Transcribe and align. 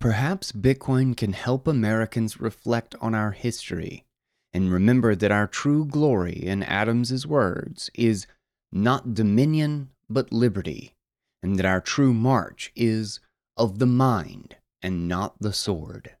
Perhaps 0.00 0.52
Bitcoin 0.52 1.14
can 1.14 1.34
help 1.34 1.66
Americans 1.66 2.40
reflect 2.40 2.94
on 3.02 3.14
our 3.14 3.32
history 3.32 4.06
and 4.50 4.72
remember 4.72 5.14
that 5.14 5.30
our 5.30 5.46
true 5.46 5.84
glory, 5.84 6.32
in 6.32 6.62
Adams's 6.62 7.26
words, 7.26 7.90
is 7.94 8.26
not 8.72 9.12
dominion 9.12 9.90
but 10.08 10.32
liberty, 10.32 10.94
and 11.42 11.58
that 11.58 11.66
our 11.66 11.82
true 11.82 12.14
march 12.14 12.72
is 12.74 13.20
of 13.58 13.78
the 13.78 13.84
mind 13.84 14.56
and 14.80 15.06
not 15.06 15.34
the 15.38 15.52
sword. 15.52 16.16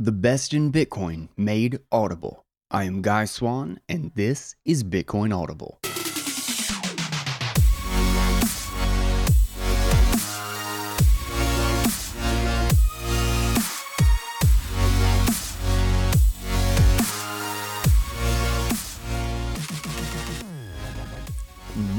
The 0.00 0.10
best 0.10 0.52
in 0.52 0.72
Bitcoin 0.72 1.28
made 1.36 1.78
audible. 1.92 2.44
I 2.68 2.82
am 2.82 3.00
Guy 3.00 3.26
Swan, 3.26 3.78
and 3.88 4.10
this 4.16 4.56
is 4.64 4.82
Bitcoin 4.82 5.32
Audible. 5.32 5.78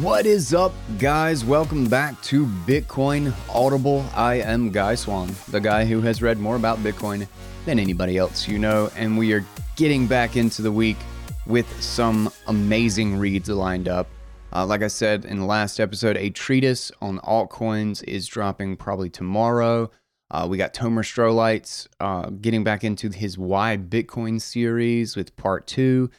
What 0.07 0.25
is 0.25 0.53
up, 0.53 0.71
guys? 0.99 1.43
Welcome 1.43 1.89
back 1.89 2.20
to 2.21 2.45
Bitcoin 2.45 3.34
Audible. 3.53 4.05
I 4.16 4.35
am 4.35 4.71
Guy 4.71 4.95
Swan, 4.95 5.35
the 5.49 5.59
guy 5.59 5.83
who 5.83 5.99
has 5.99 6.21
read 6.21 6.38
more 6.38 6.55
about 6.55 6.77
Bitcoin 6.77 7.27
than 7.66 7.77
anybody 7.77 8.16
else 8.16 8.47
you 8.47 8.57
know, 8.57 8.89
and 8.95 9.17
we 9.17 9.33
are 9.33 9.45
getting 9.75 10.07
back 10.07 10.38
into 10.38 10.61
the 10.61 10.71
week 10.71 10.95
with 11.45 11.70
some 11.83 12.31
amazing 12.47 13.17
reads 13.17 13.49
lined 13.49 13.89
up. 13.89 14.07
Uh, 14.53 14.66
like 14.66 14.81
I 14.81 14.88
said 14.88 15.25
in 15.25 15.39
the 15.39 15.45
last 15.45 15.77
episode, 15.77 16.16
a 16.16 16.30
treatise 16.30 16.89
on 17.02 17.19
altcoins 17.19 18.02
is 18.05 18.27
dropping 18.27 18.77
probably 18.77 19.09
tomorrow. 19.09 19.91
Uh, 20.31 20.47
we 20.49 20.58
got 20.58 20.73
Tomer 20.73 21.03
Strolight's 21.03 21.89
uh, 21.99 22.30
getting 22.30 22.63
back 22.63 22.85
into 22.85 23.09
his 23.09 23.38
Why 23.38 23.75
Bitcoin 23.75 24.39
series 24.39 25.17
with 25.17 25.35
part 25.35 25.67
two 25.67 26.09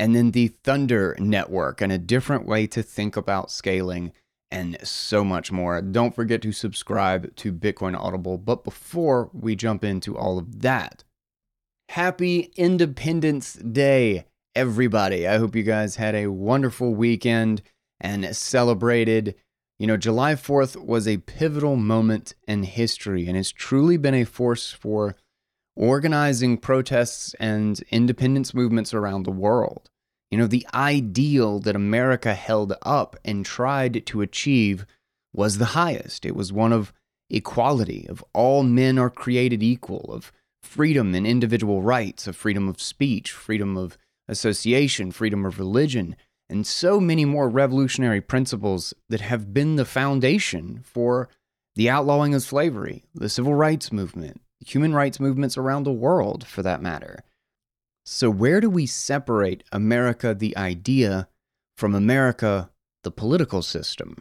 and 0.00 0.16
then 0.16 0.30
the 0.30 0.48
Thunder 0.64 1.14
Network 1.18 1.82
and 1.82 1.92
a 1.92 1.98
different 1.98 2.46
way 2.46 2.66
to 2.68 2.82
think 2.82 3.18
about 3.18 3.50
scaling 3.50 4.12
and 4.50 4.78
so 4.82 5.22
much 5.22 5.52
more. 5.52 5.82
Don't 5.82 6.14
forget 6.14 6.40
to 6.40 6.52
subscribe 6.52 7.36
to 7.36 7.52
Bitcoin 7.52 7.94
Audible. 7.94 8.38
But 8.38 8.64
before 8.64 9.28
we 9.34 9.54
jump 9.54 9.84
into 9.84 10.16
all 10.16 10.38
of 10.38 10.62
that, 10.62 11.04
happy 11.90 12.50
Independence 12.56 13.52
Day, 13.56 14.24
everybody. 14.54 15.28
I 15.28 15.36
hope 15.36 15.54
you 15.54 15.64
guys 15.64 15.96
had 15.96 16.14
a 16.14 16.28
wonderful 16.28 16.94
weekend 16.94 17.60
and 18.00 18.34
celebrated. 18.34 19.34
You 19.78 19.86
know, 19.86 19.98
July 19.98 20.32
4th 20.34 20.76
was 20.82 21.06
a 21.06 21.18
pivotal 21.18 21.76
moment 21.76 22.34
in 22.48 22.62
history 22.62 23.26
and 23.26 23.36
has 23.36 23.52
truly 23.52 23.98
been 23.98 24.14
a 24.14 24.24
force 24.24 24.72
for 24.72 25.14
organizing 25.76 26.56
protests 26.56 27.34
and 27.34 27.80
independence 27.90 28.54
movements 28.54 28.94
around 28.94 29.24
the 29.24 29.30
world. 29.30 29.89
You 30.30 30.38
know, 30.38 30.46
the 30.46 30.66
ideal 30.72 31.58
that 31.60 31.74
America 31.74 32.34
held 32.34 32.72
up 32.82 33.16
and 33.24 33.44
tried 33.44 34.06
to 34.06 34.20
achieve 34.20 34.86
was 35.32 35.58
the 35.58 35.66
highest. 35.66 36.24
It 36.24 36.36
was 36.36 36.52
one 36.52 36.72
of 36.72 36.92
equality, 37.28 38.06
of 38.08 38.24
all 38.32 38.62
men 38.62 38.98
are 38.98 39.10
created 39.10 39.62
equal, 39.62 40.10
of 40.12 40.32
freedom 40.62 41.14
and 41.14 41.26
individual 41.26 41.82
rights, 41.82 42.26
of 42.26 42.36
freedom 42.36 42.68
of 42.68 42.80
speech, 42.80 43.32
freedom 43.32 43.76
of 43.76 43.96
association, 44.28 45.10
freedom 45.10 45.44
of 45.44 45.58
religion, 45.58 46.16
and 46.48 46.66
so 46.66 47.00
many 47.00 47.24
more 47.24 47.48
revolutionary 47.48 48.20
principles 48.20 48.92
that 49.08 49.20
have 49.20 49.54
been 49.54 49.76
the 49.76 49.84
foundation 49.84 50.80
for 50.82 51.28
the 51.76 51.88
outlawing 51.88 52.34
of 52.34 52.42
slavery, 52.42 53.04
the 53.14 53.28
civil 53.28 53.54
rights 53.54 53.92
movement, 53.92 54.40
human 54.64 54.92
rights 54.92 55.20
movements 55.20 55.56
around 55.56 55.84
the 55.84 55.92
world, 55.92 56.46
for 56.46 56.62
that 56.62 56.82
matter. 56.82 57.22
So, 58.04 58.30
where 58.30 58.60
do 58.60 58.70
we 58.70 58.86
separate 58.86 59.64
America, 59.72 60.34
the 60.34 60.56
idea, 60.56 61.28
from 61.76 61.94
America, 61.94 62.70
the 63.04 63.10
political 63.10 63.62
system? 63.62 64.16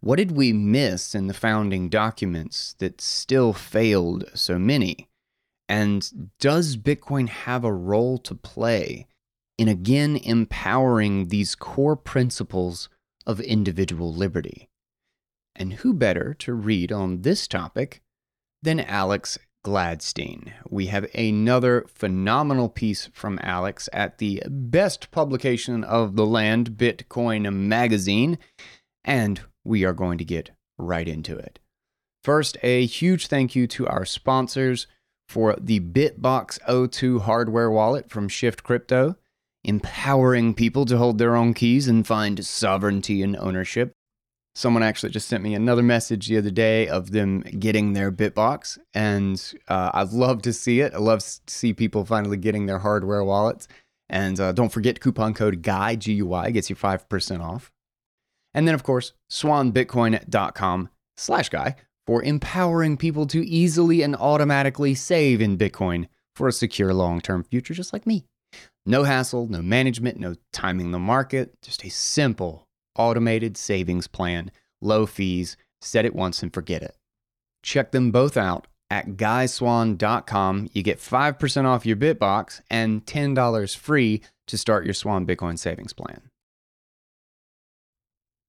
What 0.00 0.16
did 0.16 0.32
we 0.32 0.52
miss 0.52 1.14
in 1.14 1.26
the 1.26 1.34
founding 1.34 1.88
documents 1.88 2.74
that 2.78 3.00
still 3.00 3.52
failed 3.52 4.24
so 4.34 4.58
many? 4.58 5.08
And 5.68 6.32
does 6.38 6.76
Bitcoin 6.76 7.28
have 7.28 7.64
a 7.64 7.72
role 7.72 8.18
to 8.18 8.34
play 8.34 9.06
in 9.56 9.68
again 9.68 10.16
empowering 10.16 11.28
these 11.28 11.54
core 11.54 11.96
principles 11.96 12.88
of 13.26 13.40
individual 13.40 14.12
liberty? 14.12 14.68
And 15.54 15.74
who 15.74 15.92
better 15.94 16.34
to 16.34 16.54
read 16.54 16.92
on 16.92 17.22
this 17.22 17.46
topic 17.46 18.02
than 18.62 18.80
Alex 18.80 19.38
Gladstein. 19.64 20.52
We 20.68 20.86
have 20.86 21.06
another 21.14 21.84
phenomenal 21.88 22.68
piece 22.68 23.08
from 23.12 23.38
Alex 23.42 23.88
at 23.92 24.18
the 24.18 24.42
best 24.48 25.10
publication 25.10 25.84
of 25.84 26.16
the 26.16 26.26
land, 26.26 26.72
Bitcoin 26.72 27.52
Magazine, 27.52 28.38
and 29.04 29.40
we 29.64 29.84
are 29.84 29.92
going 29.92 30.18
to 30.18 30.24
get 30.24 30.50
right 30.78 31.06
into 31.06 31.36
it. 31.36 31.58
First, 32.24 32.56
a 32.62 32.86
huge 32.86 33.26
thank 33.26 33.54
you 33.54 33.66
to 33.68 33.86
our 33.86 34.04
sponsors 34.04 34.86
for 35.28 35.54
the 35.60 35.80
Bitbox 35.80 36.58
O2 36.68 37.22
hardware 37.22 37.70
wallet 37.70 38.10
from 38.10 38.28
Shift 38.28 38.62
Crypto, 38.62 39.16
empowering 39.62 40.54
people 40.54 40.84
to 40.86 40.98
hold 40.98 41.18
their 41.18 41.36
own 41.36 41.54
keys 41.54 41.86
and 41.86 42.06
find 42.06 42.44
sovereignty 42.44 43.22
and 43.22 43.36
ownership. 43.36 43.94
Someone 44.54 44.82
actually 44.82 45.10
just 45.10 45.28
sent 45.28 45.44
me 45.44 45.54
another 45.54 45.82
message 45.82 46.26
the 46.26 46.36
other 46.36 46.50
day 46.50 46.88
of 46.88 47.12
them 47.12 47.40
getting 47.40 47.92
their 47.92 48.10
Bitbox, 48.10 48.78
and 48.94 49.52
uh, 49.68 49.90
I 49.94 50.02
love 50.02 50.42
to 50.42 50.52
see 50.52 50.80
it. 50.80 50.92
I 50.92 50.98
love 50.98 51.20
to 51.20 51.40
see 51.46 51.72
people 51.72 52.04
finally 52.04 52.36
getting 52.36 52.66
their 52.66 52.80
hardware 52.80 53.24
wallets. 53.24 53.68
And 54.08 54.40
uh, 54.40 54.50
don't 54.52 54.72
forget 54.72 55.00
coupon 55.00 55.34
code 55.34 55.62
GUY, 55.62 56.50
gets 56.52 56.68
you 56.68 56.76
5% 56.76 57.40
off. 57.40 57.70
And 58.52 58.66
then, 58.66 58.74
of 58.74 58.82
course, 58.82 59.12
swanbitcoin.com 59.30 60.88
slash 61.16 61.48
guy 61.48 61.76
for 62.06 62.22
empowering 62.22 62.96
people 62.96 63.26
to 63.28 63.46
easily 63.46 64.02
and 64.02 64.16
automatically 64.16 64.94
save 64.96 65.40
in 65.40 65.56
Bitcoin 65.56 66.08
for 66.34 66.48
a 66.48 66.52
secure 66.52 66.92
long 66.92 67.20
term 67.20 67.44
future, 67.44 67.72
just 67.72 67.92
like 67.92 68.06
me. 68.06 68.24
No 68.84 69.04
hassle, 69.04 69.46
no 69.46 69.62
management, 69.62 70.18
no 70.18 70.34
timing 70.52 70.90
the 70.90 70.98
market, 70.98 71.54
just 71.62 71.84
a 71.84 71.90
simple 71.90 72.66
automated 72.96 73.56
savings 73.56 74.06
plan, 74.06 74.50
low 74.80 75.06
fees, 75.06 75.56
set 75.80 76.04
it 76.04 76.14
once 76.14 76.42
and 76.42 76.52
forget 76.52 76.82
it. 76.82 76.96
Check 77.62 77.92
them 77.92 78.10
both 78.10 78.36
out 78.36 78.66
at 78.90 79.16
guyswan.com. 79.16 80.70
You 80.72 80.82
get 80.82 80.98
5% 80.98 81.64
off 81.64 81.86
your 81.86 81.96
Bitbox 81.96 82.60
and 82.70 83.04
$10 83.06 83.76
free 83.76 84.22
to 84.46 84.58
start 84.58 84.84
your 84.84 84.94
Swan 84.94 85.26
Bitcoin 85.26 85.58
savings 85.58 85.92
plan. 85.92 86.22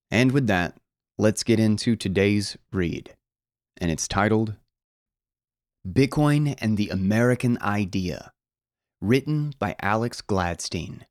And 0.09 0.31
with 0.31 0.47
that, 0.47 0.75
let's 1.17 1.43
get 1.43 1.59
into 1.59 1.95
today's 1.95 2.57
read. 2.73 3.13
And 3.77 3.89
it's 3.89 4.07
titled 4.07 4.55
Bitcoin 5.87 6.55
and 6.59 6.77
the 6.77 6.89
American 6.89 7.57
Idea, 7.61 8.31
written 9.01 9.53
by 9.57 9.75
Alex 9.81 10.21
Gladstein. 10.21 11.01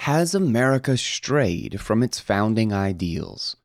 Has 0.00 0.34
America 0.34 0.96
strayed 0.96 1.80
from 1.80 2.02
its 2.02 2.20
founding 2.20 2.72
ideals? 2.72 3.56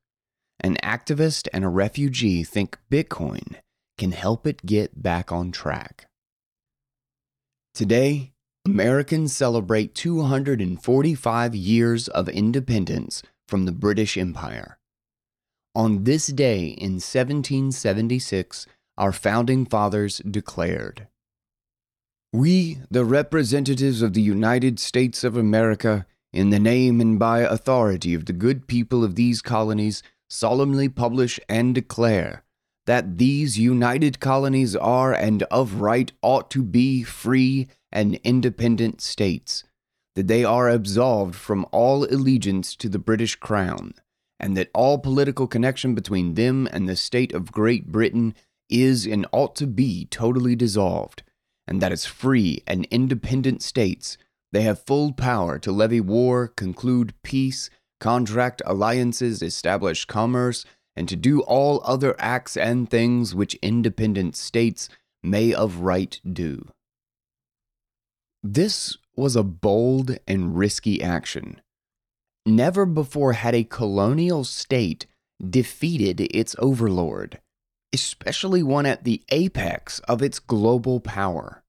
An 0.60 0.76
activist 0.84 1.48
and 1.54 1.64
a 1.64 1.70
refugee 1.70 2.44
think 2.44 2.78
Bitcoin 2.92 3.58
can 3.98 4.12
help 4.12 4.48
it 4.48 4.66
get 4.66 5.02
back 5.02 5.32
on 5.32 5.52
track. 5.52 6.08
Today, 7.74 8.34
Americans 8.66 9.36
celebrate 9.36 9.96
245 9.96 11.56
years 11.56 12.08
of 12.08 12.28
independence 12.30 13.24
from 13.48 13.66
the 13.66 13.72
British 13.72 14.18
Empire. 14.18 14.78
On 15.74 16.04
this 16.04 16.28
day 16.28 16.68
in 16.68 16.94
1776, 16.94 18.68
our 18.98 19.12
founding 19.12 19.66
fathers 19.66 20.18
declared 20.20 21.08
We, 22.34 22.80
the 22.90 23.06
representatives 23.06 24.02
of 24.02 24.14
the 24.14 24.22
United 24.22 24.80
States 24.80 25.24
of 25.24 25.38
America, 25.38 26.06
in 26.34 26.50
the 26.50 26.60
name 26.60 27.02
and 27.02 27.20
by 27.20 27.40
authority 27.40 28.14
of 28.14 28.26
the 28.26 28.34
good 28.34 28.68
people 28.68 29.04
of 29.04 29.16
these 29.16 29.42
colonies, 29.42 30.02
solemnly 30.30 30.88
publish 30.88 31.40
and 31.50 31.76
declare 31.76 32.44
that 32.86 33.18
these 33.18 33.60
united 33.60 34.20
colonies 34.20 34.76
are 34.76 35.14
and 35.14 35.44
of 35.44 35.82
right 35.82 36.12
ought 36.22 36.50
to 36.50 36.64
be 36.64 37.04
free 37.04 37.68
and 37.92 38.16
independent 38.24 39.02
states, 39.02 39.64
that 40.16 40.28
they 40.28 40.44
are 40.44 40.70
absolved 40.70 41.36
from 41.36 41.66
all 41.72 42.06
allegiance 42.06 42.76
to 42.76 42.90
the 42.90 43.00
British 43.00 43.36
Crown, 43.36 43.94
and 44.40 44.58
that 44.58 44.72
all 44.74 44.98
political 44.98 45.48
connection 45.48 45.94
between 45.94 46.34
them 46.34 46.68
and 46.72 46.88
the 46.88 46.96
state 46.96 47.34
of 47.34 47.52
Great 47.52 47.92
Britain 47.92 48.34
is 48.70 49.06
and 49.06 49.28
ought 49.32 49.56
to 49.58 49.68
be 49.68 50.06
totally 50.06 50.56
dissolved, 50.56 51.24
and 51.68 51.82
that 51.82 51.92
as 51.92 52.06
free 52.06 52.64
and 52.66 52.86
independent 52.90 53.62
states 53.62 54.18
they 54.52 54.64
have 54.64 54.84
full 54.86 55.14
power 55.14 55.58
to 55.60 55.72
levy 55.72 56.02
war, 56.02 56.48
conclude 56.48 57.14
peace, 57.24 57.70
contract 58.00 58.62
alliances, 58.66 59.42
establish 59.42 60.06
commerce, 60.06 60.66
and 60.96 61.08
to 61.08 61.16
do 61.16 61.42
all 61.42 61.82
other 61.86 62.16
acts 62.20 62.58
and 62.58 62.90
things 62.90 63.34
which 63.34 63.56
independent 63.62 64.36
states 64.36 64.90
may 65.24 65.54
of 65.54 65.80
right 65.82 66.20
do. 66.32 66.68
This 68.44 68.98
was 69.16 69.36
a 69.36 69.44
bold 69.44 70.18
and 70.28 70.58
risky 70.58 71.02
action. 71.02 71.62
Never 72.46 72.86
before 72.86 73.34
had 73.34 73.54
a 73.54 73.64
colonial 73.64 74.44
state 74.44 75.06
defeated 75.48 76.22
its 76.36 76.56
overlord, 76.58 77.40
especially 77.94 78.64
one 78.64 78.86
at 78.86 79.04
the 79.04 79.22
apex 79.30 80.00
of 80.00 80.22
its 80.22 80.40
global 80.40 81.00
power. 81.00 81.64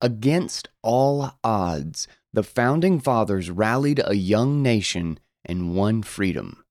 Against 0.00 0.68
all 0.82 1.38
odds, 1.42 2.06
the 2.32 2.42
founding 2.42 3.00
fathers 3.00 3.50
rallied 3.50 4.00
a 4.04 4.14
young 4.14 4.62
nation 4.62 5.18
and 5.44 5.74
won 5.74 6.02
freedom. 6.02 6.62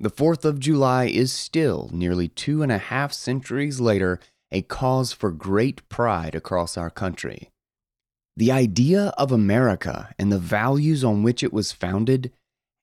The 0.00 0.10
4th 0.10 0.44
of 0.44 0.60
July 0.60 1.06
is 1.06 1.32
still, 1.32 1.90
nearly 1.92 2.28
two 2.28 2.62
and 2.62 2.70
a 2.70 2.78
half 2.78 3.12
centuries 3.12 3.80
later, 3.80 4.20
a 4.50 4.62
cause 4.62 5.12
for 5.12 5.30
great 5.30 5.86
pride 5.88 6.34
across 6.34 6.76
our 6.76 6.90
country. 6.90 7.50
The 8.36 8.52
idea 8.52 9.14
of 9.18 9.32
America 9.32 10.14
and 10.18 10.30
the 10.30 10.38
values 10.38 11.02
on 11.02 11.22
which 11.22 11.42
it 11.42 11.52
was 11.52 11.72
founded 11.72 12.32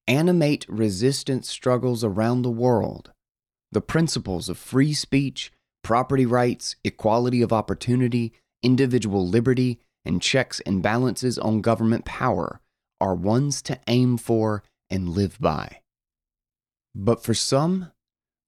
animate 0.07 0.65
resistance 0.67 1.47
struggles 1.47 2.03
around 2.03 2.41
the 2.41 2.51
world. 2.51 3.11
The 3.71 3.81
principles 3.81 4.49
of 4.49 4.57
free 4.57 4.93
speech, 4.93 5.51
property 5.83 6.25
rights, 6.25 6.75
equality 6.83 7.41
of 7.41 7.53
opportunity, 7.53 8.33
individual 8.63 9.27
liberty, 9.27 9.79
and 10.05 10.21
checks 10.21 10.59
and 10.61 10.81
balances 10.81 11.37
on 11.37 11.61
government 11.61 12.05
power 12.05 12.59
are 12.99 13.15
ones 13.15 13.61
to 13.63 13.79
aim 13.87 14.17
for 14.17 14.63
and 14.89 15.09
live 15.09 15.37
by. 15.39 15.79
But 16.95 17.23
for 17.23 17.33
some, 17.33 17.91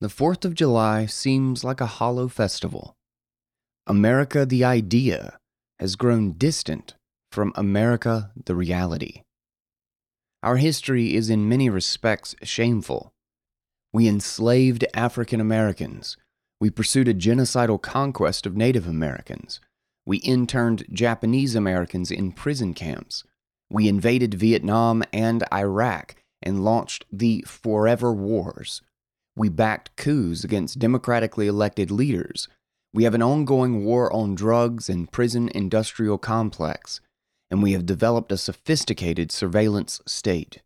the 0.01 0.07
4th 0.07 0.45
of 0.45 0.53
July 0.53 1.05
seems 1.05 1.63
like 1.63 1.81
a 1.81 1.85
hollow 1.85 2.27
festival. 2.27 2.95
America 3.87 4.45
the 4.45 4.63
idea 4.63 5.37
has 5.79 5.95
grown 5.95 6.33
distant 6.33 6.95
from 7.31 7.53
America 7.55 8.31
the 8.45 8.55
reality. 8.55 9.21
Our 10.43 10.57
history 10.57 11.15
is 11.15 11.29
in 11.29 11.49
many 11.49 11.69
respects 11.69 12.35
shameful. 12.43 13.13
We 13.91 14.07
enslaved 14.07 14.85
African 14.93 15.41
Americans. 15.41 16.17
We 16.61 16.69
pursued 16.69 17.07
a 17.07 17.13
genocidal 17.13 17.81
conquest 17.81 18.45
of 18.45 18.55
Native 18.55 18.87
Americans. 18.87 19.59
We 20.05 20.17
interned 20.17 20.85
Japanese 20.91 21.55
Americans 21.55 22.11
in 22.11 22.31
prison 22.31 22.73
camps. 22.73 23.23
We 23.69 23.87
invaded 23.87 24.33
Vietnam 24.35 25.03
and 25.11 25.43
Iraq 25.51 26.15
and 26.41 26.63
launched 26.63 27.05
the 27.11 27.43
Forever 27.47 28.13
Wars. 28.13 28.81
We 29.35 29.49
backed 29.49 29.95
coups 29.95 30.43
against 30.43 30.79
democratically 30.79 31.47
elected 31.47 31.91
leaders 31.91 32.47
we 32.95 33.03
have 33.03 33.13
an 33.13 33.21
ongoing 33.21 33.83
war 33.83 34.11
on 34.13 34.35
drugs 34.35 34.87
and 34.87 35.11
prison 35.11 35.49
industrial 35.53 36.17
complex, 36.17 37.01
and 37.51 37.61
we 37.61 37.73
have 37.73 37.85
developed 37.85 38.31
a 38.31 38.37
sophisticated 38.37 39.33
surveillance 39.33 39.99
state. 40.05 40.61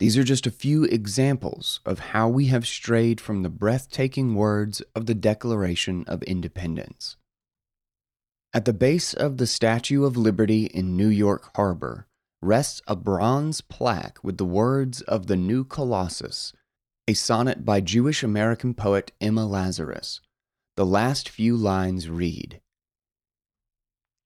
These 0.00 0.18
are 0.18 0.24
just 0.24 0.48
a 0.48 0.50
few 0.50 0.82
examples 0.82 1.78
of 1.86 2.10
how 2.10 2.28
we 2.28 2.46
have 2.46 2.66
strayed 2.66 3.20
from 3.20 3.44
the 3.44 3.48
breathtaking 3.50 4.34
words 4.34 4.82
of 4.96 5.06
the 5.06 5.14
Declaration 5.14 6.04
of 6.08 6.24
Independence. 6.24 7.16
At 8.54 8.66
the 8.66 8.72
base 8.72 9.14
of 9.14 9.38
the 9.38 9.48
Statue 9.48 10.04
of 10.04 10.16
Liberty 10.16 10.66
in 10.66 10.96
New 10.96 11.08
York 11.08 11.50
Harbor 11.56 12.06
rests 12.40 12.80
a 12.86 12.94
bronze 12.94 13.60
plaque 13.60 14.22
with 14.22 14.38
the 14.38 14.44
words 14.44 15.00
of 15.02 15.26
the 15.26 15.34
New 15.34 15.64
Colossus, 15.64 16.52
a 17.08 17.14
sonnet 17.14 17.64
by 17.64 17.80
Jewish 17.80 18.22
American 18.22 18.72
poet 18.72 19.10
Emma 19.20 19.44
Lazarus. 19.44 20.20
The 20.76 20.86
last 20.86 21.28
few 21.28 21.56
lines 21.56 22.08
read 22.08 22.60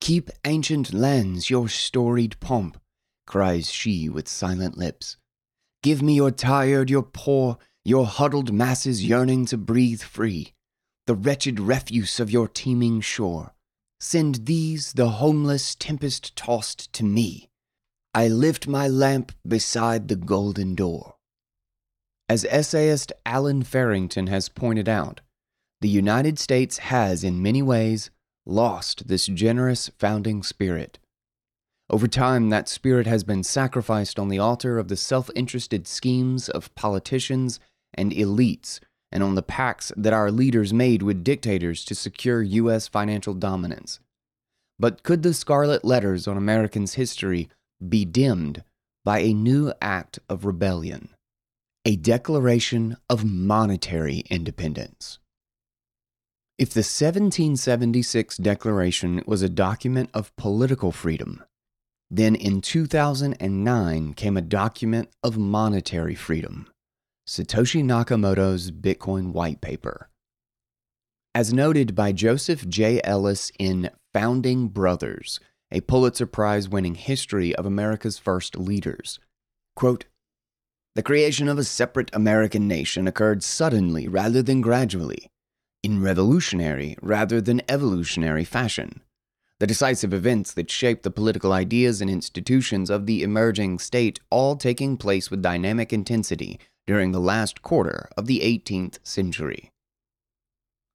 Keep 0.02 0.28
ancient 0.44 0.92
lands 0.92 1.48
your 1.48 1.66
storied 1.66 2.38
pomp, 2.38 2.78
cries 3.26 3.70
she 3.70 4.10
with 4.10 4.28
silent 4.28 4.76
lips. 4.76 5.16
Give 5.82 6.02
me 6.02 6.16
your 6.16 6.32
tired, 6.32 6.90
your 6.90 7.02
poor, 7.02 7.56
your 7.82 8.04
huddled 8.04 8.52
masses 8.52 9.02
yearning 9.02 9.46
to 9.46 9.56
breathe 9.56 10.02
free, 10.02 10.52
the 11.06 11.14
wretched 11.14 11.58
refuse 11.58 12.20
of 12.20 12.30
your 12.30 12.46
teeming 12.46 13.00
shore. 13.00 13.54
Send 14.00 14.47
these, 14.47 14.93
the 14.93 15.11
homeless, 15.11 15.75
tempest 15.75 16.37
tossed, 16.37 16.93
to 16.93 17.05
me. 17.05 17.49
I 18.15 18.29
lift 18.29 18.69
my 18.69 18.89
lamp 18.89 19.33
beside 19.47 20.09
the 20.09 20.17
golden 20.17 20.75
door. 20.75 21.17
As 22.29 22.45
essayist 22.45 23.12
Allen 23.27 23.62
Farrington 23.62 24.27
has 24.29 24.49
pointed 24.49 24.89
out, 24.89 25.21
the 25.81 25.89
United 25.89 26.39
States 26.39 26.79
has, 26.79 27.25
in 27.25 27.43
many 27.43 27.62
ways, 27.62 28.11
lost 28.45 29.09
this 29.09 29.27
generous 29.27 29.91
founding 29.99 30.43
spirit. 30.43 30.99
Over 31.91 32.06
time, 32.06 32.50
that 32.50 32.69
spirit 32.69 33.06
has 33.06 33.25
been 33.25 33.43
sacrificed 33.43 34.19
on 34.19 34.29
the 34.29 34.39
altar 34.39 34.79
of 34.79 34.89
the 34.89 34.97
self 34.97 35.31
interested 35.35 35.87
schemes 35.87 36.49
of 36.49 36.75
politicians 36.75 37.61
and 37.95 38.12
elites, 38.12 38.81
and 39.10 39.22
on 39.22 39.34
the 39.34 39.43
pacts 39.43 39.93
that 39.96 40.12
our 40.12 40.31
leaders 40.31 40.72
made 40.72 41.02
with 41.02 41.25
dictators 41.25 41.84
to 41.84 41.94
secure 41.94 42.43
U.S. 42.43 42.88
financial 42.88 43.34
dominance. 43.34 44.00
But 44.78 45.02
could 45.02 45.22
the 45.22 45.34
scarlet 45.34 45.84
letters 45.84 46.28
on 46.28 46.37
Americans' 46.37 46.94
history 46.94 47.49
be 47.87 48.05
dimmed 48.05 48.62
by 49.05 49.20
a 49.20 49.32
new 49.32 49.72
act 49.81 50.19
of 50.28 50.44
rebellion? 50.44 51.08
A 51.84 51.96
declaration 51.96 52.96
of 53.08 53.25
monetary 53.25 54.25
independence. 54.31 55.19
If 56.58 56.70
the 56.70 56.81
1776 56.81 58.37
Declaration 58.37 59.22
was 59.26 59.43
a 59.43 59.49
document 59.49 60.11
of 60.12 60.34
political 60.37 60.93
freedom, 60.93 61.43
then 62.11 62.34
in 62.34 62.61
2009 62.61 64.14
came 64.14 64.37
a 64.37 64.43
document 64.43 65.08
of 65.22 65.38
monetary 65.38 66.14
freedom 66.14 66.69
Satoshi 67.28 67.84
Nakamoto's 67.84 68.70
Bitcoin 68.70 69.32
White 69.32 69.60
Paper. 69.60 70.08
As 71.34 71.52
noted 71.52 71.94
by 71.94 72.10
Joseph 72.10 72.66
J. 72.66 73.02
Ellis 73.04 73.52
in 73.58 73.90
Founding 74.14 74.69
Brothers, 74.69 75.38
a 75.70 75.82
Pulitzer 75.82 76.25
Prize 76.25 76.70
winning 76.70 76.94
history 76.94 77.54
of 77.54 77.66
America's 77.66 78.16
first 78.16 78.56
leaders, 78.56 79.20
quote, 79.76 80.06
the 80.94 81.02
creation 81.02 81.48
of 81.48 81.58
a 81.58 81.64
separate 81.64 82.10
American 82.14 82.66
nation 82.66 83.06
occurred 83.06 83.42
suddenly 83.42 84.08
rather 84.08 84.42
than 84.42 84.62
gradually 84.62 85.30
in 85.82 86.02
revolutionary 86.02 86.96
rather 87.02 87.42
than 87.42 87.60
evolutionary 87.69 88.44
fashion. 88.44 89.02
The 89.61 89.67
decisive 89.67 90.15
events 90.15 90.53
that 90.55 90.71
shape 90.71 91.03
the 91.03 91.11
political 91.11 91.53
ideas 91.53 92.00
and 92.00 92.09
institutions 92.09 92.91
of 92.91 93.07
the 93.07 93.23
emerging 93.23 93.81
state 93.81 94.21
all 94.31 94.57
taking 94.57 94.97
place 94.97 95.31
with 95.31 95.43
dynamic 95.43 95.93
intensity 95.93 96.61
during 96.87 97.11
the 97.11 97.21
last 97.21 97.61
quarter 97.61 98.09
of 98.17 98.27
the 98.27 98.41
18th 98.41 98.99
century. 99.03 99.73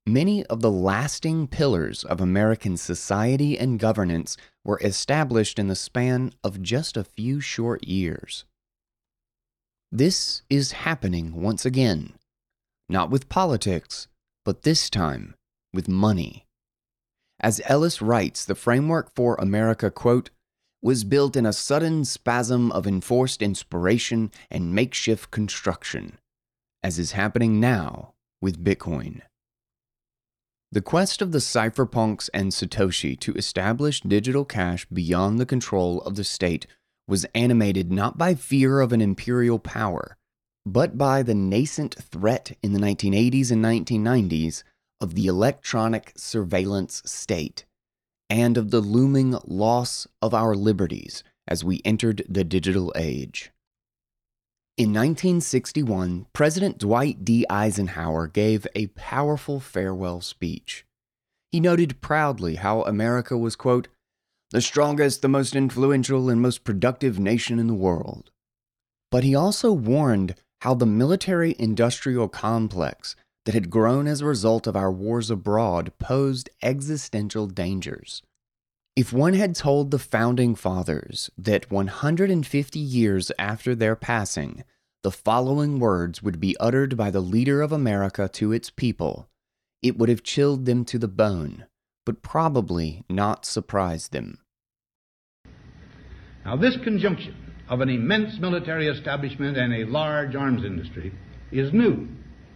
Many 0.06 0.46
of 0.46 0.62
the 0.62 0.72
lasting 0.72 1.48
pillars 1.48 2.04
of 2.04 2.20
American 2.20 2.76
society 2.76 3.58
and 3.58 3.80
governance 3.80 4.36
were 4.66 4.80
established 4.82 5.60
in 5.60 5.68
the 5.68 5.76
span 5.76 6.34
of 6.44 6.62
just 6.62 6.98
a 6.98 7.04
few 7.04 7.40
short 7.40 7.86
years. 7.86 8.44
This 9.92 10.42
is 10.50 10.72
happening 10.72 11.42
once 11.42 11.66
again, 11.66 12.14
not 12.90 13.10
with 13.10 13.30
politics, 13.30 14.08
but 14.44 14.64
this 14.64 14.90
time 14.90 15.36
with 15.74 15.88
money. 15.88 16.46
As 17.44 17.60
Ellis 17.66 18.02
writes, 18.02 18.46
the 18.46 18.56
framework 18.56 19.14
for 19.14 19.36
America, 19.36 19.92
quote, 19.92 20.30
was 20.82 21.04
built 21.04 21.36
in 21.36 21.46
a 21.46 21.52
sudden 21.52 22.06
spasm 22.06 22.72
of 22.72 22.88
enforced 22.88 23.42
inspiration 23.42 24.32
and 24.50 24.74
makeshift 24.74 25.30
construction, 25.30 26.20
as 26.82 26.98
is 26.98 27.12
happening 27.12 27.60
now 27.60 28.14
with 28.42 28.64
Bitcoin. 28.64 29.22
The 30.72 30.82
quest 30.82 31.22
of 31.22 31.34
the 31.34 31.40
cypherpunks 31.40 32.30
and 32.34 32.54
Satoshi 32.54 33.20
to 33.20 33.34
establish 33.34 34.00
digital 34.00 34.46
cash 34.46 34.86
beyond 34.86 35.38
the 35.38 35.46
control 35.46 36.02
of 36.02 36.16
the 36.16 36.24
state 36.24 36.66
was 37.10 37.26
animated 37.36 37.92
not 37.92 38.18
by 38.18 38.36
fear 38.36 38.80
of 38.80 38.94
an 38.94 39.02
imperial 39.02 39.60
power, 39.60 40.16
but 40.66 40.98
by 40.98 41.22
the 41.22 41.36
nascent 41.36 41.96
threat 41.96 42.58
in 42.64 42.72
the 42.72 42.80
1980s 42.80 43.52
and 43.52 43.64
1990s 43.64 44.64
of 45.02 45.16
the 45.16 45.28
electronic 45.28 46.14
surveillance 46.16 47.02
state 47.06 47.66
and 48.30 48.58
of 48.58 48.72
the 48.72 48.80
looming 48.80 49.38
loss 49.46 50.08
of 50.22 50.34
our 50.34 50.56
liberties 50.56 51.24
as 51.48 51.64
we 51.64 51.82
entered 51.86 52.26
the 52.28 52.44
digital 52.44 52.92
age. 52.96 53.52
In 54.76 54.90
1961, 54.90 56.26
President 56.34 56.80
Dwight 56.80 57.24
D. 57.24 57.46
Eisenhower 57.50 58.28
gave 58.28 58.66
a 58.74 58.88
powerful 58.88 59.60
farewell 59.60 60.20
speech. 60.20 60.86
He 61.52 61.60
noted 61.60 62.02
proudly 62.02 62.56
how 62.56 62.82
America 62.82 63.38
was, 63.38 63.56
quote, 63.56 63.88
the 64.50 64.62
strongest, 64.62 65.22
the 65.22 65.28
most 65.28 65.56
influential, 65.56 66.30
and 66.30 66.42
most 66.42 66.64
productive 66.64 67.20
nation 67.20 67.60
in 67.60 67.68
the 67.68 67.74
world. 67.76 68.32
But 69.12 69.24
he 69.24 69.36
also 69.36 69.72
warned 69.72 70.34
how 70.62 70.74
the 70.74 70.88
military 70.88 71.56
industrial 71.60 72.28
complex 72.28 73.16
that 73.46 73.54
had 73.54 73.70
grown 73.70 74.08
as 74.08 74.22
a 74.22 74.26
result 74.26 74.68
of 74.68 74.76
our 74.76 74.92
wars 74.92 75.30
abroad 75.30 75.92
posed 76.00 76.50
existential 76.62 77.48
dangers. 77.48 78.22
If 78.96 79.12
one 79.12 79.34
had 79.34 79.56
told 79.56 79.90
the 79.90 80.00
founding 80.00 80.56
fathers 80.56 81.30
that 81.38 81.72
150 81.72 82.80
years 82.80 83.32
after 83.40 83.74
their 83.74 83.96
passing, 83.96 84.64
the 85.02 85.12
following 85.12 85.80
words 85.80 86.22
would 86.22 86.40
be 86.40 86.56
uttered 86.60 86.96
by 86.96 87.10
the 87.10 87.20
leader 87.20 87.62
of 87.62 87.72
America 87.72 88.30
to 88.34 88.52
its 88.52 88.70
people, 88.70 89.28
it 89.82 89.98
would 89.98 90.10
have 90.10 90.24
chilled 90.24 90.66
them 90.66 90.86
to 90.86 91.00
the 91.00 91.08
bone, 91.08 91.66
but 92.06 92.22
probably 92.22 93.04
not 93.10 93.46
surprised 93.46 94.14
them. 94.14 94.40
Now, 96.46 96.56
this 96.56 96.78
conjunction 96.84 97.36
of 97.70 97.82
an 97.82 97.90
immense 97.90 98.40
military 98.40 98.88
establishment 98.88 99.58
and 99.58 99.74
a 99.74 99.86
large 99.86 100.36
arms 100.36 100.64
industry 100.64 101.14
is 101.52 101.74
new 101.74 102.08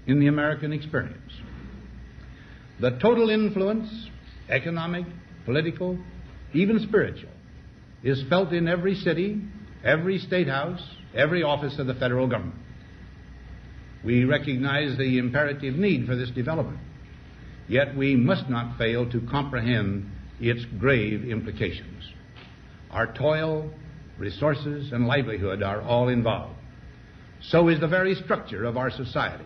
in 0.08 0.20
the 0.20 0.28
American 0.28 0.74
experience. 0.74 1.32
The 2.80 2.92
total 3.02 3.30
influence, 3.30 3.90
economic, 4.50 5.06
political, 5.46 5.98
even 6.54 6.80
spiritual, 6.80 7.32
is 8.04 8.24
felt 8.30 8.54
in 8.54 8.68
every 8.68 8.96
city, 8.96 9.42
every 9.84 10.20
state 10.20 10.48
house, 10.48 10.82
every 11.16 11.44
office 11.44 11.78
of 11.80 11.88
the 11.88 11.96
federal 11.96 12.28
government. 12.28 12.60
We 14.04 14.24
recognize 14.24 14.98
the 14.98 15.18
imperative 15.18 15.76
need 15.76 16.06
for 16.06 16.16
this 16.16 16.30
development, 16.30 16.80
yet 17.68 17.96
we 17.98 18.16
must 18.16 18.50
not 18.50 18.78
fail 18.78 19.10
to 19.10 19.22
comprehend 19.30 20.10
its 20.40 20.64
grave 20.80 21.26
implications. 21.26 22.04
Our 22.92 23.12
toil, 23.14 23.72
resources, 24.18 24.92
and 24.92 25.08
livelihood 25.08 25.64
are 25.64 25.82
all 25.82 26.08
involved. 26.10 26.56
So 27.42 27.68
is 27.68 27.80
the 27.80 27.88
very 27.88 28.16
structure 28.16 28.64
of 28.64 28.78
our 28.78 28.92
society. 28.92 29.46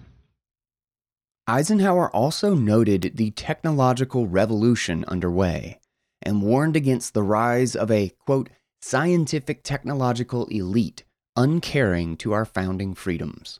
Eisenhower 1.51 2.09
also 2.15 2.55
noted 2.55 3.11
the 3.15 3.31
technological 3.31 4.25
revolution 4.25 5.03
underway 5.09 5.81
and 6.21 6.41
warned 6.41 6.77
against 6.77 7.13
the 7.13 7.23
rise 7.23 7.75
of 7.75 7.91
a, 7.91 8.13
quote, 8.25 8.49
scientific 8.81 9.61
technological 9.61 10.45
elite 10.45 11.03
uncaring 11.35 12.15
to 12.15 12.31
our 12.31 12.45
founding 12.45 12.93
freedoms. 12.93 13.59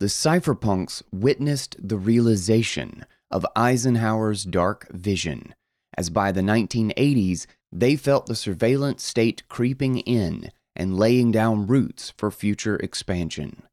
The 0.00 0.06
cypherpunks 0.06 1.04
witnessed 1.12 1.76
the 1.78 1.98
realization 1.98 3.06
of 3.30 3.46
Eisenhower's 3.54 4.42
dark 4.42 4.88
vision 4.90 5.54
as 5.96 6.10
by 6.10 6.32
the 6.32 6.40
1980s, 6.40 7.46
they 7.70 7.94
felt 7.94 8.26
the 8.26 8.34
surveillance 8.34 9.04
state 9.04 9.48
creeping 9.48 9.98
in 9.98 10.50
and 10.74 10.98
laying 10.98 11.30
down 11.30 11.68
roots 11.68 12.12
for 12.16 12.32
future 12.32 12.76
expansion. 12.76 13.67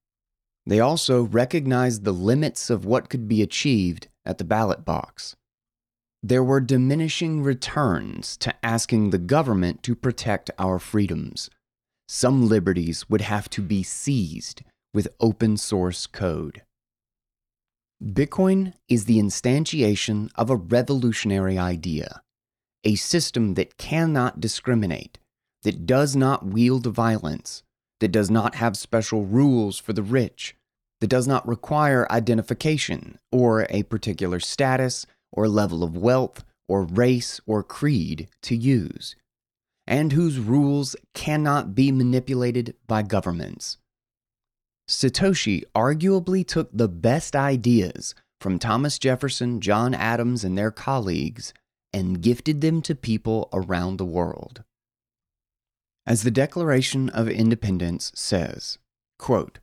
They 0.65 0.79
also 0.79 1.23
recognized 1.23 2.03
the 2.03 2.11
limits 2.11 2.69
of 2.69 2.85
what 2.85 3.09
could 3.09 3.27
be 3.27 3.41
achieved 3.41 4.07
at 4.25 4.39
the 4.39 4.43
ballot 4.43 4.83
box. 4.83 5.35
There 6.23 6.43
were 6.43 6.59
diminishing 6.59 7.43
returns 7.43 8.35
to 8.37 8.53
asking 8.65 9.11
the 9.11 9.19
government 9.19 9.83
to 9.83 9.95
protect 9.95 10.49
our 10.57 10.79
freedoms. 10.79 11.51
Some 12.07 12.47
liberties 12.47 13.07
would 13.09 13.21
have 13.21 13.49
to 13.51 13.61
be 13.61 13.83
seized 13.83 14.63
with 14.93 15.07
open 15.19 15.57
source 15.57 16.07
code. 16.07 16.63
Bitcoin 18.03 18.73
is 18.89 19.05
the 19.05 19.19
instantiation 19.19 20.31
of 20.35 20.49
a 20.49 20.55
revolutionary 20.55 21.57
idea, 21.57 22.21
a 22.83 22.95
system 22.95 23.53
that 23.53 23.77
cannot 23.77 24.39
discriminate, 24.39 25.19
that 25.63 25.85
does 25.85 26.15
not 26.15 26.45
wield 26.45 26.87
violence, 26.87 27.63
that 27.99 28.11
does 28.11 28.29
not 28.29 28.55
have 28.55 28.77
special 28.77 29.25
rules 29.25 29.79
for 29.79 29.93
the 29.93 30.03
rich, 30.03 30.55
that 31.01 31.07
does 31.07 31.27
not 31.27 31.47
require 31.47 32.11
identification 32.11 33.19
or 33.31 33.65
a 33.69 33.83
particular 33.83 34.39
status 34.39 35.05
or 35.31 35.47
level 35.47 35.83
of 35.83 35.97
wealth 35.97 36.43
or 36.67 36.83
race 36.83 37.39
or 37.45 37.63
creed 37.63 38.27
to 38.41 38.55
use, 38.55 39.15
and 39.85 40.13
whose 40.13 40.39
rules 40.39 40.95
cannot 41.13 41.75
be 41.75 41.91
manipulated 41.91 42.75
by 42.87 43.01
governments. 43.01 43.77
Satoshi 44.87 45.63
arguably 45.75 46.45
took 46.45 46.69
the 46.71 46.87
best 46.87 47.35
ideas 47.35 48.13
from 48.39 48.59
Thomas 48.59 48.99
Jefferson, 48.99 49.59
John 49.61 49.93
Adams, 49.93 50.43
and 50.43 50.57
their 50.57 50.71
colleagues 50.71 51.53
and 51.91 52.21
gifted 52.21 52.61
them 52.61 52.81
to 52.83 52.93
people 52.93 53.49
around 53.53 53.97
the 53.97 54.05
world. 54.05 54.63
As 56.07 56.23
the 56.23 56.31
Declaration 56.31 57.09
of 57.09 57.27
Independence 57.27 58.11
says, 58.15 58.77
quote, 59.17 59.59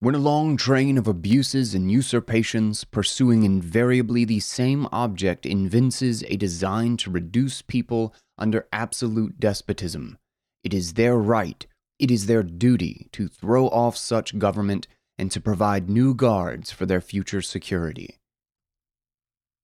when 0.00 0.14
a 0.14 0.18
long 0.18 0.58
train 0.58 0.98
of 0.98 1.08
abuses 1.08 1.74
and 1.74 1.90
usurpations, 1.90 2.84
pursuing 2.84 3.42
invariably 3.42 4.26
the 4.26 4.40
same 4.40 4.86
object, 4.92 5.46
evinces 5.46 6.22
a 6.24 6.36
design 6.36 6.98
to 6.98 7.10
reduce 7.10 7.62
people 7.62 8.14
under 8.36 8.68
absolute 8.70 9.40
despotism, 9.40 10.18
it 10.62 10.74
is 10.74 10.94
their 10.94 11.16
right 11.16 11.66
it 11.98 12.10
is 12.10 12.26
their 12.26 12.42
duty 12.42 13.08
to 13.12 13.28
throw 13.28 13.68
off 13.68 13.96
such 13.96 14.38
government 14.38 14.86
and 15.16 15.30
to 15.30 15.40
provide 15.40 15.88
new 15.88 16.14
guards 16.14 16.70
for 16.70 16.86
their 16.86 17.00
future 17.00 17.40
security. 17.40 18.18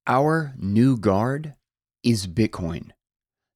Our 0.07 0.53
new 0.57 0.97
guard 0.97 1.55
is 2.03 2.27
Bitcoin, 2.27 2.91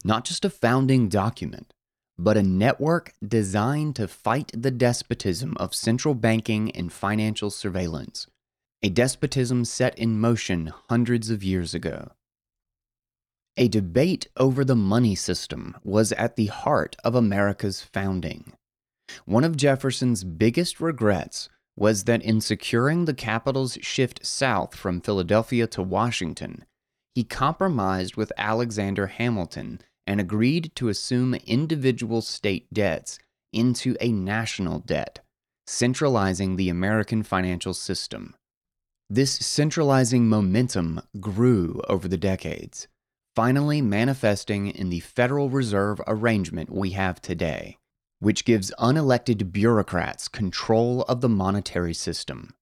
not 0.04 0.26
just 0.26 0.46
a 0.46 0.50
founding 0.50 1.08
document, 1.10 1.74
but 2.18 2.38
a 2.38 2.44
network 2.44 3.14
designed 3.26 3.96
to 3.96 4.08
fight 4.08 4.52
the 4.54 4.72
despotism 4.72 5.56
of 5.58 5.76
central 5.76 6.14
banking 6.14 6.72
and 6.72 6.92
financial 6.92 7.50
surveillance, 7.50 8.28
a 8.82 8.90
despotism 8.90 9.66
set 9.66 9.98
in 10.00 10.20
motion 10.20 10.72
hundreds 10.90 11.30
of 11.30 11.44
years 11.44 11.74
ago. 11.74 12.12
A 13.58 13.68
debate 13.68 14.28
over 14.36 14.66
the 14.66 14.76
money 14.76 15.16
system 15.16 15.78
was 15.84 16.12
at 16.14 16.36
the 16.36 16.48
heart 16.48 16.96
of 17.04 17.16
America's 17.16 17.82
founding. 17.82 18.54
One 19.26 19.44
of 19.44 19.56
Jefferson's 19.56 20.24
biggest 20.24 20.82
regrets 20.82 21.50
was 21.78 22.06
that 22.06 22.22
in 22.22 22.42
securing 22.42 23.06
the 23.06 23.14
capital's 23.14 23.78
shift 23.82 24.26
south 24.26 24.76
from 24.76 25.02
Philadelphia 25.02 25.68
to 25.68 25.82
Washington, 25.82 26.66
he 27.14 27.24
compromised 27.24 28.16
with 28.16 28.32
Alexander 28.38 29.08
Hamilton 29.08 29.80
and 30.08 30.20
agreed 30.20 30.72
to 30.76 30.90
assume 30.90 31.34
individual 31.34 32.22
state 32.22 32.72
debts 32.74 33.20
into 33.54 33.96
a 34.00 34.12
national 34.12 34.80
debt, 34.80 35.20
centralizing 35.68 36.56
the 36.56 36.70
American 36.70 37.24
financial 37.24 37.74
system. 37.74 38.36
This 39.10 39.32
centralizing 39.32 40.28
momentum 40.28 41.02
grew 41.20 41.82
over 41.88 42.08
the 42.08 42.18
decades, 42.18 42.88
finally 43.36 43.82
manifesting 43.82 44.68
in 44.68 44.90
the 44.90 45.00
Federal 45.00 45.50
Reserve 45.50 46.02
arrangement 46.08 46.72
we 46.72 46.92
have 46.92 47.22
today 47.22 47.78
which 48.20 48.46
gives 48.46 48.74
unelected 48.80 49.52
bureaucrats 49.52 50.28
control 50.28 51.04
of 51.04 51.22
the 51.22 51.30
monetary 51.30 51.94
system. 51.94 52.56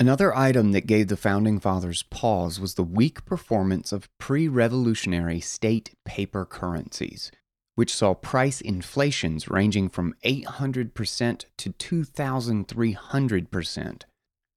Another 0.00 0.34
item 0.34 0.72
that 0.72 0.86
gave 0.86 1.08
the 1.08 1.16
Founding 1.18 1.60
Fathers 1.60 2.04
pause 2.04 2.58
was 2.58 2.72
the 2.72 2.82
weak 2.82 3.26
performance 3.26 3.92
of 3.92 4.08
pre 4.16 4.48
revolutionary 4.48 5.40
state 5.40 5.94
paper 6.06 6.46
currencies, 6.46 7.30
which 7.74 7.94
saw 7.94 8.14
price 8.14 8.62
inflations 8.62 9.50
ranging 9.50 9.90
from 9.90 10.14
800% 10.24 11.44
to 11.58 11.70
2,300%, 11.70 14.02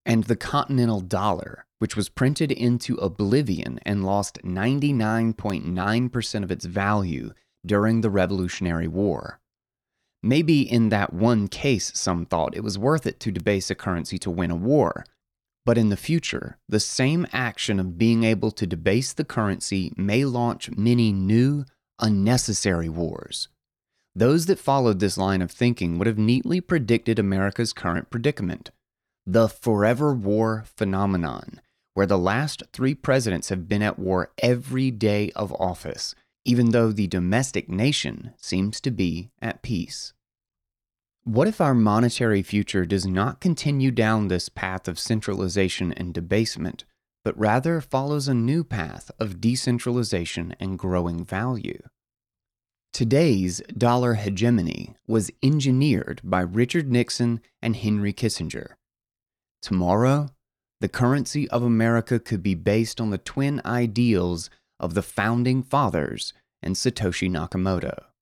and 0.05 0.23
the 0.23 0.37
Continental 0.37 1.01
Dollar, 1.01 1.65
which 1.79 1.97
was 1.97 2.07
printed 2.07 2.49
into 2.49 2.95
oblivion 2.95 3.81
and 3.85 4.05
lost 4.05 4.39
99.9% 4.45 6.43
of 6.43 6.51
its 6.51 6.63
value 6.63 7.33
during 7.65 7.99
the 7.99 8.09
Revolutionary 8.09 8.87
War. 8.87 9.41
Maybe 10.25 10.61
in 10.61 10.87
that 10.87 11.11
one 11.11 11.49
case, 11.49 11.91
some 11.93 12.25
thought 12.25 12.55
it 12.55 12.63
was 12.63 12.79
worth 12.79 13.05
it 13.05 13.19
to 13.19 13.29
debase 13.29 13.69
a 13.69 13.75
currency 13.75 14.17
to 14.19 14.31
win 14.31 14.49
a 14.49 14.55
war. 14.55 15.03
But 15.65 15.77
in 15.77 15.89
the 15.89 15.97
future, 15.97 16.57
the 16.67 16.79
same 16.79 17.25
action 17.31 17.79
of 17.79 17.97
being 17.97 18.23
able 18.23 18.51
to 18.51 18.67
debase 18.67 19.13
the 19.13 19.23
currency 19.23 19.93
may 19.95 20.25
launch 20.25 20.71
many 20.71 21.13
new, 21.13 21.65
unnecessary 21.99 22.89
wars. 22.89 23.47
Those 24.13 24.45
that 24.47 24.59
followed 24.59 24.99
this 24.99 25.17
line 25.17 25.41
of 25.41 25.51
thinking 25.51 25.97
would 25.97 26.07
have 26.07 26.17
neatly 26.17 26.59
predicted 26.61 27.17
America's 27.17 27.73
current 27.73 28.09
predicament. 28.09 28.71
the 29.25 29.47
forever 29.47 30.13
war 30.13 30.65
phenomenon, 30.75 31.61
where 31.93 32.05
the 32.05 32.17
last 32.17 32.63
three 32.73 32.93
presidents 32.93 33.49
have 33.49 33.67
been 33.69 33.81
at 33.81 33.97
war 33.97 34.31
every 34.39 34.91
day 34.91 35.31
of 35.35 35.53
office, 35.53 36.13
even 36.45 36.71
though 36.71 36.91
the 36.91 37.07
domestic 37.07 37.69
nation 37.69 38.33
seems 38.37 38.81
to 38.81 38.91
be 38.91 39.31
at 39.41 39.61
peace. 39.61 40.13
What 41.25 41.47
if 41.47 41.61
our 41.61 41.73
monetary 41.73 42.41
future 42.41 42.85
does 42.85 43.05
not 43.07 43.39
continue 43.39 43.91
down 43.91 44.27
this 44.27 44.49
path 44.49 44.89
of 44.89 44.99
centralization 44.99 45.93
and 45.93 46.13
debasement, 46.13 46.83
but 47.23 47.39
rather 47.39 47.79
follows 47.79 48.27
a 48.27 48.33
new 48.33 48.65
path 48.65 49.09
of 49.21 49.39
decentralization 49.39 50.53
and 50.59 50.77
growing 50.77 51.23
value? 51.23 51.81
Today's 52.91 53.61
dollar 53.77 54.15
hegemony 54.15 54.95
was 55.07 55.31
engineered 55.41 56.19
by 56.25 56.41
Richard 56.41 56.91
Nixon 56.91 57.39
and 57.61 57.77
Henry 57.77 58.11
Kissinger. 58.11 58.75
Tomorrow, 59.61 60.27
the 60.81 60.89
currency 60.89 61.49
of 61.51 61.63
America 61.63 62.19
could 62.19 62.43
be 62.43 62.53
based 62.53 62.99
on 62.99 63.11
the 63.11 63.17
twin 63.17 63.61
ideals 63.65 64.49
of 64.77 64.93
the 64.93 65.01
founding 65.01 65.63
fathers 65.63 66.33
and 66.61 66.75
Satoshi 66.75 67.31
Nakamoto. 67.31 68.12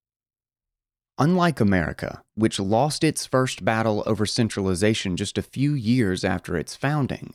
Unlike 1.22 1.60
America, 1.60 2.20
which 2.34 2.58
lost 2.58 3.04
its 3.04 3.26
first 3.26 3.64
battle 3.64 4.02
over 4.06 4.26
centralization 4.26 5.16
just 5.16 5.38
a 5.38 5.48
few 5.56 5.72
years 5.72 6.24
after 6.24 6.56
its 6.56 6.74
founding, 6.74 7.34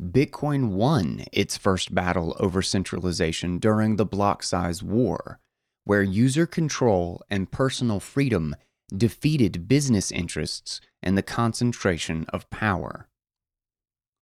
Bitcoin 0.00 0.70
won 0.70 1.26
its 1.30 1.58
first 1.58 1.94
battle 1.94 2.34
over 2.40 2.62
centralization 2.62 3.58
during 3.58 3.96
the 3.96 4.06
block 4.06 4.42
size 4.42 4.82
war 4.82 5.38
where 5.84 6.02
user 6.02 6.46
control 6.46 7.20
and 7.28 7.50
personal 7.50 8.00
freedom 8.00 8.56
defeated 8.96 9.68
business 9.68 10.10
interests 10.10 10.80
and 11.02 11.18
the 11.18 11.22
concentration 11.22 12.24
of 12.30 12.48
power. 12.48 13.08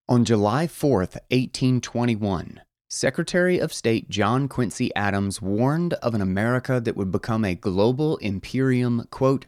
On 0.09 0.25
July 0.25 0.67
4, 0.67 0.99
1821, 0.99 2.61
Secretary 2.93 3.61
of 3.61 3.73
State 3.73 4.09
John 4.11 4.49
Quincy 4.49 4.93
Adams 4.97 5.41
warned 5.41 5.93
of 5.95 6.13
an 6.13 6.21
America 6.21 6.81
that 6.81 6.97
would 6.97 7.13
become 7.13 7.45
a 7.45 7.55
global 7.55 8.17
imperium, 8.17 9.07
quote, 9.11 9.47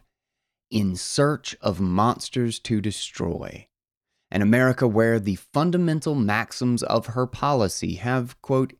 in 0.71 0.95
search 0.95 1.53
of 1.59 1.81
monsters 1.81 2.57
to 2.59 2.79
destroy. 2.79 3.67
An 4.31 4.41
America 4.41 4.87
where 4.87 5.19
the 5.19 5.35
fundamental 5.35 6.15
maxims 6.15 6.83
of 6.83 7.07
her 7.07 7.27
policy 7.27 7.95
have, 7.95 8.41
quote, 8.41 8.71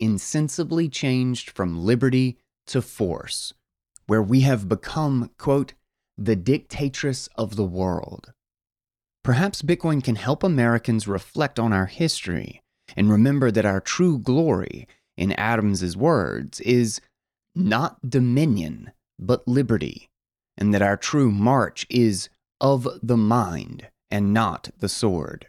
insensibly 0.00 0.88
changed 0.88 1.50
from 1.50 1.84
liberty 1.84 2.38
to 2.68 2.80
force, 2.80 3.52
where 4.06 4.22
we 4.22 4.40
have 4.40 4.66
become, 4.66 5.30
quote, 5.36 5.74
the 6.16 6.36
dictatress 6.36 7.28
of 7.36 7.56
the 7.56 7.64
world. 7.64 8.32
Perhaps 9.22 9.60
Bitcoin 9.60 10.02
can 10.02 10.16
help 10.16 10.42
Americans 10.42 11.06
reflect 11.06 11.58
on 11.58 11.74
our 11.74 11.86
history 11.86 12.62
and 12.96 13.10
remember 13.10 13.50
that 13.50 13.64
our 13.64 13.80
true 13.80 14.18
glory, 14.18 14.86
in 15.16 15.32
Adams's 15.32 15.96
words, 15.96 16.60
is 16.60 17.00
not 17.54 18.08
dominion, 18.08 18.92
but 19.18 19.48
liberty, 19.48 20.10
and 20.56 20.74
that 20.74 20.82
our 20.82 20.96
true 20.96 21.30
march 21.30 21.86
is 21.88 22.28
of 22.60 22.86
the 23.02 23.16
mind 23.16 23.88
and 24.10 24.32
not 24.32 24.70
the 24.78 24.88
sword. 24.88 25.48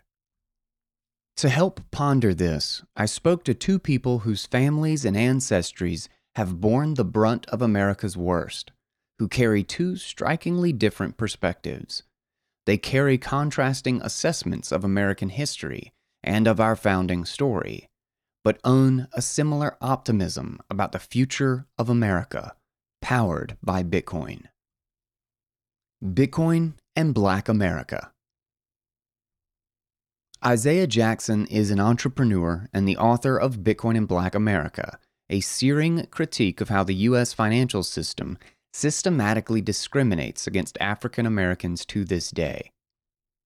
To 1.38 1.50
help 1.50 1.82
ponder 1.92 2.34
this, 2.34 2.82
I 2.96 3.06
spoke 3.06 3.44
to 3.44 3.54
two 3.54 3.78
people 3.78 4.20
whose 4.20 4.48
families 4.48 5.06
and 5.06 5.16
ancestries 5.16 6.08
have 6.36 6.60
borne 6.60 6.96
the 6.96 7.06
brunt 7.06 7.46
of 7.48 7.62
America's 7.62 8.18
worst, 8.18 8.72
who 9.20 9.28
carry 9.28 9.64
two 9.64 9.96
strikingly 9.96 10.74
different 10.74 11.18
perspectives. 11.18 12.04
They 12.66 12.78
carry 12.78 13.18
contrasting 13.18 14.02
assessments 14.02 14.72
of 14.72 14.84
American 14.84 15.30
history 15.30 15.94
and 16.28 16.46
of 16.46 16.60
our 16.60 16.76
founding 16.76 17.24
story, 17.24 17.88
but 18.44 18.60
own 18.64 19.08
a 19.14 19.22
similar 19.22 19.78
optimism 19.82 20.60
about 20.70 20.92
the 20.92 21.00
future 21.00 21.66
of 21.78 21.90
America, 21.90 22.54
powered 23.02 23.56
by 23.64 23.82
Bitcoin. 23.82 24.44
Bitcoin 26.04 26.74
and 26.96 27.14
Black 27.14 27.48
America. 27.48 28.12
Isaiah 30.46 30.86
Jackson 30.86 31.48
is 31.48 31.72
an 31.72 31.80
entrepreneur 31.80 32.68
and 32.74 32.88
the 32.88 32.98
author 32.98 33.38
of 33.38 33.60
Bitcoin 33.60 33.98
and 33.98 34.08
Black 34.08 34.36
America, 34.36 35.00
a 35.30 35.40
searing 35.40 36.06
critique 36.08 36.62
of 36.62 36.70
how 36.70 36.84
the 36.84 36.94
U.S. 37.10 37.34
financial 37.34 37.84
system 37.84 38.38
systematically 38.74 39.62
discriminates 39.62 40.46
against 40.46 40.78
African 40.80 41.26
Americans 41.26 41.86
to 41.86 42.04
this 42.06 42.30
day. 42.30 42.72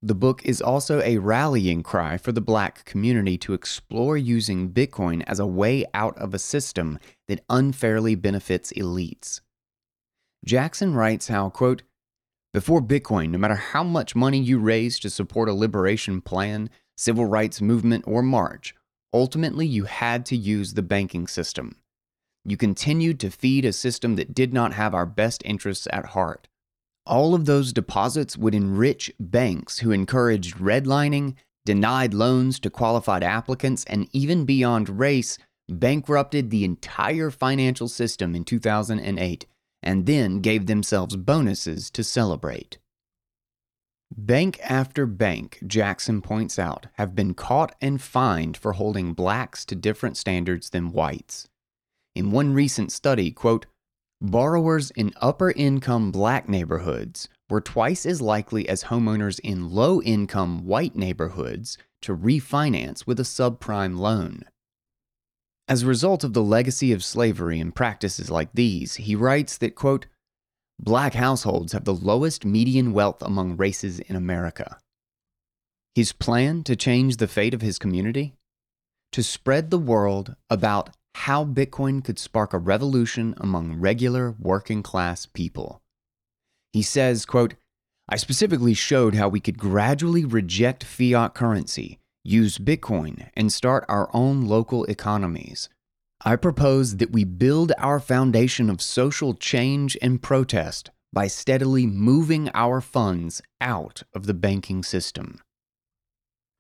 The 0.02 0.16
book 0.16 0.42
is 0.44 0.62
also 0.62 1.00
a 1.02 1.20
rallying 1.20 1.84
cry 1.84 2.18
for 2.18 2.32
the 2.32 2.42
black 2.42 2.86
community 2.86 3.38
to 3.40 3.54
explore 3.54 4.18
using 4.18 4.72
Bitcoin 4.72 5.24
as 5.28 5.40
a 5.40 5.46
way 5.46 5.86
out 5.94 6.18
of 6.18 6.34
a 6.34 6.40
system 6.40 6.98
that 7.28 7.44
unfairly 7.50 8.16
benefits 8.16 8.74
elites. 8.74 9.42
Jackson 10.44 10.96
writes 10.96 11.28
how, 11.28 11.50
quote, 11.50 11.84
before 12.54 12.82
Bitcoin, 12.82 13.30
no 13.30 13.38
matter 13.38 13.56
how 13.56 13.84
much 13.84 14.16
money 14.16 14.40
you 14.40 14.60
raise 14.60 15.00
to 15.00 15.10
support 15.10 15.48
a 15.48 15.54
liberation 15.54 16.20
plan, 16.20 16.70
civil 16.98 17.26
rights 17.26 17.62
movement, 17.62 18.04
or 18.08 18.24
march, 18.24 18.74
Ultimately, 19.14 19.68
you 19.68 19.86
had 19.86 20.26
to 20.28 20.38
use 20.38 20.74
the 20.74 20.82
banking 20.82 21.28
system. 21.28 21.76
You 22.46 22.58
continued 22.58 23.20
to 23.20 23.30
feed 23.30 23.66
a 23.66 23.74
system 23.74 24.16
that 24.16 24.34
did 24.34 24.54
not 24.54 24.74
have 24.74 24.94
our 24.94 25.06
best 25.06 25.44
interests 25.46 25.88
at 25.92 26.08
heart. 26.08 26.48
All 27.06 27.34
of 27.34 27.46
those 27.46 27.74
deposits 27.74 28.38
would 28.38 28.54
enrich 28.54 29.12
banks 29.20 29.80
who 29.80 29.92
encouraged 29.92 30.58
redlining, 30.58 31.36
denied 31.66 32.14
loans 32.14 32.60
to 32.60 32.70
qualified 32.70 33.24
applicants, 33.24 33.84
and 33.86 34.08
even 34.14 34.46
beyond 34.46 35.00
race, 35.00 35.38
bankrupted 35.68 36.50
the 36.50 36.64
entire 36.64 37.32
financial 37.32 37.88
system 37.88 38.36
in 38.36 38.44
2008 38.44 39.46
and 39.84 40.06
then 40.06 40.42
gave 40.42 40.68
themselves 40.68 41.16
bonuses 41.16 41.90
to 41.92 42.04
celebrate. 42.04 42.78
Bank 44.16 44.60
after 44.62 45.06
bank, 45.06 45.60
Jackson 45.66 46.22
points 46.22 46.60
out, 46.60 46.88
have 46.96 47.16
been 47.16 47.34
caught 47.34 47.74
and 47.82 48.02
fined 48.02 48.58
for 48.58 48.74
holding 48.74 49.14
blacks 49.14 49.64
to 49.66 49.76
different 49.76 50.18
standards 50.18 50.70
than 50.70 50.92
whites. 50.92 51.48
In 52.14 52.32
one 52.32 52.54
recent 52.54 52.92
study, 52.92 53.32
quote, 53.32 53.66
borrowers 54.22 54.92
in 54.92 55.12
upper 55.20 55.52
income 55.52 56.12
black 56.12 56.48
neighborhoods 56.48 57.28
were 57.50 57.60
twice 57.60 58.06
as 58.06 58.22
likely 58.22 58.70
as 58.70 58.86
homeowners 58.86 59.40
in 59.40 59.72
low 59.72 60.02
income 60.02 60.66
white 60.66 60.96
neighborhoods 60.96 61.78
to 62.02 62.16
refinance 62.16 63.06
with 63.06 63.20
a 63.20 63.24
subprime 63.24 63.98
loan. 63.98 64.44
As 65.68 65.84
a 65.84 65.88
result 65.88 66.24
of 66.24 66.34
the 66.34 66.44
legacy 66.44 66.92
of 66.92 67.04
slavery 67.04 67.60
and 67.60 67.74
practices 67.74 68.30
like 68.30 68.50
these, 68.54 68.96
he 68.96 69.16
writes 69.16 69.58
that, 69.58 69.76
quote, 69.76 70.06
black 70.80 71.14
households 71.14 71.74
have 71.74 71.86
the 71.86 71.94
lowest 71.94 72.46
median 72.46 72.94
wealth 72.94 73.22
among 73.22 73.58
races 73.58 74.00
in 74.00 74.16
America. 74.16 74.78
His 75.96 76.14
plan 76.14 76.64
to 76.64 76.76
change 76.76 77.18
the 77.18 77.28
fate 77.28 77.54
of 77.54 77.62
his 77.62 77.78
community? 77.78 78.34
To 79.14 79.24
spread 79.24 79.72
the 79.72 79.78
world 79.78 80.36
about 80.50 80.92
how 81.16 81.46
Bitcoin 81.46 82.04
could 82.04 82.20
spark 82.20 82.54
a 82.54 82.58
revolution 82.58 83.34
among 83.38 83.80
regular 83.80 84.36
working 84.40 84.84
class 84.84 85.26
people. 85.26 85.82
He 86.74 86.82
says, 86.82 87.26
quote, 87.26 87.56
I 88.10 88.18
specifically 88.18 88.74
showed 88.74 89.16
how 89.16 89.30
we 89.30 89.40
could 89.40 89.58
gradually 89.58 90.26
reject 90.26 90.84
fiat 90.84 91.34
currency, 91.34 92.00
use 92.24 92.58
Bitcoin, 92.58 93.30
and 93.36 93.52
start 93.52 93.86
our 93.88 94.10
own 94.14 94.46
local 94.46 94.84
economies, 94.86 95.70
I 96.24 96.36
propose 96.36 96.98
that 96.98 97.12
we 97.12 97.24
build 97.24 97.72
our 97.80 98.00
foundation 98.00 98.70
of 98.70 98.80
social 98.80 99.34
change 99.34 99.98
and 100.04 100.22
protest 100.22 100.92
by 101.12 101.26
steadily 101.26 101.88
moving 101.88 102.52
our 102.54 102.80
funds 102.80 103.42
out 103.60 104.04
of 104.14 104.28
the 104.28 104.36
banking 104.36 104.84
system. 104.84 105.40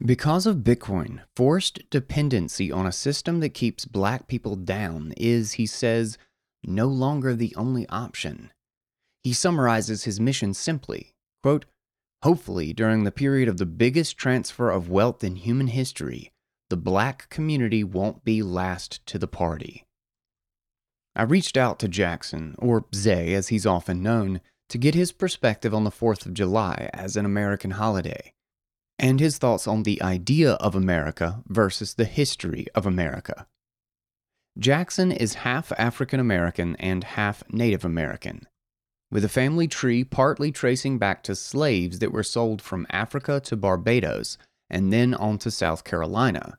Because 0.03 0.47
of 0.47 0.57
Bitcoin, 0.57 1.21
forced 1.35 1.87
dependency 1.91 2.71
on 2.71 2.87
a 2.87 2.91
system 2.91 3.39
that 3.41 3.53
keeps 3.53 3.85
black 3.85 4.25
people 4.25 4.55
down 4.55 5.13
is, 5.15 5.53
he 5.53 5.67
says, 5.67 6.17
no 6.63 6.87
longer 6.87 7.35
the 7.35 7.53
only 7.55 7.87
option. 7.87 8.51
He 9.23 9.31
summarizes 9.31 10.05
his 10.05 10.19
mission 10.19 10.55
simply 10.55 11.11
quote, 11.43 11.65
Hopefully, 12.23 12.73
during 12.73 13.03
the 13.03 13.11
period 13.11 13.47
of 13.47 13.57
the 13.57 13.65
biggest 13.65 14.17
transfer 14.17 14.71
of 14.71 14.89
wealth 14.89 15.23
in 15.23 15.35
human 15.35 15.67
history, 15.67 16.31
the 16.69 16.77
black 16.77 17.29
community 17.29 17.83
won't 17.83 18.23
be 18.23 18.41
last 18.41 19.05
to 19.07 19.19
the 19.19 19.27
party. 19.27 19.83
I 21.15 21.23
reached 21.23 21.57
out 21.57 21.77
to 21.79 21.87
Jackson, 21.87 22.55
or 22.57 22.85
Zay 22.95 23.33
as 23.33 23.49
he's 23.49 23.65
often 23.67 24.01
known, 24.01 24.41
to 24.69 24.77
get 24.77 24.95
his 24.95 25.11
perspective 25.11 25.73
on 25.75 25.83
the 25.83 25.91
4th 25.91 26.25
of 26.25 26.33
July 26.33 26.89
as 26.93 27.15
an 27.15 27.25
American 27.25 27.71
holiday, 27.71 28.33
and 29.01 29.19
his 29.19 29.37
thoughts 29.37 29.67
on 29.67 29.83
the 29.83 30.01
idea 30.01 30.53
of 30.53 30.75
America 30.75 31.41
versus 31.47 31.95
the 31.95 32.05
history 32.05 32.67
of 32.75 32.85
America. 32.85 33.47
Jackson 34.59 35.11
is 35.11 35.33
half 35.33 35.73
African 35.77 36.19
American 36.19 36.75
and 36.75 37.03
half 37.03 37.43
Native 37.51 37.83
American. 37.83 38.45
with 39.11 39.25
a 39.25 39.29
family 39.29 39.67
tree 39.67 40.03
partly 40.03 40.51
tracing 40.51 40.97
back 40.97 41.21
to 41.23 41.35
slaves 41.35 41.99
that 41.99 42.13
were 42.13 42.23
sold 42.23 42.61
from 42.61 42.87
Africa 42.89 43.41
to 43.41 43.57
Barbados 43.57 44.37
and 44.69 44.91
then 44.91 45.13
on 45.13 45.37
to 45.39 45.51
South 45.51 45.83
Carolina, 45.83 46.57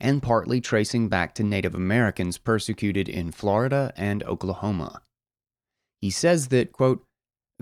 and 0.00 0.22
partly 0.22 0.62
tracing 0.62 1.10
back 1.10 1.34
to 1.34 1.44
Native 1.44 1.74
Americans 1.74 2.38
persecuted 2.38 3.06
in 3.06 3.30
Florida 3.30 3.92
and 3.96 4.22
Oklahoma. 4.22 5.02
He 6.00 6.10
says 6.10 6.48
that, 6.48 6.72
quote, 6.72 7.04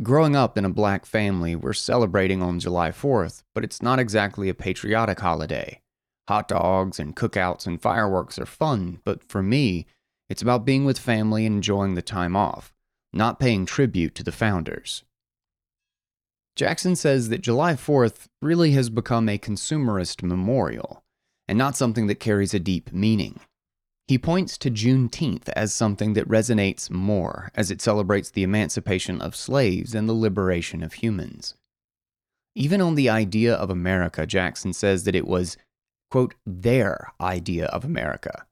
Growing 0.02 0.36
up 0.36 0.56
in 0.56 0.64
a 0.64 0.70
black 0.70 1.04
family, 1.04 1.56
we're 1.56 1.72
celebrating 1.72 2.40
on 2.40 2.60
July 2.60 2.90
4th, 2.90 3.42
but 3.52 3.64
it's 3.64 3.82
not 3.82 3.98
exactly 3.98 4.48
a 4.48 4.54
patriotic 4.54 5.18
holiday. 5.18 5.80
Hot 6.28 6.46
dogs 6.46 7.00
and 7.00 7.16
cookouts 7.16 7.66
and 7.66 7.82
fireworks 7.82 8.38
are 8.38 8.46
fun, 8.46 9.00
but 9.04 9.24
for 9.24 9.42
me, 9.42 9.86
it's 10.28 10.42
about 10.42 10.64
being 10.64 10.84
with 10.84 11.00
family 11.00 11.44
and 11.46 11.56
enjoying 11.56 11.94
the 11.94 12.02
time 12.02 12.36
off, 12.36 12.72
not 13.12 13.40
paying 13.40 13.66
tribute 13.66 14.14
to 14.14 14.22
the 14.22 14.30
founders. 14.30 15.02
Jackson 16.54 16.94
says 16.94 17.28
that 17.30 17.42
July 17.42 17.72
4th 17.72 18.26
really 18.40 18.72
has 18.72 18.90
become 18.90 19.28
a 19.28 19.36
consumerist 19.36 20.22
memorial, 20.22 21.02
and 21.48 21.58
not 21.58 21.76
something 21.76 22.06
that 22.06 22.20
carries 22.20 22.54
a 22.54 22.60
deep 22.60 22.92
meaning. 22.92 23.40
He 24.08 24.18
points 24.18 24.58
to 24.58 24.70
Juneteenth 24.70 25.48
as 25.50 25.74
something 25.74 26.14
that 26.14 26.28
resonates 26.28 26.90
more 26.90 27.52
as 27.54 27.70
it 27.70 27.80
celebrates 27.80 28.30
the 28.30 28.42
emancipation 28.42 29.20
of 29.20 29.36
slaves 29.36 29.94
and 29.94 30.08
the 30.08 30.14
liberation 30.14 30.82
of 30.82 30.94
humans. 30.94 31.54
Even 32.54 32.80
on 32.80 32.94
the 32.96 33.08
idea 33.08 33.54
of 33.54 33.70
America, 33.70 34.26
Jackson 34.26 34.72
says 34.72 35.04
that 35.04 35.14
it 35.14 35.26
was, 35.26 35.56
quote, 36.10 36.34
their 36.46 37.12
idea 37.20 37.66
of 37.66 37.84
America. 37.84 38.46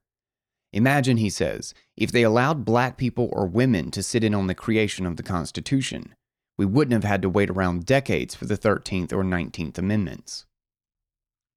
Imagine, 0.72 1.16
he 1.16 1.30
says, 1.30 1.74
if 1.96 2.12
they 2.12 2.22
allowed 2.22 2.64
black 2.64 2.98
people 2.98 3.30
or 3.32 3.46
women 3.46 3.90
to 3.90 4.02
sit 4.02 4.22
in 4.22 4.34
on 4.34 4.46
the 4.46 4.54
creation 4.54 5.06
of 5.06 5.16
the 5.16 5.22
Constitution 5.22 6.14
we 6.58 6.66
wouldn't 6.66 6.92
have 6.92 7.08
had 7.08 7.22
to 7.22 7.28
wait 7.28 7.50
around 7.50 7.84
decades 7.84 8.34
for 8.34 8.46
the 8.46 8.56
13th 8.56 9.12
or 9.12 9.22
19th 9.22 9.78
Amendments. 9.78 10.46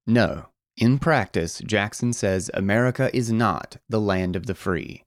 No, 0.06 0.48
in 0.80 0.98
practice, 1.00 1.60
Jackson 1.60 2.13
says 2.13 2.50
America 2.54 3.15
is 3.15 3.32
not 3.32 3.78
the 3.88 4.00
land 4.00 4.36
of 4.36 4.48
the 4.48 4.56
free. 4.56 5.04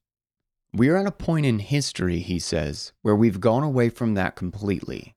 We're 0.72 0.96
at 0.96 1.06
a 1.06 1.12
point 1.12 1.46
in 1.46 1.58
history, 1.58 2.20
he 2.20 2.38
says, 2.38 2.92
where 3.02 3.16
we've 3.16 3.40
gone 3.40 3.62
away 3.62 3.88
from 3.88 4.14
that 4.14 4.36
completely. 4.36 5.14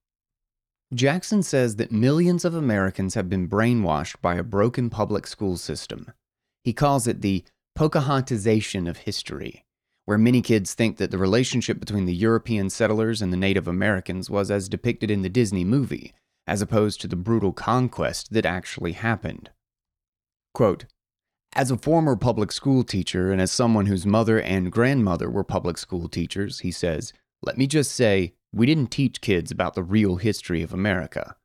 Jackson 0.93 1.43
says 1.43 1.75
that 1.75 1.91
millions 1.91 2.43
of 2.45 2.55
Americans 2.55 3.13
have 3.13 3.29
been 3.29 3.47
brainwashed 3.47 4.21
by 4.21 4.35
a 4.35 4.43
broken 4.43 4.89
public 4.89 5.27
school 5.27 5.57
system. 5.57 6.11
He 6.63 6.73
calls 6.73 7.07
it 7.07 7.21
the 7.21 7.43
Pocahontasization 7.77 8.89
of 8.89 8.97
history 8.97 9.65
where 10.05 10.17
many 10.19 10.41
kids 10.41 10.73
think 10.73 10.97
that 10.97 11.11
the 11.11 11.17
relationship 11.17 11.79
between 11.79 12.05
the 12.05 12.15
European 12.15 12.69
settlers 12.69 13.21
and 13.21 13.33
the 13.33 13.37
Native 13.37 13.67
Americans 13.67 14.29
was 14.29 14.51
as 14.51 14.69
depicted 14.69 15.09
in 15.09 15.23
the 15.23 15.29
Disney 15.29 15.63
movie, 15.63 16.13
as 16.47 16.61
opposed 16.61 17.01
to 17.01 17.07
the 17.07 17.15
brutal 17.15 17.51
conquest 17.51 18.31
that 18.31 18.45
actually 18.45 18.93
happened. 18.93 19.49
Quote, 20.55 20.85
as 21.51 21.69
a 21.69 21.77
former 21.77 22.15
public 22.15 22.49
school 22.49 22.85
teacher 22.85 23.29
and 23.29 23.41
as 23.41 23.51
someone 23.51 23.87
whose 23.87 24.05
mother 24.05 24.39
and 24.39 24.71
grandmother 24.71 25.29
were 25.29 25.43
public 25.43 25.77
school 25.77 26.07
teachers, 26.07 26.59
he 26.59 26.71
says, 26.71 27.11
let 27.41 27.57
me 27.57 27.67
just 27.67 27.91
say, 27.91 28.35
we 28.53 28.65
didn't 28.65 28.87
teach 28.89 29.19
kids 29.19 29.51
about 29.51 29.73
the 29.73 29.83
real 29.83 30.15
history 30.15 30.61
of 30.61 30.71
America. 30.71 31.35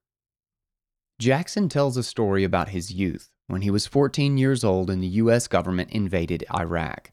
Jackson 1.18 1.68
tells 1.68 1.96
a 1.96 2.04
story 2.04 2.44
about 2.44 2.68
his 2.68 2.92
youth 2.92 3.30
when 3.48 3.62
he 3.62 3.70
was 3.70 3.84
14 3.84 4.38
years 4.38 4.62
old 4.62 4.88
and 4.88 5.02
the 5.02 5.18
U.S. 5.24 5.48
government 5.48 5.90
invaded 5.90 6.44
Iraq. 6.54 7.10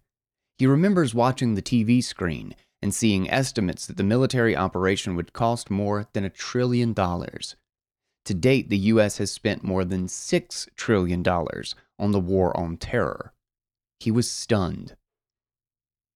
He 0.60 0.68
remembers 0.68 1.16
watching 1.16 1.56
the 1.56 1.64
TV 1.64 2.04
screen 2.04 2.54
and 2.80 2.94
seeing 2.94 3.28
estimates 3.28 3.88
that 3.88 3.98
the 3.98 4.04
military 4.04 4.56
operation 4.56 5.16
would 5.16 5.34
cost 5.34 5.72
more 5.72 6.06
than 6.14 6.24
a 6.24 6.30
trillion 6.30 6.94
dollars. 6.94 7.56
To 8.26 8.34
date, 8.34 8.70
the 8.70 8.78
US 8.94 9.18
has 9.20 9.32
spent 9.32 9.64
more 9.64 9.86
than 9.86 10.08
$6 10.08 10.68
trillion 10.76 11.24
on 12.00 12.12
the 12.12 12.20
war 12.20 12.56
on 12.56 12.78
terror. 12.78 13.34
He 14.00 14.12
was 14.12 14.30
stunned. 14.30 14.96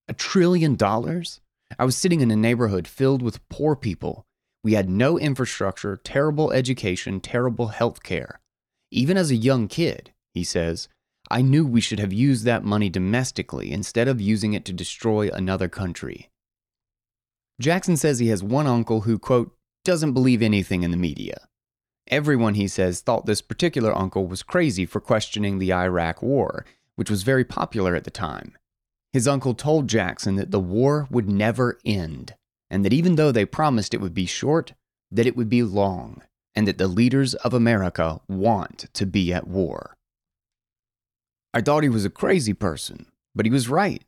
A 0.08 0.13
trillion 0.13 0.76
dollars? 0.76 1.41
I 1.80 1.86
was 1.86 1.96
sitting 1.96 2.22
in 2.22 2.32
a 2.32 2.36
neighborhood 2.36 2.88
filled 2.88 3.22
with 3.22 3.48
poor 3.50 3.76
people. 3.76 4.26
We 4.63 4.74
had 4.74 4.89
no 4.89 5.17
infrastructure, 5.17 5.98
terrible 6.04 6.52
education, 6.52 7.20
terrible 7.20 7.70
health 7.70 8.04
care. 8.04 8.39
Even 8.91 9.17
as 9.17 9.32
a 9.32 9.36
young 9.36 9.67
kid, 9.67 10.12
he 10.34 10.44
says, 10.44 10.88
I 11.30 11.41
knew 11.41 11.65
we 11.65 11.82
should 11.82 12.00
have 12.00 12.13
used 12.13 12.46
that 12.46 12.63
money 12.63 12.89
domestically 12.89 13.72
instead 13.72 14.08
of 14.08 14.20
using 14.20 14.54
it 14.54 14.65
to 14.65 14.74
destroy 14.74 15.30
another 15.30 15.70
country. 15.70 16.30
Jackson 17.60 17.96
says 17.96 18.20
he 18.20 18.28
has 18.28 18.44
one 18.44 18.67
uncle 18.67 19.02
who, 19.02 19.17
quote, 19.17 19.56
doesn't 19.86 20.13
believe 20.13 20.41
anything 20.41 20.84
in 20.84 20.91
the 20.91 20.98
media. 20.98 21.48
Everyone, 22.12 22.56
he 22.56 22.67
says, 22.67 23.00
thought 23.00 23.26
this 23.26 23.41
particular 23.41 23.97
uncle 23.97 24.28
was 24.28 24.43
crazy 24.43 24.86
for 24.86 25.00
questioning 25.00 25.58
the 25.58 25.71
Iraq 25.71 26.21
War, 26.21 26.65
which 26.97 27.10
was 27.10 27.24
very 27.24 27.45
popular 27.45 27.95
at 27.95 28.04
the 28.04 28.12
time. 28.12 28.58
His 29.13 29.30
uncle 29.30 29.54
told 29.54 29.88
Jackson 29.88 30.36
that 30.36 30.52
the 30.52 30.60
war 30.60 31.08
would 31.10 31.30
never 31.30 31.80
end, 31.86 32.36
and 32.69 32.84
that 32.84 32.91
even 32.91 33.15
though 33.15 33.32
they 33.32 33.45
promised 33.45 33.93
it 33.93 34.02
would 34.02 34.13
be 34.13 34.26
short, 34.26 34.74
that 35.10 35.26
it 35.26 35.38
would 35.38 35.50
be 35.50 35.63
long, 35.63 36.21
and 36.54 36.67
that 36.67 36.78
the 36.78 36.88
leaders 36.88 37.34
of 37.36 37.54
America 37.54 38.19
want 38.28 38.89
to 38.93 39.06
be 39.06 39.32
at 39.34 39.47
war. 39.47 39.95
I 41.54 41.62
thought 41.62 41.84
he 41.84 41.89
was 41.89 42.06
a 42.06 42.10
crazy 42.10 42.54
person, 42.54 43.06
but 43.34 43.45
he 43.45 43.52
was 43.52 43.69
right. 43.69 44.04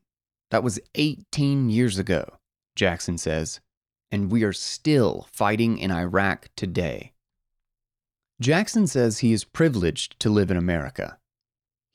That 0.51 0.63
was 0.63 0.79
18 0.95 1.69
years 1.69 1.97
ago, 1.97 2.37
Jackson 2.75 3.17
says, 3.17 3.61
and 4.11 4.29
we 4.29 4.43
are 4.43 4.53
still 4.53 5.27
fighting 5.31 5.77
in 5.77 5.89
Iraq 5.89 6.49
today. 6.57 7.12
Jackson 8.43 8.87
says 8.87 9.19
he 9.19 9.31
is 9.31 9.45
privileged 9.45 10.19
to 10.19 10.29
live 10.29 10.51
in 10.51 10.57
America. 10.57 11.17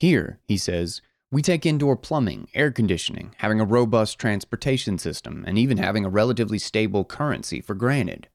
Here, 0.00 0.40
he 0.48 0.56
says, 0.56 1.02
we 1.30 1.42
take 1.42 1.66
indoor 1.66 1.94
plumbing, 1.94 2.48
air 2.54 2.70
conditioning, 2.70 3.34
having 3.36 3.60
a 3.60 3.66
robust 3.66 4.18
transportation 4.18 4.96
system, 4.96 5.44
and 5.46 5.58
even 5.58 5.76
having 5.76 6.06
a 6.06 6.08
relatively 6.08 6.58
stable 6.58 7.04
currency 7.04 7.60
for 7.60 7.74
granted. 7.74 8.30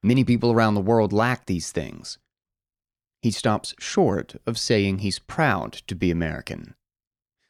Many 0.00 0.22
people 0.22 0.52
around 0.52 0.74
the 0.74 0.80
world 0.80 1.12
lack 1.12 1.46
these 1.46 1.72
things, 1.72 2.18
he 3.20 3.32
stops 3.32 3.74
short 3.80 4.36
of 4.46 4.56
saying 4.56 4.98
he's 4.98 5.18
proud 5.18 5.72
to 5.88 5.96
be 5.96 6.12
American. 6.12 6.76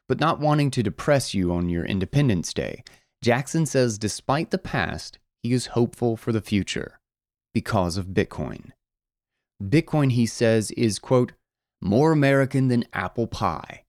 But 0.08 0.18
not 0.18 0.40
wanting 0.40 0.70
to 0.70 0.82
depress 0.82 1.34
you 1.34 1.52
on 1.52 1.68
your 1.68 1.84
Independence 1.84 2.54
Day, 2.54 2.84
Jackson 3.22 3.66
says 3.66 3.98
despite 3.98 4.50
the 4.50 4.56
past, 4.56 5.18
he 5.42 5.52
is 5.52 5.76
hopeful 5.76 6.16
for 6.16 6.32
the 6.32 6.40
future 6.40 7.00
because 7.52 7.98
of 7.98 8.06
Bitcoin. 8.06 8.72
Bitcoin, 9.62 10.12
he 10.12 10.26
says, 10.26 10.70
is, 10.72 10.98
quote, 10.98 11.32
more 11.80 12.12
American 12.12 12.68
than 12.68 12.84
apple 12.92 13.26
pie. 13.26 13.84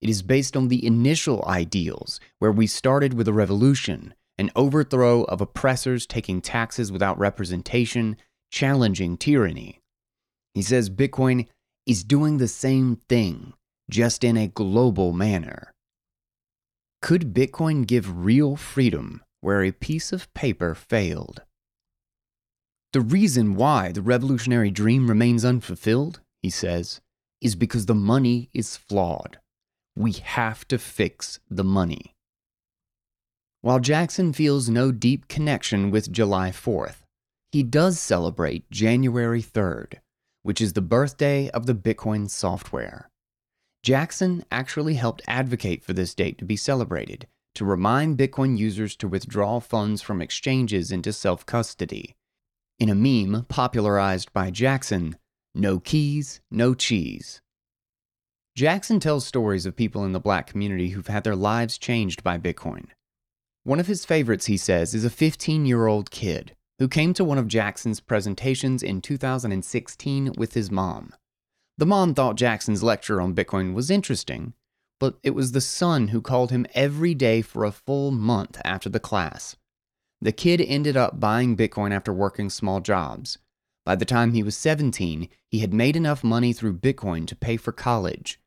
It 0.00 0.08
is 0.10 0.22
based 0.22 0.56
on 0.56 0.68
the 0.68 0.84
initial 0.84 1.44
ideals, 1.46 2.20
where 2.38 2.52
we 2.52 2.66
started 2.66 3.14
with 3.14 3.28
a 3.28 3.32
revolution, 3.32 4.14
an 4.38 4.50
overthrow 4.54 5.22
of 5.24 5.40
oppressors 5.40 6.06
taking 6.06 6.40
taxes 6.40 6.92
without 6.92 7.18
representation, 7.18 8.16
challenging 8.50 9.16
tyranny. 9.16 9.80
He 10.54 10.62
says 10.62 10.90
Bitcoin 10.90 11.46
is 11.86 12.04
doing 12.04 12.38
the 12.38 12.48
same 12.48 13.00
thing, 13.08 13.54
just 13.90 14.24
in 14.24 14.36
a 14.36 14.48
global 14.48 15.12
manner. 15.12 15.72
Could 17.00 17.32
Bitcoin 17.32 17.86
give 17.86 18.24
real 18.24 18.56
freedom 18.56 19.22
where 19.40 19.62
a 19.62 19.72
piece 19.72 20.12
of 20.12 20.32
paper 20.34 20.74
failed? 20.74 21.42
The 22.96 23.02
reason 23.02 23.56
why 23.56 23.92
the 23.92 24.00
revolutionary 24.00 24.70
dream 24.70 25.06
remains 25.06 25.44
unfulfilled, 25.44 26.20
he 26.40 26.48
says, 26.48 27.02
is 27.42 27.54
because 27.54 27.84
the 27.84 27.94
money 27.94 28.48
is 28.54 28.78
flawed. 28.78 29.38
We 29.94 30.12
have 30.12 30.66
to 30.68 30.78
fix 30.78 31.38
the 31.50 31.62
money. 31.62 32.14
While 33.60 33.80
Jackson 33.80 34.32
feels 34.32 34.70
no 34.70 34.92
deep 34.92 35.28
connection 35.28 35.90
with 35.90 36.10
July 36.10 36.48
4th, 36.52 37.02
he 37.52 37.62
does 37.62 38.00
celebrate 38.00 38.70
January 38.70 39.42
3rd, 39.42 39.96
which 40.42 40.62
is 40.62 40.72
the 40.72 40.80
birthday 40.80 41.50
of 41.50 41.66
the 41.66 41.74
Bitcoin 41.74 42.30
software. 42.30 43.10
Jackson 43.82 44.42
actually 44.50 44.94
helped 44.94 45.20
advocate 45.28 45.84
for 45.84 45.92
this 45.92 46.14
date 46.14 46.38
to 46.38 46.46
be 46.46 46.56
celebrated 46.56 47.26
to 47.56 47.66
remind 47.66 48.16
Bitcoin 48.16 48.56
users 48.56 48.96
to 48.96 49.06
withdraw 49.06 49.60
funds 49.60 50.00
from 50.00 50.22
exchanges 50.22 50.90
into 50.90 51.12
self 51.12 51.44
custody. 51.44 52.15
In 52.78 52.90
a 52.90 52.94
meme 52.94 53.46
popularized 53.48 54.34
by 54.34 54.50
Jackson, 54.50 55.16
no 55.54 55.80
keys, 55.80 56.42
no 56.50 56.74
cheese. 56.74 57.40
Jackson 58.54 59.00
tells 59.00 59.26
stories 59.26 59.64
of 59.64 59.76
people 59.76 60.04
in 60.04 60.12
the 60.12 60.20
black 60.20 60.46
community 60.46 60.90
who've 60.90 61.06
had 61.06 61.24
their 61.24 61.36
lives 61.36 61.78
changed 61.78 62.22
by 62.22 62.36
Bitcoin. 62.36 62.88
One 63.64 63.80
of 63.80 63.86
his 63.86 64.04
favorites, 64.04 64.46
he 64.46 64.58
says, 64.58 64.92
is 64.92 65.06
a 65.06 65.10
15 65.10 65.64
year 65.64 65.86
old 65.86 66.10
kid 66.10 66.54
who 66.78 66.86
came 66.86 67.14
to 67.14 67.24
one 67.24 67.38
of 67.38 67.48
Jackson's 67.48 68.00
presentations 68.00 68.82
in 68.82 69.00
2016 69.00 70.34
with 70.36 70.52
his 70.52 70.70
mom. 70.70 71.14
The 71.78 71.86
mom 71.86 72.12
thought 72.12 72.36
Jackson's 72.36 72.82
lecture 72.82 73.22
on 73.22 73.34
Bitcoin 73.34 73.72
was 73.72 73.90
interesting, 73.90 74.52
but 75.00 75.16
it 75.22 75.30
was 75.30 75.52
the 75.52 75.62
son 75.62 76.08
who 76.08 76.20
called 76.20 76.50
him 76.50 76.66
every 76.74 77.14
day 77.14 77.40
for 77.40 77.64
a 77.64 77.72
full 77.72 78.10
month 78.10 78.60
after 78.66 78.90
the 78.90 79.00
class. 79.00 79.56
The 80.20 80.32
kid 80.32 80.60
ended 80.60 80.96
up 80.96 81.20
buying 81.20 81.56
Bitcoin 81.56 81.92
after 81.92 82.12
working 82.12 82.50
small 82.50 82.80
jobs. 82.80 83.38
By 83.84 83.96
the 83.96 84.04
time 84.04 84.32
he 84.32 84.42
was 84.42 84.56
17, 84.56 85.28
he 85.48 85.58
had 85.60 85.72
made 85.72 85.96
enough 85.96 86.24
money 86.24 86.52
through 86.52 86.78
Bitcoin 86.78 87.26
to 87.26 87.36
pay 87.36 87.56
for 87.56 87.72
college. 87.72 88.40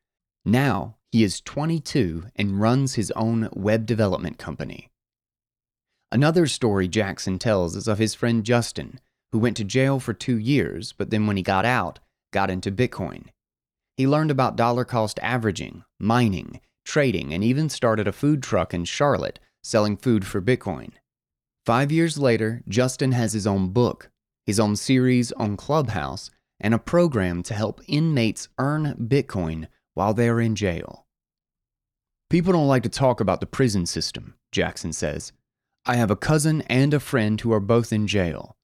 Now, 0.44 0.96
he 1.12 1.24
is 1.24 1.40
22 1.40 2.26
and 2.36 2.60
runs 2.60 2.94
his 2.94 3.10
own 3.12 3.48
web 3.52 3.86
development 3.86 4.38
company. 4.38 4.90
Another 6.12 6.46
story 6.46 6.88
Jackson 6.88 7.38
tells 7.38 7.76
is 7.76 7.88
of 7.88 7.98
his 7.98 8.14
friend 8.14 8.44
Justin, 8.44 9.00
who 9.32 9.38
went 9.38 9.56
to 9.56 9.64
jail 9.64 10.00
for 10.00 10.12
two 10.12 10.36
years, 10.36 10.92
but 10.92 11.10
then 11.10 11.26
when 11.26 11.36
he 11.36 11.42
got 11.42 11.64
out, 11.64 12.00
got 12.32 12.50
into 12.50 12.70
Bitcoin. 12.72 13.26
He 13.96 14.06
learned 14.06 14.30
about 14.30 14.56
dollar 14.56 14.84
cost 14.84 15.18
averaging, 15.22 15.84
mining, 15.98 16.60
trading, 16.84 17.32
and 17.32 17.44
even 17.44 17.68
started 17.68 18.08
a 18.08 18.12
food 18.12 18.42
truck 18.42 18.74
in 18.74 18.84
Charlotte 18.84 19.38
selling 19.62 19.96
food 19.96 20.26
for 20.26 20.40
Bitcoin. 20.40 20.90
Five 21.70 21.92
years 21.92 22.18
later, 22.18 22.64
Justin 22.66 23.12
has 23.12 23.32
his 23.32 23.46
own 23.46 23.68
book, 23.68 24.10
his 24.44 24.58
own 24.58 24.74
series 24.74 25.30
on 25.30 25.56
Clubhouse, 25.56 26.28
and 26.58 26.74
a 26.74 26.80
program 26.80 27.44
to 27.44 27.54
help 27.54 27.80
inmates 27.86 28.48
earn 28.58 28.96
Bitcoin 29.00 29.68
while 29.94 30.12
they 30.12 30.28
are 30.28 30.40
in 30.40 30.56
jail. 30.56 31.06
People 32.28 32.52
don't 32.52 32.66
like 32.66 32.82
to 32.82 32.88
talk 32.88 33.20
about 33.20 33.38
the 33.38 33.46
prison 33.46 33.86
system, 33.86 34.34
Jackson 34.50 34.92
says. 34.92 35.30
I 35.86 35.94
have 35.94 36.10
a 36.10 36.16
cousin 36.16 36.62
and 36.62 36.92
a 36.92 36.98
friend 36.98 37.40
who 37.40 37.52
are 37.52 37.60
both 37.60 37.92
in 37.92 38.08
jail. 38.08 38.56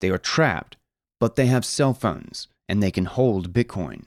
They 0.00 0.08
are 0.08 0.16
trapped, 0.16 0.78
but 1.20 1.36
they 1.36 1.48
have 1.48 1.66
cell 1.66 1.92
phones 1.92 2.48
and 2.66 2.82
they 2.82 2.90
can 2.90 3.04
hold 3.04 3.52
Bitcoin. 3.52 4.04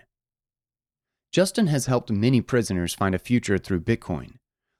Justin 1.31 1.67
has 1.67 1.85
helped 1.85 2.09
many 2.09 2.41
prisoners 2.41 2.95
find 2.95 3.13
a 3.13 3.19
future 3.19 3.59
through 3.59 3.81
Bitcoin. 3.81 4.37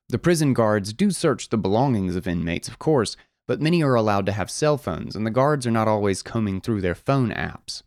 The 0.09 0.17
prison 0.17 0.55
guards 0.55 0.93
do 0.93 1.11
search 1.11 1.49
the 1.49 1.59
belongings 1.59 2.15
of 2.15 2.27
inmates, 2.27 2.67
of 2.67 2.79
course, 2.79 3.15
but 3.47 3.61
many 3.61 3.81
are 3.81 3.95
allowed 3.95 4.25
to 4.25 4.31
have 4.31 4.51
cell 4.51 4.77
phones, 4.77 5.15
and 5.15 5.25
the 5.25 5.31
guards 5.31 5.65
are 5.65 5.71
not 5.71 5.87
always 5.87 6.21
combing 6.21 6.61
through 6.61 6.81
their 6.81 6.95
phone 6.95 7.31
apps. 7.31 7.83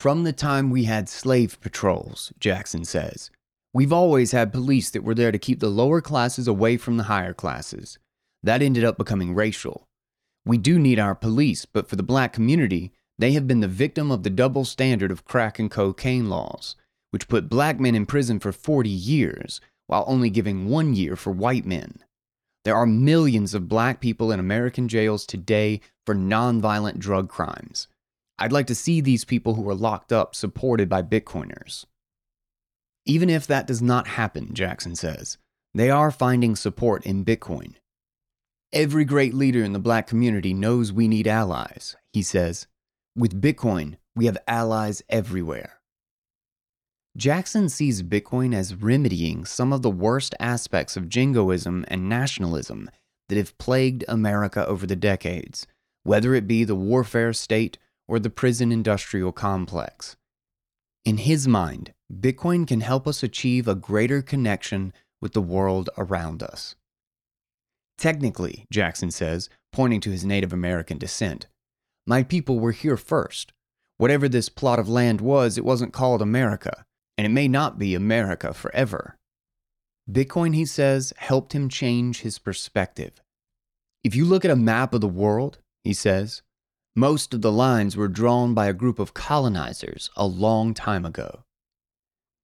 From 0.00 0.24
the 0.24 0.32
time 0.32 0.70
we 0.70 0.84
had 0.84 1.08
slave 1.08 1.60
patrols, 1.60 2.32
Jackson 2.38 2.84
says, 2.84 3.30
we've 3.72 3.92
always 3.92 4.32
had 4.32 4.52
police 4.52 4.90
that 4.90 5.04
were 5.04 5.14
there 5.14 5.32
to 5.32 5.38
keep 5.38 5.60
the 5.60 5.68
lower 5.68 6.00
classes 6.00 6.48
away 6.48 6.76
from 6.76 6.96
the 6.96 7.04
higher 7.04 7.34
classes. 7.34 7.98
That 8.42 8.62
ended 8.62 8.84
up 8.84 8.98
becoming 8.98 9.34
racial. 9.34 9.88
We 10.44 10.58
do 10.58 10.78
need 10.78 10.98
our 10.98 11.14
police, 11.14 11.64
but 11.64 11.88
for 11.88 11.96
the 11.96 12.02
black 12.02 12.32
community, 12.32 12.92
they 13.18 13.32
have 13.32 13.46
been 13.46 13.60
the 13.60 13.68
victim 13.68 14.10
of 14.10 14.22
the 14.22 14.30
double 14.30 14.64
standard 14.64 15.10
of 15.10 15.24
crack 15.24 15.58
and 15.58 15.70
cocaine 15.70 16.28
laws, 16.28 16.76
which 17.10 17.28
put 17.28 17.48
black 17.48 17.80
men 17.80 17.94
in 17.94 18.06
prison 18.06 18.38
for 18.38 18.52
40 18.52 18.88
years, 18.88 19.60
while 19.88 20.04
only 20.06 20.30
giving 20.30 20.68
one 20.68 20.94
year 20.94 21.16
for 21.16 21.32
white 21.32 21.66
men. 21.66 21.98
There 22.68 22.76
are 22.76 22.84
millions 22.84 23.54
of 23.54 23.66
black 23.66 23.98
people 23.98 24.30
in 24.30 24.38
American 24.38 24.88
jails 24.88 25.24
today 25.24 25.80
for 26.04 26.14
nonviolent 26.14 26.98
drug 26.98 27.30
crimes. 27.30 27.88
I'd 28.38 28.52
like 28.52 28.66
to 28.66 28.74
see 28.74 29.00
these 29.00 29.24
people 29.24 29.54
who 29.54 29.66
are 29.70 29.74
locked 29.74 30.12
up 30.12 30.34
supported 30.34 30.86
by 30.86 31.00
Bitcoiners. 31.00 31.86
Even 33.06 33.30
if 33.30 33.46
that 33.46 33.66
does 33.66 33.80
not 33.80 34.06
happen, 34.06 34.52
Jackson 34.52 34.94
says, 34.96 35.38
they 35.72 35.88
are 35.88 36.10
finding 36.10 36.54
support 36.54 37.06
in 37.06 37.24
Bitcoin. 37.24 37.76
Every 38.70 39.06
great 39.06 39.32
leader 39.32 39.64
in 39.64 39.72
the 39.72 39.78
black 39.78 40.06
community 40.06 40.52
knows 40.52 40.92
we 40.92 41.08
need 41.08 41.26
allies, 41.26 41.96
he 42.12 42.20
says. 42.20 42.66
With 43.16 43.40
Bitcoin, 43.40 43.96
we 44.14 44.26
have 44.26 44.36
allies 44.46 45.02
everywhere. 45.08 45.77
Jackson 47.18 47.68
sees 47.68 48.04
Bitcoin 48.04 48.54
as 48.54 48.76
remedying 48.76 49.44
some 49.44 49.72
of 49.72 49.82
the 49.82 49.90
worst 49.90 50.36
aspects 50.38 50.96
of 50.96 51.08
jingoism 51.08 51.84
and 51.88 52.08
nationalism 52.08 52.88
that 53.28 53.36
have 53.36 53.58
plagued 53.58 54.04
America 54.06 54.64
over 54.68 54.86
the 54.86 54.94
decades, 54.94 55.66
whether 56.04 56.32
it 56.32 56.46
be 56.46 56.62
the 56.62 56.76
warfare 56.76 57.32
state 57.32 57.76
or 58.06 58.20
the 58.20 58.30
prison 58.30 58.70
industrial 58.70 59.32
complex. 59.32 60.14
In 61.04 61.16
his 61.16 61.48
mind, 61.48 61.92
Bitcoin 62.08 62.68
can 62.68 62.82
help 62.82 63.08
us 63.08 63.24
achieve 63.24 63.66
a 63.66 63.74
greater 63.74 64.22
connection 64.22 64.92
with 65.20 65.32
the 65.32 65.42
world 65.42 65.90
around 65.98 66.40
us. 66.40 66.76
Technically, 67.98 68.64
Jackson 68.70 69.10
says, 69.10 69.50
pointing 69.72 70.00
to 70.02 70.12
his 70.12 70.24
Native 70.24 70.52
American 70.52 70.98
descent, 70.98 71.48
my 72.06 72.22
people 72.22 72.60
were 72.60 72.70
here 72.70 72.96
first. 72.96 73.52
Whatever 73.96 74.28
this 74.28 74.48
plot 74.48 74.78
of 74.78 74.88
land 74.88 75.20
was, 75.20 75.58
it 75.58 75.64
wasn't 75.64 75.92
called 75.92 76.22
America 76.22 76.84
and 77.18 77.26
it 77.26 77.30
may 77.30 77.48
not 77.48 77.78
be 77.78 77.94
America 77.94 78.54
forever. 78.54 79.16
Bitcoin, 80.10 80.54
he 80.54 80.64
says, 80.64 81.12
helped 81.16 81.52
him 81.52 81.68
change 81.68 82.20
his 82.20 82.38
perspective. 82.38 83.20
If 84.04 84.14
you 84.14 84.24
look 84.24 84.44
at 84.44 84.52
a 84.52 84.56
map 84.56 84.94
of 84.94 85.00
the 85.00 85.08
world, 85.08 85.58
he 85.82 85.92
says, 85.92 86.42
most 86.94 87.34
of 87.34 87.42
the 87.42 87.52
lines 87.52 87.96
were 87.96 88.08
drawn 88.08 88.54
by 88.54 88.66
a 88.66 88.72
group 88.72 88.98
of 88.98 89.14
colonizers 89.14 90.10
a 90.16 90.26
long 90.26 90.74
time 90.74 91.04
ago. 91.04 91.42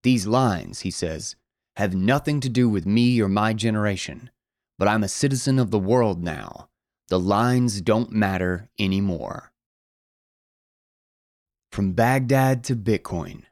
These 0.03 0.27
lines, 0.27 0.81
he 0.81 0.91
says, 0.91 1.37
have 1.77 1.95
nothing 1.95 2.41
to 2.41 2.49
do 2.49 2.69
with 2.69 2.85
me 2.85 3.21
or 3.21 3.29
my 3.29 3.53
generation, 3.55 4.31
but 4.79 4.89
I'm 4.89 5.03
a 5.03 5.09
citizen 5.09 5.59
of 5.59 5.71
the 5.71 5.79
world 5.79 6.23
now. 6.23 6.69
The 7.09 7.19
lines 7.19 7.81
don't 7.81 8.13
matter 8.13 8.69
anymore. 8.79 9.53
From 11.73 11.93
Baghdad 11.93 12.65
to 12.65 12.77
Bitcoin. 12.77 13.45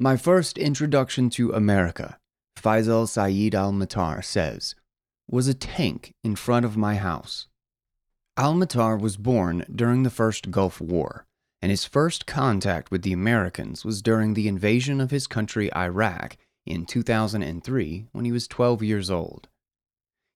My 0.00 0.16
first 0.16 0.58
introduction 0.58 1.28
to 1.30 1.50
America, 1.50 2.20
Faisal 2.56 3.08
Saeed 3.08 3.52
al 3.52 3.72
Matar 3.72 4.24
says, 4.24 4.76
was 5.28 5.48
a 5.48 5.54
tank 5.54 6.14
in 6.22 6.36
front 6.36 6.64
of 6.64 6.76
my 6.76 6.94
house. 6.94 7.48
Al 8.36 8.54
Matar 8.54 8.96
was 8.96 9.16
born 9.16 9.64
during 9.74 10.04
the 10.04 10.10
First 10.10 10.52
Gulf 10.52 10.80
War, 10.80 11.26
and 11.60 11.72
his 11.72 11.84
first 11.84 12.28
contact 12.28 12.92
with 12.92 13.02
the 13.02 13.12
Americans 13.12 13.84
was 13.84 14.00
during 14.00 14.34
the 14.34 14.46
invasion 14.46 15.00
of 15.00 15.10
his 15.10 15.26
country, 15.26 15.68
Iraq, 15.74 16.36
in 16.64 16.86
2003 16.86 18.06
when 18.12 18.24
he 18.24 18.30
was 18.30 18.46
12 18.46 18.84
years 18.84 19.10
old. 19.10 19.48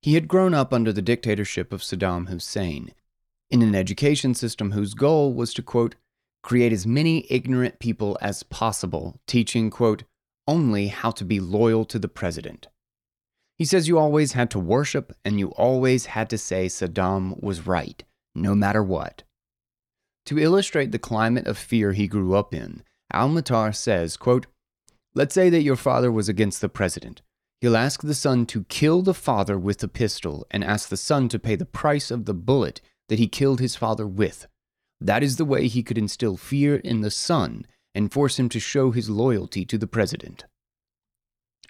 He 0.01 0.15
had 0.15 0.27
grown 0.27 0.55
up 0.55 0.73
under 0.73 0.93
the 0.93 1.01
dictatorship 1.03 1.73
of 1.73 1.83
Saddam 1.83 2.29
Hussein, 2.29 2.93
in 3.49 3.63
an 3.63 3.77
education 3.77 4.35
system 4.35 4.73
whose 4.73 4.95
goal 4.95 5.33
was 5.33 5.55
to, 5.55 5.63
quote, 5.63 5.95
create 6.43 6.73
as 6.73 6.87
many 6.87 7.27
ignorant 7.31 7.79
people 7.79 8.19
as 8.21 8.43
possible, 8.43 9.21
teaching, 9.27 9.71
quote, 9.71 10.05
only 10.47 10.89
how 10.89 11.11
to 11.13 11.25
be 11.25 11.41
loyal 11.41 11.85
to 11.85 11.99
the 11.99 12.09
president. 12.09 12.67
He 13.59 13.65
says 13.65 13.87
you 13.87 13.99
always 13.99 14.33
had 14.33 14.51
to 14.51 14.59
worship 14.59 15.13
and 15.25 15.39
you 15.39 15.51
always 15.51 16.07
had 16.07 16.29
to 16.31 16.39
say 16.39 16.67
Saddam 16.67 17.41
was 17.43 17.67
right, 17.67 18.03
no 18.35 18.55
matter 18.55 18.83
what. 18.83 19.23
To 20.27 20.39
illustrate 20.39 20.93
the 20.93 20.99
climate 20.99 21.47
of 21.47 21.59
fear 21.59 21.93
he 21.93 22.09
grew 22.09 22.35
up 22.35 22.55
in, 22.55 22.83
Al 23.13 23.29
Matar 23.29 23.75
says, 23.75 24.17
quote, 24.17 24.47
Let's 25.15 25.35
say 25.35 25.51
that 25.51 25.63
your 25.63 25.77
father 25.77 26.11
was 26.11 26.29
against 26.29 26.61
the 26.61 26.69
president. 26.69 27.23
He'll 27.61 27.77
ask 27.77 28.03
the 28.03 28.15
son 28.15 28.47
to 28.47 28.65
kill 28.65 29.03
the 29.03 29.15
father 29.15 29.59
with 29.59 29.83
a 29.85 29.89
pistol 29.89 30.47
and 30.51 30.65
ask 30.65 30.89
the 30.89 30.97
son 30.97 31.29
to 31.29 31.39
pay 31.39 31.55
the 31.55 31.67
price 31.67 32.11
of 32.11 32.25
the 32.25 32.35
bullet 32.35 32.81
that 33.09 33.19
he 33.19 33.29
killed 33.29 33.61
his 33.61 33.77
father 33.77 34.07
with. 34.07 34.49
That 35.03 35.25
is 35.25 35.37
the 35.37 35.45
way 35.45 35.67
he 35.67 35.83
could 35.83 35.99
instill 35.99 36.37
fear 36.37 36.77
in 36.77 37.01
the 37.01 37.11
son 37.11 37.67
and 37.93 38.13
force 38.13 38.39
him 38.39 38.49
to 38.51 38.61
show 38.61 38.93
his 38.93 39.11
loyalty 39.11 39.65
to 39.65 39.77
the 39.77 39.89
president. 39.89 40.45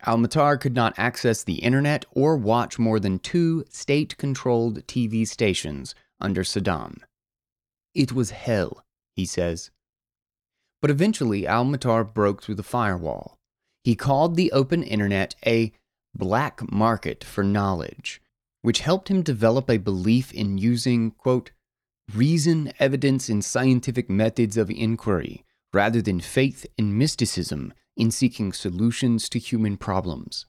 Al 0.04 0.18
Matar 0.18 0.60
could 0.60 0.74
not 0.74 0.98
access 0.98 1.42
the 1.42 1.60
internet 1.60 2.04
or 2.10 2.36
watch 2.36 2.78
more 2.78 3.00
than 3.00 3.18
two 3.18 3.64
state 3.70 4.18
controlled 4.18 4.86
TV 4.86 5.26
stations 5.26 5.94
under 6.20 6.42
Saddam. 6.42 6.98
It 7.94 8.12
was 8.12 8.32
hell, 8.32 8.84
he 9.16 9.24
says. 9.24 9.70
But 10.82 10.90
eventually, 10.90 11.46
Al 11.46 11.64
Matar 11.64 12.04
broke 12.04 12.42
through 12.42 12.56
the 12.56 12.62
firewall. 12.62 13.38
He 13.82 13.94
called 13.94 14.36
the 14.36 14.52
open 14.52 14.82
internet 14.82 15.36
a 15.46 15.72
black 16.14 16.70
market 16.70 17.24
for 17.24 17.42
knowledge, 17.42 18.20
which 18.60 18.80
helped 18.80 19.08
him 19.08 19.22
develop 19.22 19.70
a 19.70 19.78
belief 19.78 20.32
in 20.32 20.58
using, 20.58 21.12
quote, 21.12 21.50
reason, 22.14 22.72
evidence, 22.78 23.28
and 23.28 23.44
scientific 23.44 24.10
methods 24.10 24.56
of 24.56 24.70
inquiry, 24.70 25.44
rather 25.72 26.02
than 26.02 26.20
faith 26.20 26.66
and 26.78 26.98
mysticism 26.98 27.72
in 27.96 28.10
seeking 28.10 28.52
solutions 28.52 29.28
to 29.28 29.38
human 29.38 29.76
problems. 29.76 30.46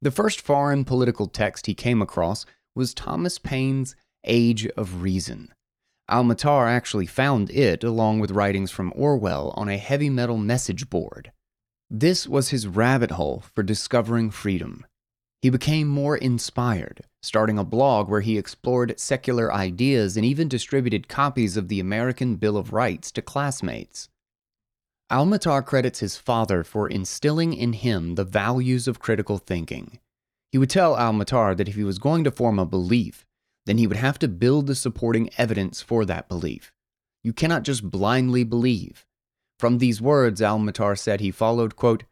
The 0.00 0.10
first 0.10 0.40
foreign 0.40 0.84
political 0.84 1.26
text 1.26 1.66
he 1.66 1.74
came 1.74 2.02
across 2.02 2.44
was 2.74 2.94
Thomas 2.94 3.38
Paine's 3.38 3.94
Age 4.24 4.66
of 4.76 5.02
Reason. 5.02 5.52
Al-Matar 6.08 6.68
actually 6.68 7.06
found 7.06 7.50
it 7.50 7.84
along 7.84 8.20
with 8.20 8.32
writings 8.32 8.70
from 8.70 8.92
Orwell 8.96 9.52
on 9.56 9.68
a 9.68 9.78
heavy 9.78 10.10
metal 10.10 10.36
message 10.36 10.90
board. 10.90 11.32
This 11.88 12.26
was 12.26 12.48
his 12.48 12.66
rabbit 12.66 13.12
hole 13.12 13.44
for 13.54 13.62
discovering 13.62 14.30
freedom. 14.30 14.84
He 15.42 15.50
became 15.50 15.88
more 15.88 16.16
inspired, 16.16 17.02
starting 17.20 17.58
a 17.58 17.64
blog 17.64 18.08
where 18.08 18.20
he 18.20 18.38
explored 18.38 18.98
secular 19.00 19.52
ideas 19.52 20.16
and 20.16 20.24
even 20.24 20.46
distributed 20.46 21.08
copies 21.08 21.56
of 21.56 21.66
the 21.66 21.80
American 21.80 22.36
Bill 22.36 22.56
of 22.56 22.72
Rights 22.72 23.10
to 23.10 23.22
classmates. 23.22 24.08
Al-Matar 25.10 25.66
credits 25.66 25.98
his 25.98 26.16
father 26.16 26.62
for 26.62 26.88
instilling 26.88 27.54
in 27.54 27.72
him 27.72 28.14
the 28.14 28.24
values 28.24 28.86
of 28.86 29.00
critical 29.00 29.36
thinking. 29.36 29.98
He 30.52 30.58
would 30.58 30.70
tell 30.70 30.96
Al 30.96 31.12
Matar 31.12 31.56
that 31.56 31.68
if 31.68 31.74
he 31.74 31.82
was 31.82 31.98
going 31.98 32.22
to 32.22 32.30
form 32.30 32.60
a 32.60 32.64
belief, 32.64 33.26
then 33.66 33.78
he 33.78 33.88
would 33.88 33.96
have 33.96 34.20
to 34.20 34.28
build 34.28 34.68
the 34.68 34.76
supporting 34.76 35.28
evidence 35.38 35.82
for 35.82 36.04
that 36.04 36.28
belief. 36.28 36.72
You 37.24 37.32
cannot 37.32 37.64
just 37.64 37.90
blindly 37.90 38.44
believe. 38.44 39.04
From 39.58 39.78
these 39.78 40.00
words, 40.00 40.40
Al 40.40 40.60
Matar 40.60 40.96
said 40.96 41.20
he 41.20 41.32
followed, 41.32 41.74
quote, 41.74 42.04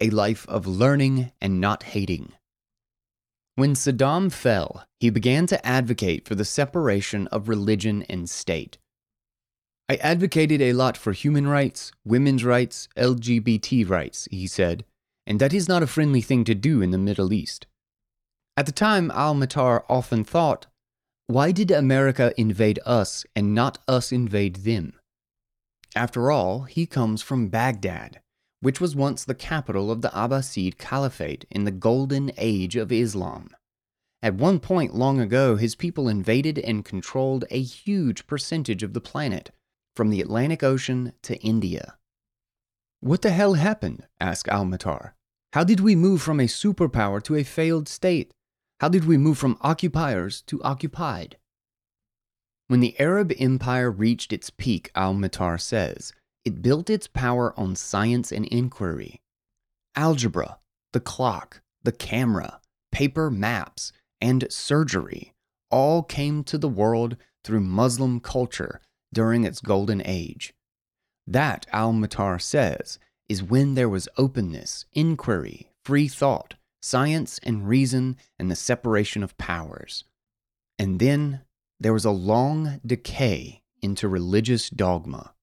a 0.00 0.10
life 0.10 0.48
of 0.48 0.66
learning 0.66 1.30
and 1.40 1.60
not 1.60 1.84
hating. 1.84 2.32
When 3.54 3.74
Saddam 3.74 4.32
fell, 4.32 4.86
he 4.98 5.10
began 5.10 5.46
to 5.48 5.66
advocate 5.66 6.26
for 6.26 6.34
the 6.34 6.44
separation 6.44 7.26
of 7.26 7.50
religion 7.50 8.02
and 8.08 8.28
state. 8.28 8.78
I 9.90 9.96
advocated 9.96 10.62
a 10.62 10.72
lot 10.72 10.96
for 10.96 11.12
human 11.12 11.46
rights, 11.46 11.92
women's 12.02 12.44
rights, 12.44 12.88
LGBT 12.96 13.86
rights, 13.86 14.26
he 14.30 14.46
said, 14.46 14.86
and 15.26 15.38
that 15.38 15.52
is 15.52 15.68
not 15.68 15.82
a 15.82 15.86
friendly 15.86 16.22
thing 16.22 16.44
to 16.44 16.54
do 16.54 16.80
in 16.80 16.92
the 16.92 16.98
Middle 16.98 17.30
East. 17.30 17.66
At 18.56 18.64
the 18.64 18.72
time, 18.72 19.10
Al 19.10 19.34
Matar 19.34 19.84
often 19.86 20.24
thought, 20.24 20.66
why 21.26 21.52
did 21.52 21.70
America 21.70 22.32
invade 22.38 22.78
us 22.86 23.26
and 23.36 23.54
not 23.54 23.78
us 23.86 24.12
invade 24.12 24.56
them? 24.56 24.94
After 25.94 26.30
all, 26.30 26.62
he 26.62 26.86
comes 26.86 27.20
from 27.20 27.48
Baghdad, 27.48 28.21
which 28.62 28.80
was 28.80 28.94
once 28.94 29.24
the 29.24 29.34
capital 29.34 29.90
of 29.90 30.02
the 30.02 30.08
Abbasid 30.10 30.78
Caliphate 30.78 31.44
in 31.50 31.64
the 31.64 31.72
golden 31.72 32.30
age 32.38 32.76
of 32.76 32.92
Islam. 32.92 33.50
At 34.22 34.36
one 34.36 34.60
point 34.60 34.94
long 34.94 35.18
ago, 35.18 35.56
his 35.56 35.74
people 35.74 36.08
invaded 36.08 36.60
and 36.60 36.84
controlled 36.84 37.44
a 37.50 37.60
huge 37.60 38.24
percentage 38.28 38.84
of 38.84 38.92
the 38.92 39.00
planet, 39.00 39.50
from 39.96 40.10
the 40.10 40.20
Atlantic 40.20 40.62
Ocean 40.62 41.12
to 41.22 41.36
India. 41.38 41.98
What 43.00 43.22
the 43.22 43.32
hell 43.32 43.54
happened? 43.54 44.06
asked 44.20 44.46
Al 44.46 44.64
Matar. 44.64 45.14
How 45.54 45.64
did 45.64 45.80
we 45.80 45.96
move 45.96 46.22
from 46.22 46.38
a 46.38 46.44
superpower 46.44 47.20
to 47.24 47.34
a 47.34 47.42
failed 47.42 47.88
state? 47.88 48.32
How 48.78 48.88
did 48.88 49.06
we 49.06 49.18
move 49.18 49.38
from 49.38 49.58
occupiers 49.60 50.40
to 50.42 50.62
occupied? 50.62 51.36
When 52.68 52.78
the 52.78 52.98
Arab 53.00 53.32
Empire 53.40 53.90
reached 53.90 54.32
its 54.32 54.50
peak, 54.50 54.92
Al 54.94 55.14
Matar 55.14 55.60
says, 55.60 56.12
it 56.44 56.62
built 56.62 56.90
its 56.90 57.06
power 57.06 57.58
on 57.58 57.76
science 57.76 58.32
and 58.32 58.46
inquiry. 58.46 59.20
Algebra, 59.94 60.58
the 60.92 61.00
clock, 61.00 61.62
the 61.82 61.92
camera, 61.92 62.60
paper 62.90 63.30
maps, 63.30 63.92
and 64.20 64.46
surgery 64.50 65.34
all 65.70 66.02
came 66.02 66.44
to 66.44 66.58
the 66.58 66.68
world 66.68 67.16
through 67.44 67.60
Muslim 67.60 68.20
culture 68.20 68.80
during 69.12 69.44
its 69.44 69.60
golden 69.60 70.02
age. 70.04 70.54
That, 71.26 71.66
Al 71.72 71.92
Matar 71.92 72.40
says, 72.40 72.98
is 73.28 73.42
when 73.42 73.74
there 73.74 73.88
was 73.88 74.08
openness, 74.16 74.84
inquiry, 74.92 75.70
free 75.84 76.08
thought, 76.08 76.54
science 76.80 77.38
and 77.42 77.68
reason, 77.68 78.16
and 78.38 78.50
the 78.50 78.56
separation 78.56 79.22
of 79.22 79.38
powers. 79.38 80.04
And 80.78 80.98
then 80.98 81.42
there 81.78 81.92
was 81.92 82.04
a 82.04 82.10
long 82.10 82.80
decay 82.84 83.62
into 83.80 84.08
religious 84.08 84.68
dogma. 84.68 85.34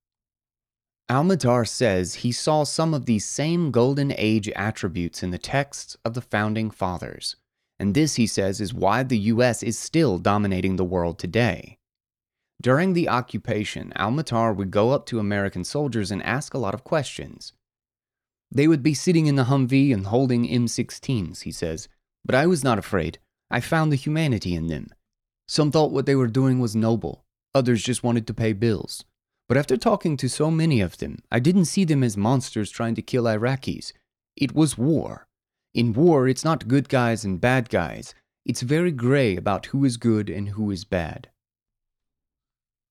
Al 1.12 1.66
says 1.66 2.16
he 2.16 2.32
saw 2.32 2.64
some 2.64 2.94
of 2.94 3.08
these 3.08 3.26
same 3.26 3.72
Golden 3.72 4.14
Age 4.16 4.48
attributes 4.50 5.24
in 5.24 5.32
the 5.32 5.40
texts 5.40 5.98
of 6.06 6.14
the 6.14 6.22
Founding 6.22 6.70
Fathers, 6.70 7.36
and 7.80 7.96
this, 7.96 8.16
he 8.16 8.28
says, 8.28 8.62
is 8.62 8.76
why 8.76 9.02
the 9.02 9.18
US 9.18 9.64
is 9.64 9.80
still 9.80 10.20
dominating 10.20 10.76
the 10.76 10.86
world 10.86 11.18
today. 11.18 11.80
During 12.62 12.94
the 12.94 13.10
occupation, 13.10 13.92
Al 13.96 14.12
would 14.14 14.70
go 14.70 14.92
up 14.92 15.08
to 15.08 15.20
American 15.20 15.64
soldiers 15.64 16.12
and 16.12 16.22
ask 16.22 16.54
a 16.54 16.60
lot 16.60 16.76
of 16.76 16.84
questions. 16.84 17.54
They 18.52 18.68
would 18.68 18.84
be 18.84 18.94
sitting 18.94 19.26
in 19.26 19.36
the 19.36 19.46
Humvee 19.46 19.94
and 19.94 20.06
holding 20.06 20.48
M16s, 20.48 21.42
he 21.42 21.52
says, 21.52 21.88
but 22.24 22.36
I 22.36 22.46
was 22.46 22.64
not 22.64 22.78
afraid. 22.78 23.18
I 23.50 23.62
found 23.62 23.92
the 23.92 23.96
humanity 23.96 24.54
in 24.54 24.68
them. 24.68 24.90
Some 25.48 25.72
thought 25.72 25.92
what 25.92 26.06
they 26.06 26.16
were 26.16 26.28
doing 26.28 26.60
was 26.60 26.76
noble, 26.76 27.24
others 27.56 27.82
just 27.82 28.04
wanted 28.04 28.28
to 28.28 28.34
pay 28.34 28.54
bills. 28.54 29.06
But 29.50 29.58
after 29.58 29.78
talking 29.78 30.16
to 30.18 30.30
so 30.30 30.52
many 30.52 30.80
of 30.80 31.00
them, 31.00 31.18
I 31.32 31.40
didn't 31.40 31.66
see 31.66 31.84
them 31.84 32.04
as 32.04 32.16
monsters 32.16 32.70
trying 32.70 32.94
to 32.96 33.02
kill 33.02 33.24
Iraqis. 33.24 33.92
It 34.38 34.54
was 34.54 34.78
war. 34.78 35.28
In 35.74 35.92
war, 35.92 36.28
it's 36.28 36.46
not 36.46 36.68
good 36.68 36.88
guys 36.88 37.26
and 37.26 37.42
bad 37.42 37.70
guys. 37.70 38.14
It's 38.46 38.62
very 38.62 38.92
gray 38.92 39.36
about 39.36 39.66
who 39.68 39.84
is 39.86 39.98
good 39.98 40.30
and 40.30 40.50
who 40.50 40.70
is 40.70 40.86
bad. 40.86 41.30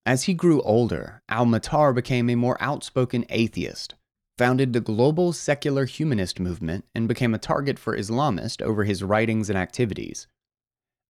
As 0.04 0.24
he 0.24 0.34
grew 0.34 0.60
older, 0.62 1.22
Al 1.28 1.46
Matar 1.46 1.94
became 1.94 2.28
a 2.28 2.34
more 2.34 2.56
outspoken 2.60 3.24
atheist, 3.28 3.94
founded 4.36 4.72
the 4.72 4.80
global 4.80 5.32
secular 5.32 5.84
humanist 5.84 6.40
movement, 6.40 6.84
and 6.92 7.06
became 7.06 7.34
a 7.34 7.38
target 7.38 7.78
for 7.78 7.96
Islamists 7.96 8.62
over 8.62 8.82
his 8.82 9.04
writings 9.04 9.48
and 9.48 9.58
activities. 9.58 10.26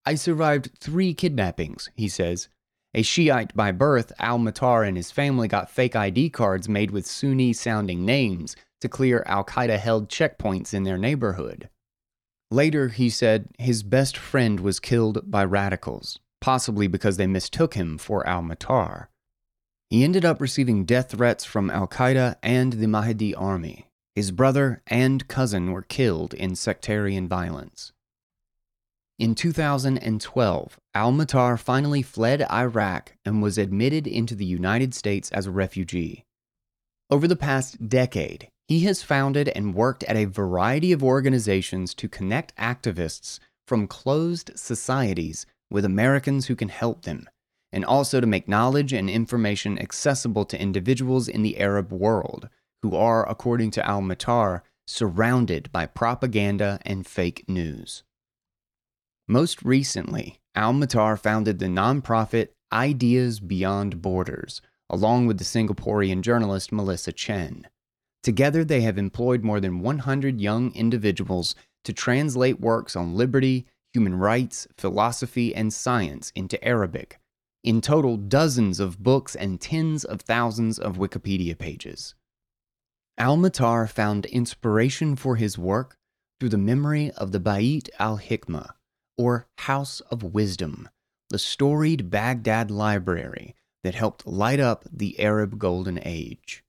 I 0.04 0.14
survived 0.14 0.72
three 0.78 1.14
kidnappings, 1.14 1.88
he 1.94 2.08
says. 2.08 2.48
A 2.94 3.03
Shiite 3.03 3.55
by 3.55 3.70
birth, 3.70 4.12
Al 4.18 4.38
Matar 4.38 4.87
and 4.87 4.96
his 4.96 5.11
family 5.11 5.46
got 5.46 5.70
fake 5.70 5.94
ID 5.94 6.31
cards 6.31 6.68
made 6.68 6.90
with 6.90 7.07
Sunni 7.07 7.53
sounding 7.53 8.05
names 8.07 8.57
to 8.81 8.88
clear 8.88 9.22
Al 9.27 9.44
Qaeda 9.44 9.79
held 9.79 10.09
checkpoints 10.09 10.72
in 10.72 10.85
their 10.85 10.96
neighborhood. 10.96 11.68
Later, 12.51 12.88
he 12.88 13.11
said, 13.11 13.51
his 13.59 13.83
best 13.83 14.16
friend 14.16 14.61
was 14.61 14.81
killed 14.81 15.31
by 15.31 15.44
radicals, 15.44 16.18
possibly 16.40 16.87
because 16.87 17.18
they 17.18 17.27
mistook 17.27 17.74
him 17.74 17.98
for 17.98 18.27
Al 18.27 18.42
Matar. 18.42 19.09
He 19.90 20.03
ended 20.03 20.24
up 20.24 20.40
receiving 20.40 20.85
death 20.85 21.11
threats 21.11 21.44
from 21.44 21.70
Al 21.70 21.88
Qaeda 21.88 22.37
and 22.42 22.74
the 22.74 22.88
Mahdi 22.88 23.35
army. 23.35 23.88
His 24.14 24.31
brother 24.31 24.83
and 24.87 25.29
cousin 25.29 25.72
were 25.72 25.83
killed 25.83 26.33
in 26.33 26.57
sectarian 26.57 27.29
violence. 27.29 27.92
In 29.18 29.35
2012, 29.35 30.79
Al 30.98 31.12
Matar 31.12 31.56
finally 31.56 32.02
fled 32.02 32.42
Iraq 32.50 33.14
and 33.24 33.40
was 33.40 33.56
admitted 33.56 34.08
into 34.08 34.34
the 34.34 34.44
United 34.44 34.92
States 34.92 35.30
as 35.30 35.46
a 35.46 35.52
refugee. 35.52 36.24
Over 37.08 37.28
the 37.28 37.37
past 37.37 37.88
decade, 37.88 38.48
he 38.66 38.80
has 38.80 39.00
founded 39.00 39.48
and 39.50 39.76
worked 39.76 40.02
at 40.02 40.16
a 40.16 40.24
variety 40.24 40.90
of 40.90 41.04
organizations 41.04 41.94
to 41.94 42.08
connect 42.08 42.56
activists 42.56 43.38
from 43.64 43.87
closed 43.87 44.50
societies 44.56 45.46
with 45.70 45.84
Americans 45.84 46.46
who 46.46 46.56
can 46.56 46.68
help 46.68 47.02
them 47.02 47.28
and 47.70 47.84
also 47.84 48.20
to 48.20 48.26
make 48.26 48.48
knowledge 48.48 48.92
and 48.92 49.08
information 49.08 49.78
accessible 49.78 50.44
to 50.46 50.61
individuals 50.61 51.28
in 51.28 51.42
the 51.42 51.61
Arab 51.61 51.92
world 51.92 52.48
who 52.82 52.96
are, 52.96 53.24
according 53.30 53.70
to 53.70 53.87
Al 53.87 54.02
Matar, 54.02 54.62
surrounded 54.88 55.70
by 55.70 55.87
propaganda 55.87 56.80
and 56.84 57.06
fake 57.06 57.44
news. 57.46 58.02
Most 59.28 59.62
recently, 59.62 60.40
Al 60.58 60.72
Matar 60.72 61.16
founded 61.16 61.60
the 61.60 61.66
nonprofit 61.66 62.48
Ideas 62.72 63.38
Beyond 63.38 64.02
Borders, 64.02 64.60
along 64.90 65.28
with 65.28 65.38
the 65.38 65.44
Singaporean 65.44 66.20
journalist 66.20 66.72
Melissa 66.72 67.12
Chen. 67.12 67.68
Together, 68.24 68.64
they 68.64 68.80
have 68.80 68.98
employed 68.98 69.44
more 69.44 69.60
than 69.60 69.78
100 69.78 70.40
young 70.40 70.74
individuals 70.74 71.54
to 71.84 71.92
translate 71.92 72.58
works 72.58 72.96
on 72.96 73.14
liberty, 73.14 73.66
human 73.92 74.16
rights, 74.16 74.66
philosophy, 74.76 75.54
and 75.54 75.72
science 75.72 76.32
into 76.34 76.62
Arabic 76.64 77.20
in 77.62 77.80
total, 77.80 78.16
dozens 78.16 78.80
of 78.80 79.00
books 79.00 79.36
and 79.36 79.60
tens 79.60 80.04
of 80.04 80.22
thousands 80.22 80.76
of 80.76 80.96
Wikipedia 80.96 81.56
pages. 81.56 82.16
Al 83.16 83.36
Matar 83.36 83.88
found 83.88 84.26
inspiration 84.26 85.14
for 85.14 85.36
his 85.36 85.56
work 85.56 85.96
through 86.40 86.48
the 86.48 86.58
memory 86.58 87.12
of 87.12 87.30
the 87.30 87.38
Bait 87.38 87.88
al 88.00 88.18
Hikmah, 88.18 88.70
or 89.18 89.46
House 89.59 90.00
of 90.11 90.22
Wisdom, 90.22 90.88
the 91.28 91.38
storied 91.38 92.09
Baghdad 92.09 92.70
library 92.70 93.54
that 93.85 93.94
helped 93.94 94.26
light 94.26 94.61
up 94.61 94.85
the 94.90 95.20
Arab 95.20 95.59
Golden 95.59 96.00
Age. 96.02 96.64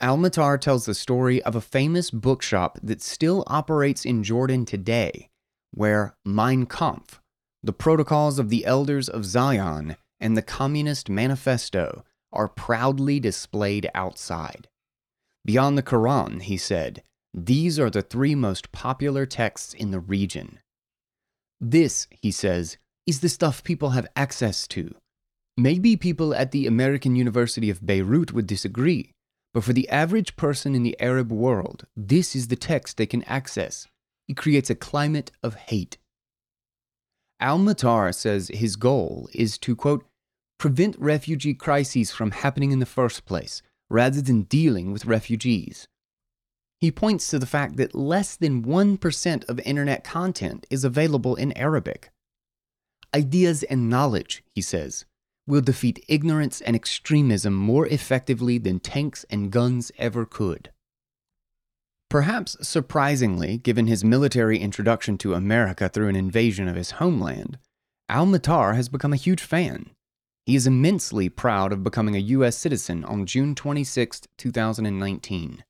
Al 0.00 0.18
Matar 0.18 0.60
tells 0.60 0.84
the 0.84 0.94
story 0.94 1.42
of 1.42 1.56
a 1.56 1.60
famous 1.60 2.10
bookshop 2.10 2.78
that 2.82 3.02
still 3.02 3.42
operates 3.46 4.04
in 4.04 4.22
Jordan 4.22 4.64
today, 4.66 5.30
where 5.72 6.14
Mein 6.24 6.66
Kampf, 6.66 7.20
the 7.62 7.72
Protocols 7.72 8.38
of 8.38 8.50
the 8.50 8.64
Elders 8.66 9.08
of 9.08 9.24
Zion 9.24 9.96
and 10.20 10.36
the 10.36 10.42
Communist 10.42 11.08
Manifesto 11.08 12.04
are 12.32 12.48
proudly 12.48 13.18
displayed 13.18 13.90
outside. 13.94 14.68
Beyond 15.44 15.78
the 15.78 15.82
Quran, 15.82 16.42
he 16.42 16.56
said, 16.56 17.02
these 17.32 17.78
are 17.78 17.90
the 17.90 18.02
three 18.02 18.34
most 18.34 18.72
popular 18.72 19.26
texts 19.26 19.74
in 19.74 19.90
the 19.90 20.00
region. 20.00 20.60
This, 21.60 22.06
he 22.10 22.30
says, 22.30 22.76
is 23.06 23.20
the 23.20 23.28
stuff 23.28 23.64
people 23.64 23.90
have 23.90 24.08
access 24.16 24.66
to. 24.68 24.94
Maybe 25.56 25.96
people 25.96 26.34
at 26.34 26.50
the 26.50 26.66
American 26.66 27.16
University 27.16 27.70
of 27.70 27.86
Beirut 27.86 28.32
would 28.32 28.46
disagree, 28.46 29.12
but 29.54 29.64
for 29.64 29.72
the 29.72 29.88
average 29.88 30.36
person 30.36 30.74
in 30.74 30.82
the 30.82 31.00
Arab 31.00 31.32
world, 31.32 31.86
this 31.96 32.36
is 32.36 32.48
the 32.48 32.56
text 32.56 32.96
they 32.96 33.06
can 33.06 33.22
access. 33.24 33.86
It 34.28 34.36
creates 34.36 34.68
a 34.68 34.74
climate 34.74 35.30
of 35.42 35.54
hate. 35.54 35.96
Al 37.40 37.58
Matar 37.58 38.14
says 38.14 38.48
his 38.48 38.76
goal 38.76 39.28
is 39.32 39.56
to, 39.58 39.74
quote, 39.74 40.04
prevent 40.58 40.98
refugee 40.98 41.54
crises 41.54 42.10
from 42.10 42.32
happening 42.32 42.72
in 42.72 42.80
the 42.80 42.86
first 42.86 43.24
place, 43.24 43.62
rather 43.88 44.20
than 44.20 44.42
dealing 44.42 44.92
with 44.92 45.06
refugees. 45.06 45.86
He 46.80 46.90
points 46.90 47.28
to 47.30 47.38
the 47.38 47.46
fact 47.46 47.76
that 47.76 47.94
less 47.94 48.36
than 48.36 48.64
1% 48.64 49.48
of 49.48 49.60
internet 49.60 50.04
content 50.04 50.66
is 50.70 50.84
available 50.84 51.34
in 51.34 51.56
Arabic. 51.56 52.10
Ideas 53.14 53.62
and 53.62 53.88
knowledge, 53.88 54.44
he 54.54 54.60
says, 54.60 55.06
will 55.46 55.62
defeat 55.62 56.04
ignorance 56.08 56.60
and 56.60 56.76
extremism 56.76 57.54
more 57.54 57.86
effectively 57.86 58.58
than 58.58 58.80
tanks 58.80 59.24
and 59.30 59.50
guns 59.50 59.90
ever 59.96 60.26
could. 60.26 60.70
Perhaps 62.10 62.56
surprisingly, 62.66 63.58
given 63.58 63.86
his 63.86 64.04
military 64.04 64.58
introduction 64.58 65.16
to 65.18 65.34
America 65.34 65.88
through 65.88 66.08
an 66.08 66.16
invasion 66.16 66.68
of 66.68 66.76
his 66.76 66.92
homeland, 66.92 67.58
Al 68.08 68.26
Matar 68.26 68.76
has 68.76 68.88
become 68.88 69.12
a 69.12 69.16
huge 69.16 69.42
fan. 69.42 69.90
He 70.44 70.54
is 70.54 70.66
immensely 70.66 71.28
proud 71.28 71.72
of 71.72 71.82
becoming 71.82 72.14
a 72.14 72.20
U.S. 72.20 72.56
citizen 72.56 73.04
on 73.04 73.26
June 73.26 73.54
26, 73.54 74.22
2019. 74.38 75.64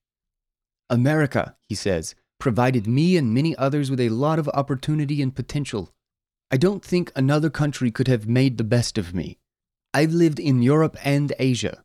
America, 0.89 1.57
he 1.69 1.75
says, 1.75 2.15
provided 2.39 2.87
me 2.87 3.17
and 3.17 3.35
many 3.35 3.57
others 3.57 3.91
with 3.91 4.01
a 4.01 4.09
lot 4.11 4.39
of 4.39 4.49
opportunity 4.51 5.23
and 5.23 5.35
potential. 5.35 5.93
I 6.51 6.57
don't 6.57 6.85
think 6.85 7.11
another 7.17 7.51
country 7.51 7.91
could 7.91 8.09
have 8.09 8.29
made 8.29 8.57
the 8.57 8.65
best 8.65 8.99
of 8.99 9.15
me. 9.15 9.39
I've 9.93 10.13
lived 10.13 10.39
in 10.39 10.63
Europe 10.63 10.97
and 11.03 11.33
Asia. 11.39 11.83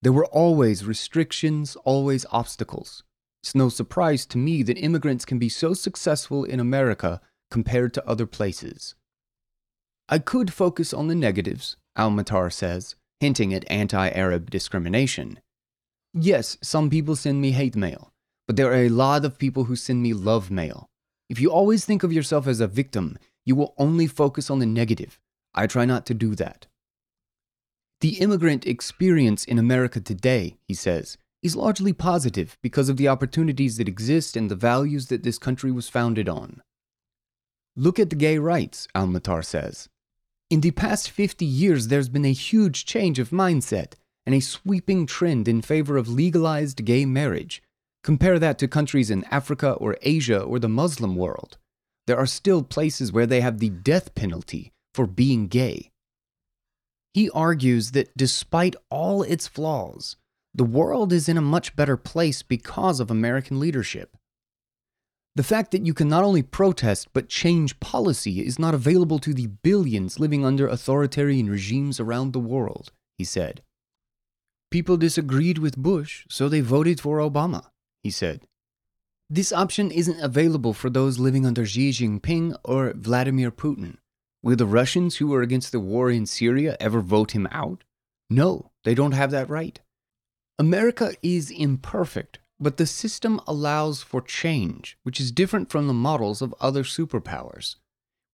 There 0.00 0.12
were 0.12 0.26
always 0.26 0.84
restrictions, 0.84 1.76
always 1.84 2.24
obstacles. 2.30 3.02
It's 3.42 3.54
no 3.54 3.68
surprise 3.68 4.26
to 4.26 4.38
me 4.38 4.62
that 4.62 4.78
immigrants 4.78 5.24
can 5.24 5.38
be 5.38 5.48
so 5.48 5.74
successful 5.74 6.44
in 6.44 6.60
America 6.60 7.20
compared 7.50 7.92
to 7.94 8.08
other 8.08 8.26
places. 8.26 8.94
I 10.08 10.18
could 10.18 10.52
focus 10.52 10.94
on 10.94 11.08
the 11.08 11.14
negatives, 11.14 11.76
Al 11.96 12.10
Matar 12.10 12.52
says, 12.52 12.94
hinting 13.20 13.52
at 13.52 13.70
anti 13.70 14.08
Arab 14.10 14.50
discrimination. 14.50 15.40
Yes, 16.14 16.56
some 16.62 16.88
people 16.88 17.16
send 17.16 17.40
me 17.40 17.50
hate 17.50 17.76
mail, 17.76 18.07
but 18.48 18.56
there 18.56 18.72
are 18.72 18.84
a 18.84 18.88
lot 18.88 19.26
of 19.26 19.38
people 19.38 19.64
who 19.64 19.76
send 19.76 20.02
me 20.02 20.14
love 20.14 20.50
mail. 20.50 20.88
If 21.28 21.38
you 21.38 21.52
always 21.52 21.84
think 21.84 22.02
of 22.02 22.14
yourself 22.14 22.46
as 22.46 22.60
a 22.60 22.66
victim, 22.66 23.18
you 23.44 23.54
will 23.54 23.74
only 23.76 24.06
focus 24.06 24.50
on 24.50 24.58
the 24.58 24.66
negative. 24.66 25.20
I 25.54 25.66
try 25.66 25.84
not 25.84 26.06
to 26.06 26.14
do 26.14 26.34
that. 26.36 26.66
The 28.00 28.20
immigrant 28.20 28.66
experience 28.66 29.44
in 29.44 29.58
America 29.58 30.00
today, 30.00 30.56
he 30.66 30.72
says, 30.72 31.18
is 31.42 31.56
largely 31.56 31.92
positive 31.92 32.56
because 32.62 32.88
of 32.88 32.96
the 32.96 33.08
opportunities 33.08 33.76
that 33.76 33.88
exist 33.88 34.34
and 34.34 34.50
the 34.50 34.56
values 34.56 35.08
that 35.08 35.24
this 35.24 35.38
country 35.38 35.70
was 35.70 35.90
founded 35.90 36.26
on. 36.28 36.62
Look 37.76 37.98
at 37.98 38.08
the 38.08 38.16
gay 38.16 38.38
rights, 38.38 38.88
Almatar 38.94 39.44
says. 39.44 39.90
In 40.48 40.62
the 40.62 40.70
past 40.70 41.10
50 41.10 41.44
years, 41.44 41.88
there's 41.88 42.08
been 42.08 42.24
a 42.24 42.32
huge 42.32 42.86
change 42.86 43.18
of 43.18 43.28
mindset 43.28 43.92
and 44.24 44.34
a 44.34 44.40
sweeping 44.40 45.04
trend 45.04 45.48
in 45.48 45.60
favor 45.60 45.98
of 45.98 46.08
legalized 46.08 46.84
gay 46.86 47.04
marriage, 47.04 47.62
Compare 48.02 48.38
that 48.38 48.58
to 48.58 48.68
countries 48.68 49.10
in 49.10 49.24
Africa 49.24 49.72
or 49.72 49.96
Asia 50.02 50.40
or 50.40 50.58
the 50.58 50.68
Muslim 50.68 51.16
world. 51.16 51.58
There 52.06 52.18
are 52.18 52.26
still 52.26 52.62
places 52.62 53.12
where 53.12 53.26
they 53.26 53.40
have 53.40 53.58
the 53.58 53.68
death 53.68 54.14
penalty 54.14 54.72
for 54.94 55.06
being 55.06 55.48
gay. 55.48 55.90
He 57.12 57.28
argues 57.30 57.90
that 57.92 58.16
despite 58.16 58.76
all 58.90 59.22
its 59.22 59.46
flaws, 59.46 60.16
the 60.54 60.64
world 60.64 61.12
is 61.12 61.28
in 61.28 61.36
a 61.36 61.42
much 61.42 61.76
better 61.76 61.96
place 61.96 62.42
because 62.42 63.00
of 63.00 63.10
American 63.10 63.60
leadership. 63.60 64.16
The 65.34 65.42
fact 65.42 65.70
that 65.72 65.86
you 65.86 65.94
can 65.94 66.08
not 66.08 66.24
only 66.24 66.42
protest 66.42 67.08
but 67.12 67.28
change 67.28 67.78
policy 67.78 68.40
is 68.40 68.58
not 68.58 68.74
available 68.74 69.18
to 69.20 69.34
the 69.34 69.46
billions 69.46 70.18
living 70.18 70.44
under 70.44 70.66
authoritarian 70.66 71.48
regimes 71.50 72.00
around 72.00 72.32
the 72.32 72.40
world, 72.40 72.90
he 73.18 73.24
said. 73.24 73.62
People 74.70 74.96
disagreed 74.96 75.58
with 75.58 75.76
Bush, 75.76 76.24
so 76.28 76.48
they 76.48 76.60
voted 76.60 77.00
for 77.00 77.18
Obama 77.18 77.66
he 78.08 78.10
said. 78.10 78.40
This 79.28 79.52
option 79.52 79.90
isn't 79.90 80.20
available 80.20 80.72
for 80.72 80.88
those 80.88 81.18
living 81.18 81.44
under 81.44 81.66
Xi 81.66 81.90
Jinping 81.90 82.56
or 82.64 82.94
Vladimir 82.96 83.50
Putin. 83.50 83.98
Will 84.42 84.56
the 84.56 84.64
Russians 84.80 85.16
who 85.16 85.34
are 85.34 85.42
against 85.42 85.72
the 85.72 85.80
war 85.80 86.10
in 86.10 86.24
Syria 86.24 86.74
ever 86.80 87.02
vote 87.02 87.32
him 87.32 87.46
out? 87.50 87.84
No, 88.30 88.70
they 88.84 88.94
don't 88.94 89.12
have 89.12 89.30
that 89.32 89.50
right. 89.50 89.78
America 90.58 91.12
is 91.22 91.50
imperfect, 91.50 92.38
but 92.58 92.78
the 92.78 92.86
system 92.86 93.42
allows 93.46 94.02
for 94.02 94.22
change, 94.22 94.96
which 95.02 95.20
is 95.20 95.30
different 95.30 95.68
from 95.68 95.86
the 95.86 95.92
models 96.08 96.40
of 96.40 96.54
other 96.62 96.82
superpowers. 96.82 97.76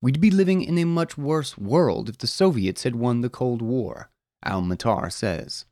We'd 0.01 0.20
be 0.20 0.31
living 0.31 0.62
in 0.62 0.79
a 0.79 0.85
much 0.85 1.18
worse 1.18 1.59
world 1.59 2.09
if 2.09 2.18
the 2.18 2.29
Soviets 2.29 2.85
had 2.85 2.95
won 2.95 3.22
the 3.22 3.37
Cold 3.41 3.61
War, 3.61 4.11
Al 4.45 4.62
Matar 4.62 5.11
says. 5.11 5.64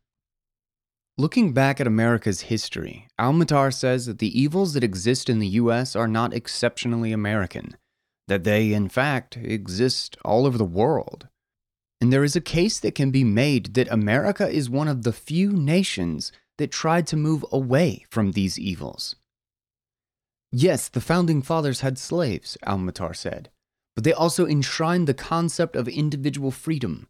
Looking 1.19 1.53
back 1.53 1.79
at 1.79 1.87
America's 1.87 2.43
history, 2.43 3.07
Al 3.19 3.35
Matar 3.35 3.73
says 3.73 4.07
that 4.07 4.19
the 4.19 4.41
evils 4.41 4.73
that 4.73 4.83
exist 4.83 5.29
in 5.29 5.41
the 5.41 5.49
US 5.49 5.95
are 5.95 6.09
not 6.09 6.33
exceptionally 6.33 7.13
American, 7.13 7.77
that 8.29 8.45
they, 8.45 8.73
in 8.73 8.89
fact, 8.89 9.37
exist 9.37 10.17
all 10.25 10.47
over 10.47 10.57
the 10.57 10.65
world. 10.65 11.29
And 12.01 12.11
there 12.11 12.25
is 12.25 12.35
a 12.35 12.41
case 12.41 12.81
that 12.81 12.95
can 12.95 13.11
be 13.11 13.25
made 13.25 13.75
that 13.75 13.93
America 13.93 14.49
is 14.49 14.71
one 14.71 14.89
of 14.89 15.03
the 15.03 15.13
few 15.13 15.53
nations 15.53 16.33
that 16.57 16.73
tried 16.73 17.07
to 17.09 17.17
move 17.17 17.45
away 17.53 18.07
from 18.11 18.33
these 18.33 18.59
evils. 18.59 19.15
Yes, 20.51 20.89
the 20.89 21.03
founding 21.03 21.43
fathers 21.43 21.81
had 21.81 21.99
slaves, 21.99 22.57
Al 22.63 22.79
Matar 22.79 23.15
said, 23.15 23.51
but 23.95 24.05
they 24.05 24.15
also 24.15 24.47
enshrined 24.47 25.07
the 25.07 25.15
concept 25.15 25.77
of 25.77 25.89
individual 25.89 26.51
freedom. 26.51 27.07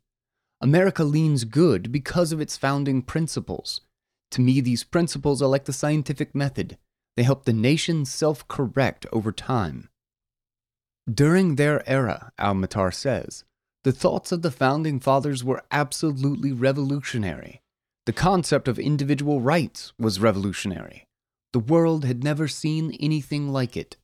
America 0.60 1.04
leans 1.04 1.44
good 1.44 1.92
because 1.92 2.32
of 2.32 2.40
its 2.40 2.56
founding 2.56 3.00
principles 3.00 3.80
to 4.32 4.40
me, 4.40 4.60
these 4.60 4.84
principles 4.84 5.40
are 5.40 5.48
like 5.48 5.64
the 5.64 5.72
scientific 5.72 6.34
method. 6.34 6.78
They 7.16 7.22
help 7.22 7.44
the 7.44 7.52
nation 7.52 8.04
self 8.04 8.46
correct 8.48 9.06
over 9.12 9.32
time. 9.32 9.88
During 11.12 11.56
their 11.56 11.88
era, 11.88 12.32
Al 12.38 12.54
Matar 12.54 12.92
says, 12.92 13.44
the 13.84 13.92
thoughts 13.92 14.30
of 14.30 14.42
the 14.42 14.50
founding 14.50 15.00
fathers 15.00 15.42
were 15.42 15.64
absolutely 15.70 16.52
revolutionary. 16.52 17.60
The 18.06 18.12
concept 18.12 18.68
of 18.68 18.78
individual 18.78 19.40
rights 19.40 19.92
was 19.98 20.20
revolutionary. 20.20 21.06
The 21.52 21.58
world 21.58 22.04
had 22.04 22.24
never 22.24 22.48
seen 22.48 22.96
anything 23.00 23.48
like 23.48 23.76
it. 23.76 23.96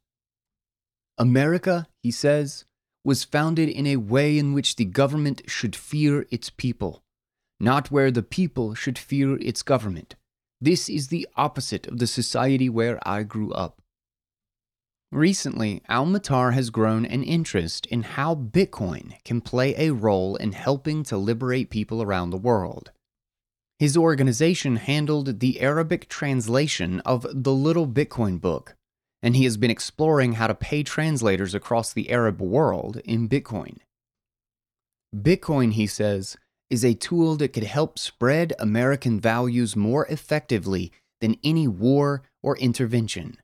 America, 1.16 1.86
he 2.02 2.10
says, 2.10 2.64
was 3.04 3.24
founded 3.24 3.68
in 3.68 3.86
a 3.86 3.96
way 3.96 4.36
in 4.36 4.52
which 4.52 4.76
the 4.76 4.84
government 4.84 5.42
should 5.46 5.74
fear 5.74 6.26
its 6.30 6.50
people, 6.50 7.02
not 7.58 7.90
where 7.90 8.10
the 8.10 8.22
people 8.22 8.74
should 8.74 8.98
fear 8.98 9.38
its 9.38 9.62
government. 9.62 10.16
This 10.60 10.88
is 10.88 11.08
the 11.08 11.28
opposite 11.36 11.86
of 11.86 11.98
the 11.98 12.06
society 12.06 12.68
where 12.68 12.98
I 13.06 13.22
grew 13.22 13.52
up. 13.52 13.80
Recently, 15.10 15.82
Al 15.88 16.04
Matar 16.04 16.52
has 16.52 16.68
grown 16.68 17.06
an 17.06 17.22
interest 17.22 17.86
in 17.86 18.02
how 18.02 18.34
Bitcoin 18.34 19.22
can 19.24 19.40
play 19.40 19.74
a 19.76 19.92
role 19.92 20.36
in 20.36 20.52
helping 20.52 21.02
to 21.04 21.16
liberate 21.16 21.70
people 21.70 22.02
around 22.02 22.30
the 22.30 22.36
world. 22.36 22.90
His 23.78 23.96
organization 23.96 24.76
handled 24.76 25.38
the 25.38 25.60
Arabic 25.60 26.08
translation 26.08 27.00
of 27.00 27.26
the 27.32 27.52
Little 27.52 27.86
Bitcoin 27.86 28.40
book, 28.40 28.74
and 29.22 29.36
he 29.36 29.44
has 29.44 29.56
been 29.56 29.70
exploring 29.70 30.32
how 30.32 30.48
to 30.48 30.54
pay 30.54 30.82
translators 30.82 31.54
across 31.54 31.92
the 31.92 32.10
Arab 32.10 32.42
world 32.42 32.96
in 33.04 33.28
Bitcoin. 33.28 33.78
Bitcoin, 35.14 35.72
he 35.72 35.86
says, 35.86 36.36
is 36.70 36.84
a 36.84 36.94
tool 36.94 37.36
that 37.36 37.52
could 37.52 37.64
help 37.64 37.98
spread 37.98 38.52
American 38.58 39.18
values 39.18 39.74
more 39.74 40.06
effectively 40.06 40.92
than 41.20 41.38
any 41.42 41.66
war 41.66 42.22
or 42.42 42.56
intervention. 42.58 43.38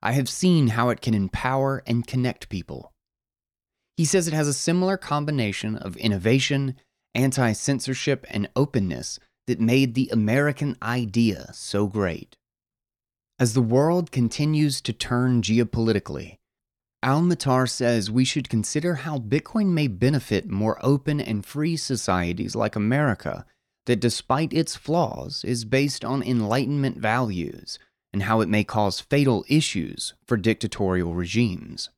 I 0.00 0.12
have 0.12 0.28
seen 0.28 0.68
how 0.68 0.88
it 0.88 1.00
can 1.00 1.14
empower 1.14 1.82
and 1.86 2.06
connect 2.06 2.48
people. 2.48 2.92
He 3.96 4.04
says 4.04 4.26
it 4.26 4.34
has 4.34 4.48
a 4.48 4.54
similar 4.54 4.96
combination 4.96 5.76
of 5.76 5.96
innovation, 5.96 6.76
anti 7.14 7.52
censorship, 7.52 8.24
and 8.30 8.48
openness 8.56 9.18
that 9.46 9.60
made 9.60 9.94
the 9.94 10.08
American 10.12 10.76
idea 10.82 11.50
so 11.52 11.86
great. 11.86 12.36
As 13.38 13.54
the 13.54 13.62
world 13.62 14.10
continues 14.10 14.80
to 14.82 14.92
turn 14.92 15.42
geopolitically, 15.42 16.38
Al 17.04 17.20
Matar 17.22 17.68
says 17.68 18.12
we 18.12 18.24
should 18.24 18.48
consider 18.48 18.94
how 18.94 19.18
Bitcoin 19.18 19.70
may 19.70 19.88
benefit 19.88 20.48
more 20.48 20.78
open 20.82 21.20
and 21.20 21.44
free 21.44 21.76
societies 21.76 22.54
like 22.54 22.76
America, 22.76 23.44
that 23.86 23.98
despite 23.98 24.52
its 24.52 24.76
flaws 24.76 25.42
is 25.42 25.64
based 25.64 26.04
on 26.04 26.22
Enlightenment 26.22 26.98
values, 26.98 27.80
and 28.12 28.22
how 28.22 28.40
it 28.40 28.48
may 28.48 28.62
cause 28.62 29.00
fatal 29.00 29.44
issues 29.48 30.14
for 30.28 30.36
dictatorial 30.36 31.12
regimes. 31.12 31.90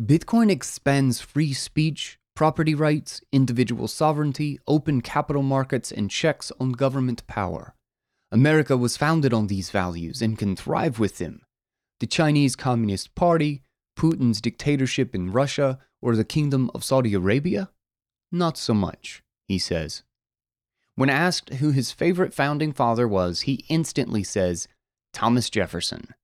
Bitcoin 0.00 0.50
expands 0.50 1.20
free 1.20 1.52
speech, 1.52 2.18
property 2.34 2.74
rights, 2.74 3.20
individual 3.30 3.86
sovereignty, 3.86 4.58
open 4.66 5.02
capital 5.02 5.42
markets, 5.42 5.92
and 5.92 6.10
checks 6.10 6.50
on 6.58 6.72
government 6.72 7.26
power. 7.26 7.74
America 8.32 8.74
was 8.78 8.96
founded 8.96 9.34
on 9.34 9.48
these 9.48 9.68
values 9.68 10.22
and 10.22 10.38
can 10.38 10.56
thrive 10.56 10.98
with 10.98 11.18
them 11.18 11.42
the 12.00 12.06
Chinese 12.06 12.56
Communist 12.56 13.14
Party, 13.14 13.62
Putin's 13.96 14.40
dictatorship 14.40 15.14
in 15.14 15.30
Russia, 15.30 15.78
or 16.02 16.16
the 16.16 16.24
Kingdom 16.24 16.70
of 16.74 16.82
Saudi 16.82 17.14
Arabia? 17.14 17.70
Not 18.32 18.56
so 18.56 18.74
much, 18.74 19.22
he 19.46 19.58
says. 19.58 20.02
When 20.96 21.10
asked 21.10 21.54
who 21.54 21.70
his 21.70 21.92
favorite 21.92 22.34
founding 22.34 22.72
father 22.72 23.06
was, 23.06 23.42
he 23.42 23.64
instantly 23.68 24.24
says, 24.24 24.66
Thomas 25.12 25.50
Jefferson. 25.50 26.14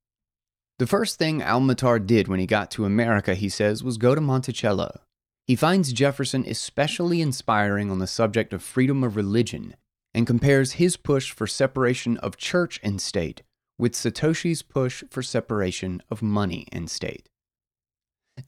The 0.79 0.87
first 0.87 1.17
thing 1.17 1.41
Almatar 1.41 2.05
did 2.05 2.27
when 2.27 2.39
he 2.39 2.45
got 2.45 2.69
to 2.71 2.85
America, 2.85 3.33
he 3.33 3.49
says, 3.49 3.83
was 3.83 3.97
go 3.97 4.13
to 4.13 4.21
Monticello. 4.21 4.99
He 5.45 5.55
finds 5.55 5.93
Jefferson 5.93 6.43
especially 6.47 7.21
inspiring 7.21 7.89
on 7.89 7.99
the 7.99 8.07
subject 8.07 8.53
of 8.53 8.61
freedom 8.61 9.03
of 9.03 9.15
religion 9.15 9.75
and 10.13 10.27
compares 10.27 10.73
his 10.73 10.97
push 10.97 11.31
for 11.31 11.47
separation 11.47 12.17
of 12.17 12.37
church 12.37 12.79
and 12.83 13.01
state 13.01 13.41
with 13.77 13.93
Satoshi's 13.93 14.61
push 14.61 15.03
for 15.09 15.21
separation 15.21 16.01
of 16.09 16.21
money 16.21 16.67
and 16.71 16.89
state. 16.89 17.29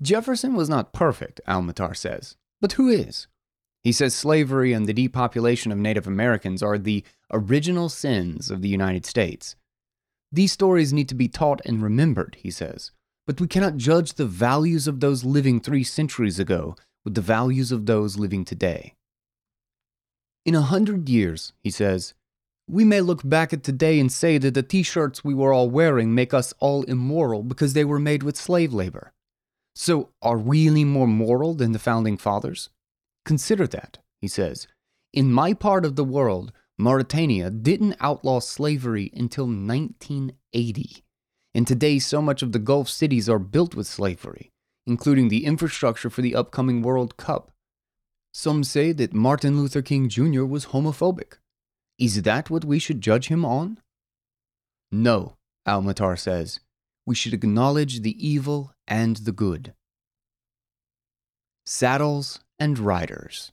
Jefferson 0.02 0.56
was 0.56 0.70
not 0.70 0.94
perfect, 0.94 1.42
Almatar 1.48 1.96
says, 1.96 2.36
but 2.62 2.74
who 2.74 2.90
is? 2.90 3.28
He 3.84 3.92
says 3.92 4.14
slavery 4.14 4.74
and 4.74 4.86
the 4.86 4.94
depopulation 4.94 5.72
of 5.72 5.78
Native 5.78 6.08
Americans 6.08 6.62
are 6.62 6.78
the 6.78 7.04
original 7.32 7.90
sins 7.90 8.52
of 8.52 8.62
the 8.62 8.70
United 8.70 9.06
States. 9.06 9.56
These 10.32 10.52
stories 10.52 10.94
need 10.94 11.10
to 11.10 11.16
be 11.16 11.28
taught 11.28 11.62
and 11.66 11.82
remembered, 11.82 12.38
he 12.40 12.52
says, 12.52 12.92
but 13.26 13.40
we 13.40 13.48
cannot 13.48 13.78
judge 13.78 14.14
the 14.14 14.26
values 14.26 14.88
of 14.88 15.00
those 15.00 15.24
living 15.24 15.60
three 15.60 15.84
centuries 15.84 16.40
ago 16.40 16.76
with 17.06 17.16
the 17.16 17.22
values 17.22 17.72
of 17.72 17.86
those 17.86 18.18
living 18.18 18.44
today. 18.44 18.96
In 20.46 20.56
a 20.56 20.62
hundred 20.62 21.10
years, 21.10 21.54
he 21.60 21.72
says, 21.72 22.14
we 22.70 22.86
may 22.86 23.02
look 23.02 23.28
back 23.28 23.52
at 23.52 23.64
today 23.64 24.00
and 24.00 24.12
say 24.12 24.38
that 24.38 24.54
the 24.54 24.62
t 24.62 24.84
shirts 24.84 25.24
we 25.24 25.34
were 25.34 25.52
all 25.52 25.70
wearing 25.70 26.14
make 26.14 26.34
us 26.34 26.54
all 26.60 26.84
immoral 26.84 27.42
because 27.42 27.74
they 27.74 27.84
were 27.84 28.00
made 28.00 28.22
with 28.22 28.38
slave 28.38 28.72
labor. 28.72 29.12
So, 29.74 30.10
are 30.22 30.38
we 30.38 30.68
any 30.68 30.86
more 30.86 31.08
moral 31.08 31.56
than 31.56 31.72
the 31.72 31.80
founding 31.80 32.18
fathers? 32.18 32.70
Consider 33.26 33.66
that, 33.68 33.98
he 34.22 34.28
says. 34.28 34.68
In 35.14 35.32
my 35.32 35.54
part 35.54 35.84
of 35.84 35.96
the 35.96 36.04
world, 36.04 36.52
Mauritania 36.78 37.50
didn't 37.50 37.98
outlaw 38.00 38.40
slavery 38.40 39.12
until 39.16 39.46
1980. 39.46 41.04
And 41.56 41.66
today, 41.66 41.98
so 41.98 42.22
much 42.22 42.44
of 42.44 42.52
the 42.52 42.60
Gulf 42.60 42.88
cities 42.88 43.28
are 43.28 43.40
built 43.40 43.74
with 43.74 43.88
slavery, 43.88 44.52
including 44.86 45.30
the 45.30 45.46
infrastructure 45.46 46.10
for 46.10 46.22
the 46.22 46.36
upcoming 46.36 46.84
World 46.84 47.18
Cup. 47.18 47.52
Some 48.32 48.64
say 48.64 48.92
that 48.92 49.14
Martin 49.14 49.60
Luther 49.60 49.82
King 49.82 50.08
Jr. 50.08 50.44
was 50.44 50.68
homophobic. 50.68 51.38
Is 52.00 52.22
that 52.22 52.50
what 52.50 52.64
we 52.64 52.80
should 52.80 53.02
judge 53.02 53.28
him 53.28 53.43
on? 53.43 53.78
No, 54.89 55.36
Almatar 55.68 56.18
says. 56.18 56.62
We 57.06 57.14
should 57.14 57.34
acknowledge 57.34 58.02
the 58.02 58.16
evil 58.26 58.72
and 58.88 59.18
the 59.18 59.34
good. 59.34 59.74
Saddles 61.66 62.39
and 62.58 62.80
Riders. 62.80 63.52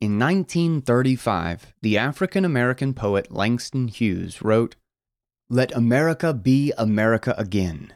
In 0.00 0.18
1935, 0.18 1.74
the 1.82 1.98
African 1.98 2.44
American 2.44 2.94
poet 2.94 3.32
Langston 3.32 3.88
Hughes 3.88 4.40
wrote, 4.40 4.76
Let 5.50 5.74
America 5.74 6.32
be 6.32 6.72
America 6.78 7.34
again. 7.36 7.92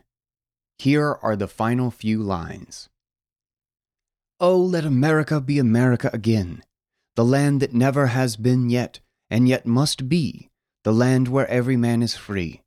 Here 0.77 1.19
are 1.23 1.37
the 1.37 1.49
final 1.49 1.91
few 1.91 2.21
lines. 2.21 2.89
Oh, 4.41 4.59
let 4.59 4.85
America 4.85 5.41
be 5.41 5.59
America 5.59 6.11
again, 6.13 6.65
the 7.15 7.25
land 7.25 7.63
that 7.63 7.73
never 7.73 8.09
has 8.09 8.37
been 8.37 8.69
yet, 8.69 9.01
and 9.35 9.49
yet 9.49 9.67
must 9.67 10.09
be, 10.09 10.49
the 10.85 10.93
land 10.93 11.27
where 11.27 11.49
every 11.49 11.77
man 11.77 12.05
is 12.05 12.15
free, 12.15 12.63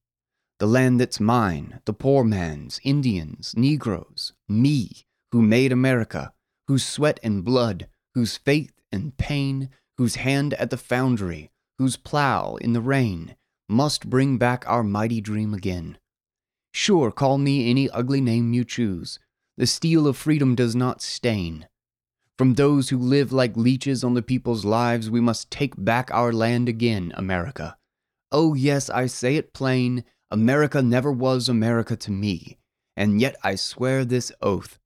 the 0.60 0.68
land 0.68 1.00
that's 1.00 1.18
mine, 1.18 1.80
the 1.86 1.94
poor 1.94 2.26
man's, 2.26 2.82
Indians, 2.84 3.54
Negroes, 3.56 4.34
me, 4.50 5.06
who 5.32 5.42
made 5.42 5.72
America, 5.72 6.34
whose 6.68 6.86
sweat 6.86 7.22
and 7.24 7.46
blood, 7.46 7.88
whose 8.16 8.36
faith 8.36 8.74
and 8.92 9.16
pain, 9.16 9.70
whose 9.98 10.16
hand 10.16 10.56
at 10.56 10.70
the 10.70 10.76
foundry, 10.76 11.52
whose 11.78 11.96
plow 11.96 12.58
in 12.58 12.74
the 12.74 12.82
rain, 12.82 13.38
must 13.70 14.10
bring 14.10 14.38
back 14.38 14.66
our 14.68 14.84
mighty 14.84 15.22
dream 15.22 15.54
again. 15.54 15.98
Sure, 16.74 17.12
call 17.12 17.38
me 17.38 17.70
any 17.70 17.90
ugly 17.92 18.20
name 18.20 18.52
you 18.52 18.66
choose. 18.66 19.20
The 19.56 19.68
steel 19.68 20.06
of 20.06 20.18
freedom 20.18 20.54
does 20.54 20.76
not 20.76 21.02
stain. 21.02 21.70
From 22.38 22.54
those 22.54 22.90
who 22.90 23.00
live 23.00 23.34
like 23.34 23.58
leeches 23.58 24.04
on 24.04 24.14
the 24.14 24.22
people's 24.22 24.64
lives, 24.64 25.10
we 25.10 25.20
must 25.20 25.50
take 25.50 25.74
back 25.76 26.12
our 26.12 26.32
land 26.32 26.70
again, 26.70 27.12
America. 27.16 27.78
Oh, 28.32 28.54
yes, 28.54 28.92
I 28.92 29.08
say 29.08 29.38
it 29.38 29.54
plain 29.54 30.04
America 30.30 30.84
never 30.84 31.12
was 31.12 31.50
America 31.50 31.96
to 31.96 32.12
me, 32.12 32.60
and 32.96 33.20
yet 33.20 33.38
I 33.44 33.56
swear 33.56 34.06
this 34.06 34.32
oath 34.40 34.78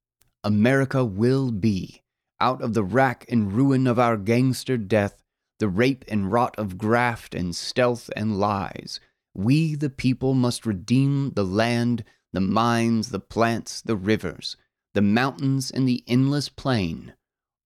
America 0.42 1.04
will 1.04 1.52
be. 1.52 2.02
Out 2.40 2.62
of 2.62 2.72
the 2.72 2.82
rack 2.82 3.26
and 3.28 3.52
ruin 3.52 3.86
of 3.86 3.98
our 3.98 4.16
gangster 4.16 4.78
death, 4.78 5.22
the 5.58 5.68
rape 5.68 6.06
and 6.08 6.32
rot 6.32 6.58
of 6.58 6.78
graft 6.78 7.34
and 7.34 7.54
stealth 7.54 8.08
and 8.16 8.38
lies, 8.38 8.98
we 9.34 9.74
the 9.74 9.90
people 9.90 10.32
must 10.32 10.64
redeem 10.64 11.32
the 11.34 11.44
land, 11.44 12.02
the 12.32 12.40
mines, 12.40 13.10
the 13.10 13.20
plants, 13.20 13.82
the 13.82 13.96
rivers, 13.96 14.56
the 14.94 15.02
mountains, 15.02 15.70
and 15.70 15.86
the 15.86 16.02
endless 16.06 16.48
plain 16.48 17.12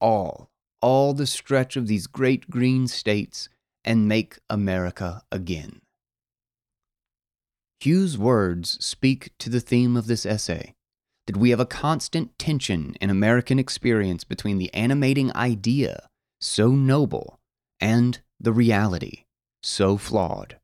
all, 0.01 0.51
all 0.81 1.15
the 1.15 1.27
stretch 1.27 1.77
of 1.77 1.87
these 1.87 2.07
great 2.07 2.51
green 2.51 2.87
states 2.87 3.49
and 3.85 4.09
make 4.09 4.39
America 4.51 5.23
again. 5.31 5.81
Hughes' 7.81 8.19
words 8.19 8.85
speak 8.85 9.31
to 9.39 9.51
the 9.51 9.61
theme 9.61 9.97
of 9.97 10.07
this 10.07 10.27
essay 10.27 10.75
that 11.27 11.37
we 11.37 11.51
have 11.51 11.61
a 11.61 11.67
constant 11.67 12.39
tension 12.39 12.95
in 13.01 13.11
American 13.11 13.59
experience 13.59 14.25
between 14.25 14.59
the 14.59 14.73
animating 14.73 15.35
idea, 15.37 16.09
so 16.41 16.71
noble, 16.71 17.39
and 17.81 18.21
the 18.41 18.53
reality, 18.53 19.25
so 19.63 19.97
flawed. 19.97 20.59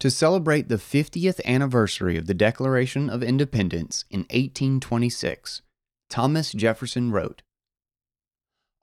To 0.00 0.10
celebrate 0.10 0.68
the 0.68 0.76
50th 0.76 1.42
anniversary 1.44 2.16
of 2.18 2.26
the 2.26 2.34
Declaration 2.34 3.08
of 3.08 3.22
Independence 3.22 4.04
in 4.10 4.20
1826, 4.20 5.62
Thomas 6.10 6.52
Jefferson 6.52 7.10
wrote 7.10 7.42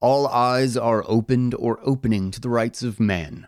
all 0.02 0.28
eyes 0.28 0.76
are 0.76 1.06
opened 1.08 1.54
or 1.56 1.80
opening 1.84 2.32
to 2.32 2.41
the 2.41 2.49
rights 2.49 2.84
of 2.84 2.99
man. 2.99 3.47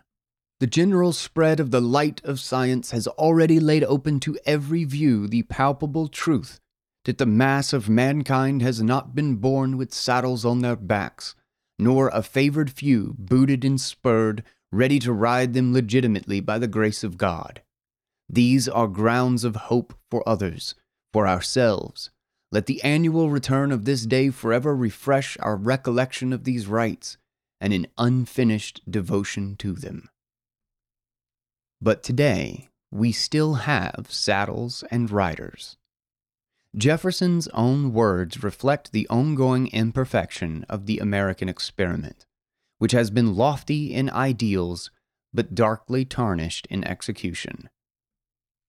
The 0.60 0.66
general 0.68 1.12
spread 1.12 1.60
of 1.60 1.72
the 1.72 1.80
light 1.80 2.24
of 2.24 2.40
science 2.40 2.92
has 2.92 3.06
already 3.06 3.58
laid 3.58 3.84
open 3.84 4.20
to 4.20 4.38
every 4.46 4.84
view 4.84 5.26
the 5.26 5.42
palpable 5.42 6.08
truth 6.08 6.60
that 7.04 7.18
the 7.18 7.26
mass 7.26 7.72
of 7.72 7.88
mankind 7.88 8.62
has 8.62 8.82
not 8.82 9.14
been 9.14 9.36
born 9.36 9.76
with 9.76 9.92
saddles 9.92 10.44
on 10.44 10.60
their 10.60 10.76
backs, 10.76 11.34
nor 11.78 12.08
a 12.08 12.22
favored 12.22 12.70
few 12.70 13.14
booted 13.18 13.64
and 13.64 13.80
spurred, 13.80 14.42
ready 14.72 14.98
to 15.00 15.12
ride 15.12 15.54
them 15.54 15.72
legitimately 15.72 16.40
by 16.40 16.58
the 16.58 16.68
grace 16.68 17.04
of 17.04 17.18
God. 17.18 17.60
These 18.28 18.68
are 18.68 18.88
grounds 18.88 19.44
of 19.44 19.56
hope 19.56 19.94
for 20.10 20.26
others, 20.26 20.74
for 21.12 21.28
ourselves, 21.28 22.10
let 22.54 22.66
the 22.66 22.80
annual 22.84 23.30
return 23.30 23.72
of 23.72 23.84
this 23.84 24.06
day 24.06 24.30
forever 24.30 24.76
refresh 24.76 25.36
our 25.40 25.56
recollection 25.56 26.32
of 26.32 26.44
these 26.44 26.68
rights 26.68 27.16
and 27.60 27.72
an 27.72 27.84
unfinished 27.98 28.80
devotion 28.88 29.56
to 29.56 29.72
them. 29.72 30.08
But 31.82 32.04
today, 32.04 32.68
we 32.92 33.10
still 33.10 33.54
have 33.54 34.06
saddles 34.08 34.84
and 34.88 35.10
riders. 35.10 35.76
Jefferson's 36.76 37.48
own 37.48 37.92
words 37.92 38.44
reflect 38.44 38.92
the 38.92 39.08
ongoing 39.08 39.66
imperfection 39.72 40.64
of 40.68 40.86
the 40.86 41.00
American 41.00 41.48
experiment, 41.48 42.24
which 42.78 42.92
has 42.92 43.10
been 43.10 43.34
lofty 43.34 43.92
in 43.92 44.08
ideals 44.08 44.92
but 45.32 45.56
darkly 45.56 46.04
tarnished 46.04 46.68
in 46.70 46.84
execution. 46.84 47.68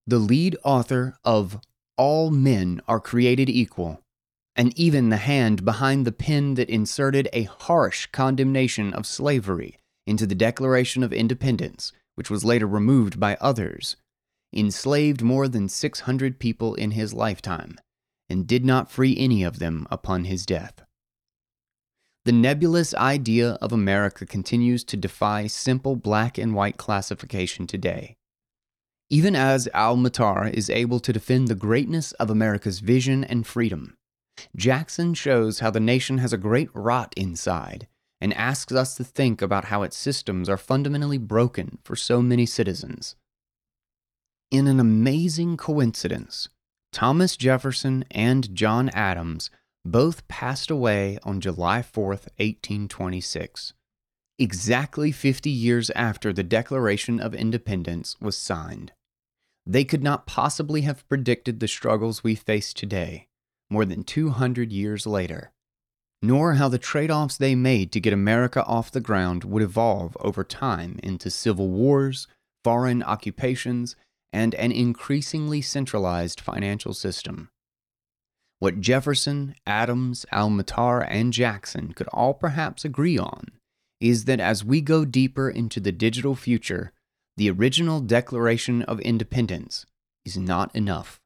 The 0.07 0.17
lead 0.17 0.57
author 0.63 1.19
of 1.23 1.59
all 1.97 2.31
men 2.31 2.81
are 2.87 2.99
created 2.99 3.49
equal, 3.49 4.01
and 4.55 4.77
even 4.77 5.09
the 5.09 5.17
hand 5.17 5.65
behind 5.65 6.05
the 6.05 6.11
pen 6.11 6.55
that 6.55 6.69
inserted 6.69 7.27
a 7.33 7.43
harsh 7.43 8.07
condemnation 8.07 8.93
of 8.93 9.05
slavery 9.05 9.77
into 10.07 10.25
the 10.25 10.35
Declaration 10.35 11.03
of 11.03 11.11
Independence, 11.11 11.91
which 12.15 12.29
was 12.29 12.45
later 12.45 12.67
removed 12.67 13.19
by 13.19 13.37
others, 13.41 13.97
enslaved 14.53 15.21
more 15.21 15.47
than 15.47 15.67
600 15.67 16.39
people 16.39 16.75
in 16.75 16.91
his 16.91 17.13
lifetime, 17.13 17.77
and 18.29 18.47
did 18.47 18.65
not 18.65 18.89
free 18.89 19.15
any 19.17 19.43
of 19.43 19.59
them 19.59 19.87
upon 19.91 20.25
his 20.25 20.45
death. 20.45 20.83
The 22.23 22.31
nebulous 22.31 22.95
idea 22.95 23.51
of 23.61 23.71
America 23.71 24.25
continues 24.25 24.83
to 24.85 24.97
defy 24.97 25.45
simple 25.45 25.95
black 25.95 26.37
and 26.37 26.55
white 26.55 26.77
classification 26.77 27.67
today. 27.67 28.15
Even 29.09 29.35
as 29.35 29.69
Almatar 29.73 30.51
is 30.51 30.69
able 30.69 30.99
to 30.99 31.13
defend 31.13 31.47
the 31.47 31.55
greatness 31.55 32.11
of 32.13 32.31
America's 32.31 32.79
vision 32.79 33.23
and 33.23 33.45
freedom, 33.45 33.95
Jackson 34.55 35.13
shows 35.13 35.59
how 35.59 35.69
the 35.69 35.79
nation 35.79 36.17
has 36.17 36.33
a 36.33 36.37
great 36.37 36.69
rot 36.73 37.13
inside 37.15 37.87
and 38.19 38.33
asks 38.33 38.73
us 38.73 38.95
to 38.95 39.03
think 39.03 39.43
about 39.43 39.65
how 39.65 39.83
its 39.83 39.95
systems 39.95 40.49
are 40.49 40.57
fundamentally 40.57 41.19
broken 41.19 41.77
for 41.83 41.95
so 41.95 42.21
many 42.21 42.47
citizens. 42.47 43.15
In 44.49 44.65
an 44.67 44.79
amazing 44.79 45.57
coincidence, 45.57 46.49
Thomas 46.91 47.37
Jefferson 47.37 48.05
and 48.09 48.55
John 48.55 48.89
Adams 48.89 49.51
both 49.83 50.27
passed 50.27 50.71
away 50.71 51.19
on 51.23 51.41
July 51.41 51.83
4, 51.83 52.07
1826, 52.07 53.73
exactly 54.39 55.11
50 55.11 55.49
years 55.49 55.91
after 55.91 56.33
the 56.33 56.43
Declaration 56.43 57.19
of 57.19 57.35
Independence 57.35 58.15
was 58.19 58.35
signed. 58.35 58.93
They 59.66 59.84
could 59.84 60.03
not 60.03 60.28
possibly 60.28 60.82
have 60.82 61.07
predicted 61.07 61.59
the 61.59 61.68
struggles 61.68 62.24
we 62.24 62.36
face 62.36 62.74
today, 62.74 63.28
more 63.70 63.86
than 63.86 64.03
200 64.03 64.72
years 64.72 65.07
later, 65.07 65.51
nor 66.22 66.55
how 66.55 66.68
the 66.68 66.78
trade 66.78 67.11
offs 67.11 67.38
they 67.38 67.55
made 67.55 67.91
to 67.91 67.99
get 67.99 68.13
America 68.13 68.63
off 68.66 68.91
the 68.91 69.01
ground 69.01 69.43
would 69.43 69.63
evolve 69.63 70.16
over 70.20 70.43
time 70.43 70.99
into 71.01 71.30
civil 71.30 71.70
wars, 71.70 72.28
foreign 72.63 73.03
occupations, 73.03 73.95
and 74.32 74.53
an 74.55 74.72
increasingly 74.72 75.61
centralized 75.61 76.41
financial 76.41 76.93
system. 76.93 77.49
What 78.59 78.82
Jefferson, 78.82 79.55
Adams, 79.66 80.26
Almatar, 80.32 81.05
and 81.09 81.34
Jackson 81.34 81.93
could 81.93 82.07
all 82.07 82.34
perhaps 82.34 82.86
agree 82.86 83.18
on 83.18 83.49
is 83.99 84.26
that 84.26 84.39
as 84.39 84.63
we 84.63 84.82
go 84.82 85.05
deeper 85.05 85.49
into 85.49 85.80
the 85.80 85.91
digital 85.91 86.36
future, 86.36 86.91
the 87.38 87.49
original 87.49 87.99
Declaration 87.99 88.81
of 88.83 88.99
Independence 89.01 89.86
is 90.23 90.38
not 90.38 90.73
enough. 90.75 91.19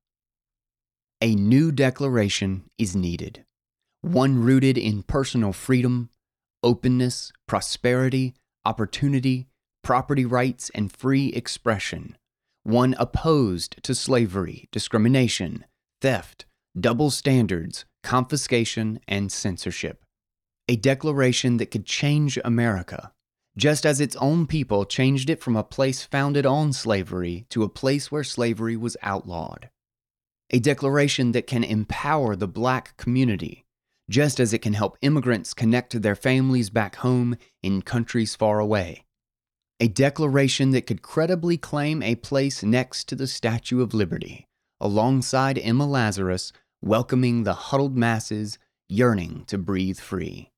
A 1.22 1.36
new 1.36 1.72
declaration 1.72 2.64
is 2.78 2.95
needed, 2.95 3.45
one 4.01 4.41
rooted 4.41 4.78
in 4.78 5.03
personal 5.03 5.53
freedom, 5.53 6.10
openness, 6.64 7.32
prosperity, 7.47 8.34
opportunity, 8.66 9.47
property 9.84 10.26
rights, 10.26 10.72
and 10.74 10.91
free 10.91 11.28
expression, 11.28 12.18
one 12.64 12.95
opposed 12.97 13.82
to 13.84 13.93
slavery, 13.93 14.68
discrimination, 14.72 15.66
theft, 16.01 16.45
double 16.80 17.10
standards, 17.10 17.86
confiscation, 18.03 18.99
and 19.07 19.32
censorship. 19.32 20.03
A 20.68 20.76
declaration 20.76 21.57
that 21.57 21.72
could 21.72 21.86
change 21.86 22.38
America, 22.45 23.12
just 23.60 23.86
as 23.86 23.99
its 23.99 24.16
own 24.16 24.47
people 24.47 24.86
changed 24.86 25.30
it 25.30 25.41
from 25.41 25.57
a 25.57 25.64
place 25.64 26.03
founded 26.03 26.45
on 26.45 26.72
slavery 26.72 27.45
to 27.49 27.64
a 27.64 27.70
place 27.70 28.10
where 28.10 28.24
slavery 28.24 28.78
was 28.78 28.95
outlawed. 29.03 29.70
A 30.49 30.60
declaration 30.60 31.34
that 31.34 31.45
can 31.45 31.66
empower 31.66 32.38
the 32.38 32.47
black 32.47 32.95
community, 32.95 33.66
just 34.10 34.39
as 34.39 34.53
it 34.53 34.60
can 34.60 34.74
help 34.74 34.97
immigrants 35.01 35.53
connect 35.53 35.91
to 35.91 35.99
their 35.99 36.16
families 36.16 36.70
back 36.70 36.95
home 36.95 37.36
in 37.62 37.82
countries 37.82 38.34
far 38.34 38.60
away. 38.60 39.03
A 39.82 39.89
declaration 39.89 40.72
that 40.72 40.88
could 40.88 41.01
credibly 41.01 41.57
claim 41.57 42.01
a 42.01 42.16
place 42.16 42.64
next 42.64 43.10
to 43.10 43.16
the 43.16 43.28
Statue 43.28 43.82
of 43.82 43.93
Liberty, 43.93 44.47
alongside 44.80 45.57
Emma 45.57 45.86
Lazarus, 45.86 46.53
welcoming 46.82 47.43
the 47.43 47.53
huddled 47.53 47.97
masses 47.97 48.57
yearning 48.88 49.43
to 49.47 49.57
breathe 49.57 49.99
free. 49.99 50.51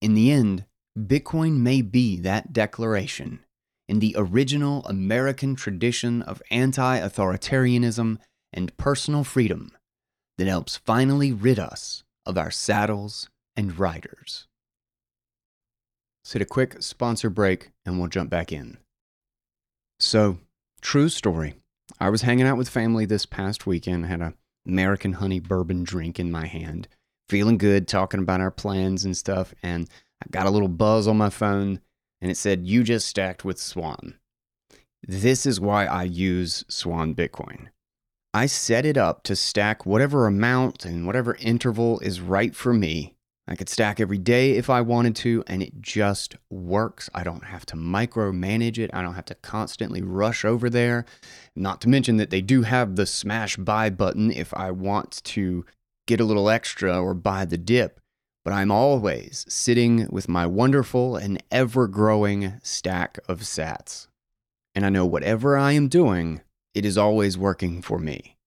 In 0.00 0.14
the 0.14 0.30
end, 0.30 0.64
Bitcoin 0.98 1.58
may 1.58 1.82
be 1.82 2.18
that 2.20 2.52
declaration 2.52 3.40
in 3.88 4.00
the 4.00 4.14
original 4.18 4.84
American 4.86 5.54
tradition 5.54 6.22
of 6.22 6.42
anti 6.50 6.98
authoritarianism 6.98 8.18
and 8.52 8.76
personal 8.76 9.24
freedom 9.24 9.70
that 10.36 10.46
helps 10.46 10.76
finally 10.76 11.32
rid 11.32 11.58
us 11.58 12.04
of 12.26 12.36
our 12.36 12.50
saddles 12.50 13.28
and 13.56 13.78
riders. 13.78 14.46
Hit 16.30 16.42
a 16.42 16.46
quick 16.46 16.82
sponsor 16.82 17.30
break 17.30 17.70
and 17.86 17.98
we'll 17.98 18.08
jump 18.08 18.28
back 18.28 18.52
in. 18.52 18.76
So, 19.98 20.38
true 20.82 21.08
story. 21.08 21.54
I 21.98 22.10
was 22.10 22.22
hanging 22.22 22.46
out 22.46 22.58
with 22.58 22.68
family 22.68 23.06
this 23.06 23.24
past 23.24 23.66
weekend, 23.66 24.06
had 24.06 24.20
a 24.20 24.34
American 24.66 25.14
honey 25.14 25.40
bourbon 25.40 25.84
drink 25.84 26.20
in 26.20 26.30
my 26.30 26.46
hand, 26.46 26.86
feeling 27.30 27.56
good, 27.56 27.88
talking 27.88 28.20
about 28.20 28.42
our 28.42 28.50
plans 28.50 29.06
and 29.06 29.16
stuff, 29.16 29.54
and 29.62 29.88
I 30.22 30.26
got 30.30 30.46
a 30.46 30.50
little 30.50 30.68
buzz 30.68 31.06
on 31.06 31.16
my 31.16 31.30
phone 31.30 31.80
and 32.20 32.30
it 32.30 32.36
said, 32.36 32.66
You 32.66 32.82
just 32.82 33.08
stacked 33.08 33.44
with 33.44 33.58
Swan. 33.58 34.14
This 35.06 35.46
is 35.46 35.60
why 35.60 35.86
I 35.86 36.04
use 36.04 36.64
Swan 36.68 37.14
Bitcoin. 37.14 37.68
I 38.34 38.46
set 38.46 38.84
it 38.84 38.96
up 38.96 39.22
to 39.24 39.36
stack 39.36 39.86
whatever 39.86 40.26
amount 40.26 40.84
and 40.84 41.06
whatever 41.06 41.36
interval 41.36 41.98
is 42.00 42.20
right 42.20 42.54
for 42.54 42.74
me. 42.74 43.14
I 43.48 43.56
could 43.56 43.70
stack 43.70 43.98
every 43.98 44.18
day 44.18 44.52
if 44.52 44.68
I 44.68 44.82
wanted 44.82 45.16
to, 45.16 45.42
and 45.46 45.62
it 45.62 45.80
just 45.80 46.36
works. 46.50 47.08
I 47.14 47.24
don't 47.24 47.44
have 47.44 47.64
to 47.66 47.76
micromanage 47.76 48.78
it. 48.78 48.90
I 48.92 49.00
don't 49.00 49.14
have 49.14 49.24
to 49.26 49.34
constantly 49.36 50.02
rush 50.02 50.44
over 50.44 50.68
there. 50.68 51.06
Not 51.56 51.80
to 51.80 51.88
mention 51.88 52.18
that 52.18 52.28
they 52.28 52.42
do 52.42 52.62
have 52.62 52.96
the 52.96 53.06
smash 53.06 53.56
buy 53.56 53.88
button 53.88 54.30
if 54.30 54.52
I 54.52 54.70
want 54.70 55.22
to 55.24 55.64
get 56.06 56.20
a 56.20 56.24
little 56.24 56.50
extra 56.50 57.00
or 57.00 57.14
buy 57.14 57.46
the 57.46 57.56
dip. 57.56 58.00
But 58.48 58.54
I'm 58.54 58.70
always 58.70 59.44
sitting 59.46 60.08
with 60.10 60.26
my 60.26 60.46
wonderful 60.46 61.16
and 61.16 61.42
ever 61.50 61.86
growing 61.86 62.54
stack 62.62 63.18
of 63.28 63.40
sats. 63.40 64.06
And 64.74 64.86
I 64.86 64.88
know 64.88 65.04
whatever 65.04 65.58
I 65.58 65.72
am 65.72 65.88
doing, 65.88 66.40
it 66.72 66.86
is 66.86 66.96
always 66.96 67.36
working 67.36 67.82
for 67.82 67.98
me. 67.98 68.38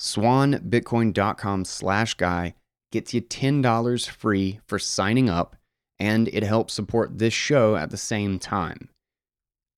SwanBitcoin.com 0.00 1.64
slash 1.66 2.14
guy 2.14 2.56
gets 2.90 3.14
you 3.14 3.22
$10 3.22 4.08
free 4.08 4.58
for 4.66 4.80
signing 4.80 5.30
up, 5.30 5.54
and 6.00 6.26
it 6.26 6.42
helps 6.42 6.74
support 6.74 7.18
this 7.18 7.32
show 7.32 7.76
at 7.76 7.90
the 7.90 7.96
same 7.96 8.40
time. 8.40 8.88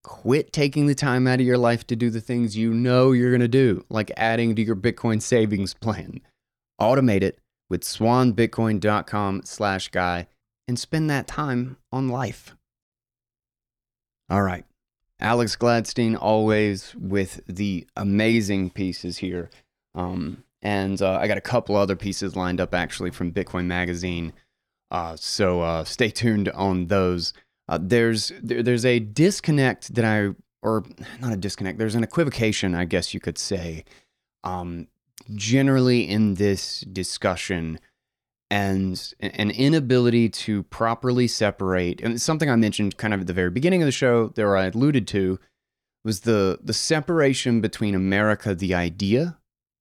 Quit 0.03 0.55
taking 0.55 0.87
the 0.87 0.95
time 0.95 1.27
out 1.27 1.41
of 1.41 1.47
your 1.47 1.59
life 1.59 1.87
to 1.89 1.97
do 1.97 2.09
the 2.09 2.23
things 2.23 2.57
you 2.57 2.73
know 2.73 3.13
you're 3.13 3.31
going 3.31 3.41
to 3.43 3.49
do, 3.49 3.85
like 3.91 4.11
adding 4.17 4.57
to 4.57 4.63
your 4.63 4.75
Bitcoin 4.75 5.21
savings 5.21 5.75
plan. 5.75 6.23
Automate 6.81 7.23
it 7.23 7.39
with 7.71 7.83
swanbitcoin.com 7.83 9.43
slash 9.45 9.89
guy 9.89 10.27
and 10.69 10.79
spend 10.79 11.11
that 11.11 11.27
time 11.27 11.77
on 11.93 12.09
life. 12.09 12.55
All 14.31 14.43
right. 14.43 14.65
Alex 15.21 15.57
Gladstein 15.57 16.17
always 16.21 16.95
with 16.97 17.41
the 17.47 17.87
amazing 17.97 18.71
pieces 18.71 19.19
here. 19.19 19.51
Um, 19.95 20.45
and 20.61 21.01
uh, 21.01 21.19
I 21.21 21.29
got 21.29 21.39
a 21.39 21.43
couple 21.43 21.77
other 21.77 21.97
pieces 21.97 22.37
lined 22.37 22.61
up 22.61 22.75
actually 22.75 23.11
from 23.11 23.33
Bitcoin 23.33 23.67
Magazine. 23.67 24.33
Uh, 24.91 25.17
so 25.17 25.61
uh, 25.61 25.85
stay 25.85 26.09
tuned 26.09 26.49
on 26.51 26.87
those. 26.87 27.33
Uh, 27.69 27.79
there's 27.81 28.33
there, 28.43 28.63
there's 28.63 28.85
a 28.85 28.99
disconnect 28.99 29.95
that 29.95 30.05
I 30.05 30.35
or 30.63 30.85
not 31.21 31.33
a 31.33 31.37
disconnect. 31.37 31.79
There's 31.79 31.95
an 31.95 32.03
equivocation, 32.03 32.75
I 32.75 32.87
guess 32.87 33.13
you 33.13 33.21
could 33.21 33.39
say, 33.39 33.85
um, 34.43 34.89
generally 35.35 36.09
in 36.09 36.35
this 36.35 36.81
discussion 36.81 37.79
and 38.51 39.15
an 39.21 39.51
inability 39.51 40.29
to 40.29 40.63
properly 40.65 41.27
separate 41.27 42.01
and 42.03 42.21
something 42.21 42.51
i 42.51 42.57
mentioned 42.57 42.97
kind 42.97 43.15
of 43.15 43.23
at 43.23 43.27
the 43.27 43.33
very 43.33 43.51
beginning 43.51 43.83
of 43.83 43.87
the 43.87 43.93
show 43.93 44.29
there 44.35 44.57
i 44.57 44.67
alluded 44.67 45.09
to 45.09 45.39
was 46.05 46.21
the 46.21 46.59
the 46.63 46.75
separation 46.75 47.61
between 47.61 47.95
america 47.95 48.55
the 48.55 48.75
idea 48.75 49.39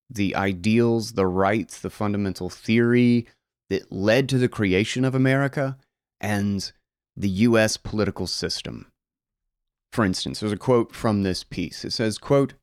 the 0.08 0.34
ideals 0.34 1.12
the 1.12 1.26
rights 1.26 1.78
the 1.80 1.90
fundamental 1.90 2.48
theory 2.48 3.26
that 3.68 3.92
led 3.92 4.28
to 4.28 4.38
the 4.38 4.48
creation 4.48 5.04
of 5.04 5.14
america 5.14 5.76
and 6.20 6.72
the 7.16 7.28
us 7.28 7.76
political 7.76 8.26
system 8.26 8.90
for 9.92 10.06
instance 10.06 10.40
there's 10.40 10.52
a 10.52 10.56
quote 10.56 10.94
from 10.94 11.22
this 11.22 11.44
piece 11.44 11.84
it 11.84 11.92
says 11.92 12.16
quote 12.16 12.54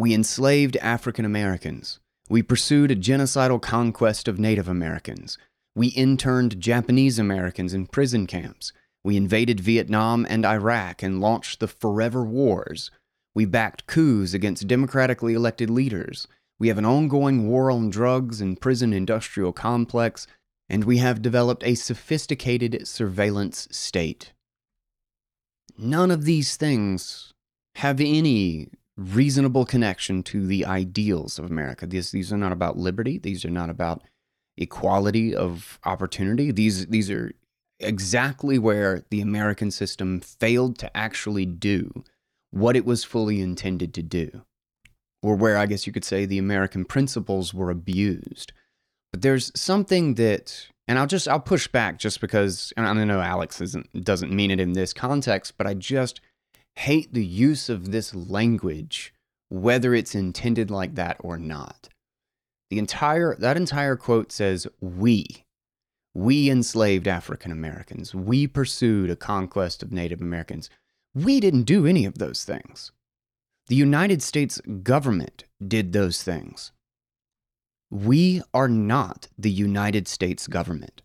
we 0.00 0.14
enslaved 0.14 0.76
African 0.78 1.26
Americans. 1.26 1.99
We 2.30 2.42
pursued 2.42 2.92
a 2.92 2.96
genocidal 2.96 3.60
conquest 3.60 4.28
of 4.28 4.38
Native 4.38 4.68
Americans. 4.68 5.36
We 5.74 5.88
interned 5.88 6.60
Japanese 6.60 7.18
Americans 7.18 7.74
in 7.74 7.88
prison 7.88 8.28
camps. 8.28 8.72
We 9.02 9.16
invaded 9.16 9.58
Vietnam 9.58 10.24
and 10.30 10.46
Iraq 10.46 11.02
and 11.02 11.20
launched 11.20 11.58
the 11.58 11.66
Forever 11.66 12.24
Wars. 12.24 12.92
We 13.34 13.46
backed 13.46 13.88
coups 13.88 14.32
against 14.32 14.68
democratically 14.68 15.34
elected 15.34 15.70
leaders. 15.70 16.28
We 16.60 16.68
have 16.68 16.78
an 16.78 16.86
ongoing 16.86 17.48
war 17.48 17.68
on 17.68 17.90
drugs 17.90 18.40
and 18.40 18.60
prison 18.60 18.92
industrial 18.92 19.52
complex, 19.52 20.28
and 20.68 20.84
we 20.84 20.98
have 20.98 21.22
developed 21.22 21.64
a 21.64 21.74
sophisticated 21.74 22.86
surveillance 22.86 23.66
state. 23.72 24.32
None 25.76 26.12
of 26.12 26.26
these 26.26 26.54
things 26.54 27.34
have 27.74 28.00
any 28.00 28.68
reasonable 29.00 29.64
connection 29.64 30.22
to 30.22 30.46
the 30.46 30.66
ideals 30.66 31.38
of 31.38 31.46
America. 31.46 31.86
These 31.86 32.10
these 32.10 32.32
are 32.32 32.38
not 32.38 32.52
about 32.52 32.76
liberty. 32.76 33.18
These 33.18 33.44
are 33.44 33.50
not 33.50 33.70
about 33.70 34.02
equality 34.56 35.34
of 35.34 35.78
opportunity. 35.84 36.50
These 36.52 36.86
these 36.88 37.10
are 37.10 37.32
exactly 37.78 38.58
where 38.58 39.04
the 39.10 39.22
American 39.22 39.70
system 39.70 40.20
failed 40.20 40.78
to 40.78 40.94
actually 40.96 41.46
do 41.46 42.04
what 42.50 42.76
it 42.76 42.84
was 42.84 43.04
fully 43.04 43.40
intended 43.40 43.94
to 43.94 44.02
do. 44.02 44.42
Or 45.22 45.34
where 45.34 45.56
I 45.56 45.66
guess 45.66 45.86
you 45.86 45.92
could 45.92 46.04
say 46.04 46.24
the 46.24 46.38
American 46.38 46.84
principles 46.84 47.52
were 47.54 47.70
abused. 47.70 48.52
But 49.12 49.22
there's 49.22 49.50
something 49.58 50.14
that 50.14 50.66
and 50.86 50.98
I'll 50.98 51.06
just 51.06 51.26
I'll 51.26 51.40
push 51.40 51.68
back 51.68 51.98
just 51.98 52.20
because 52.20 52.72
and 52.76 52.86
I 52.86 52.92
know 53.04 53.20
Alex 53.20 53.60
isn't 53.62 54.04
doesn't 54.04 54.32
mean 54.32 54.50
it 54.50 54.60
in 54.60 54.74
this 54.74 54.92
context, 54.92 55.54
but 55.56 55.66
I 55.66 55.74
just 55.74 56.20
hate 56.76 57.12
the 57.12 57.24
use 57.24 57.68
of 57.68 57.92
this 57.92 58.14
language, 58.14 59.12
whether 59.48 59.94
it's 59.94 60.14
intended 60.14 60.70
like 60.70 60.94
that 60.94 61.16
or 61.20 61.38
not. 61.38 61.88
The 62.70 62.78
entire 62.78 63.34
that 63.36 63.56
entire 63.56 63.96
quote 63.96 64.32
says 64.32 64.66
we. 64.80 65.44
We 66.14 66.50
enslaved 66.50 67.06
African 67.06 67.52
Americans. 67.52 68.14
We 68.14 68.46
pursued 68.46 69.10
a 69.10 69.16
conquest 69.16 69.82
of 69.82 69.92
Native 69.92 70.20
Americans. 70.20 70.70
We 71.14 71.40
didn't 71.40 71.64
do 71.64 71.86
any 71.86 72.04
of 72.04 72.18
those 72.18 72.44
things. 72.44 72.92
The 73.68 73.76
United 73.76 74.22
States 74.22 74.60
government 74.82 75.44
did 75.66 75.92
those 75.92 76.22
things. 76.22 76.72
We 77.90 78.42
are 78.54 78.68
not 78.68 79.28
the 79.36 79.50
United 79.50 80.08
States 80.08 80.46
government. 80.46 81.02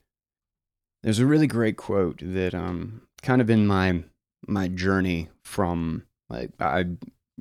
There's 1.04 1.20
a 1.20 1.26
really 1.26 1.48
great 1.48 1.78
quote 1.78 2.20
that 2.22 2.54
um 2.54 3.02
kind 3.22 3.42
of 3.42 3.50
in 3.50 3.66
my 3.68 4.04
my 4.48 4.68
journey 4.68 5.30
from 5.44 6.04
like 6.30 6.52
I 6.60 6.86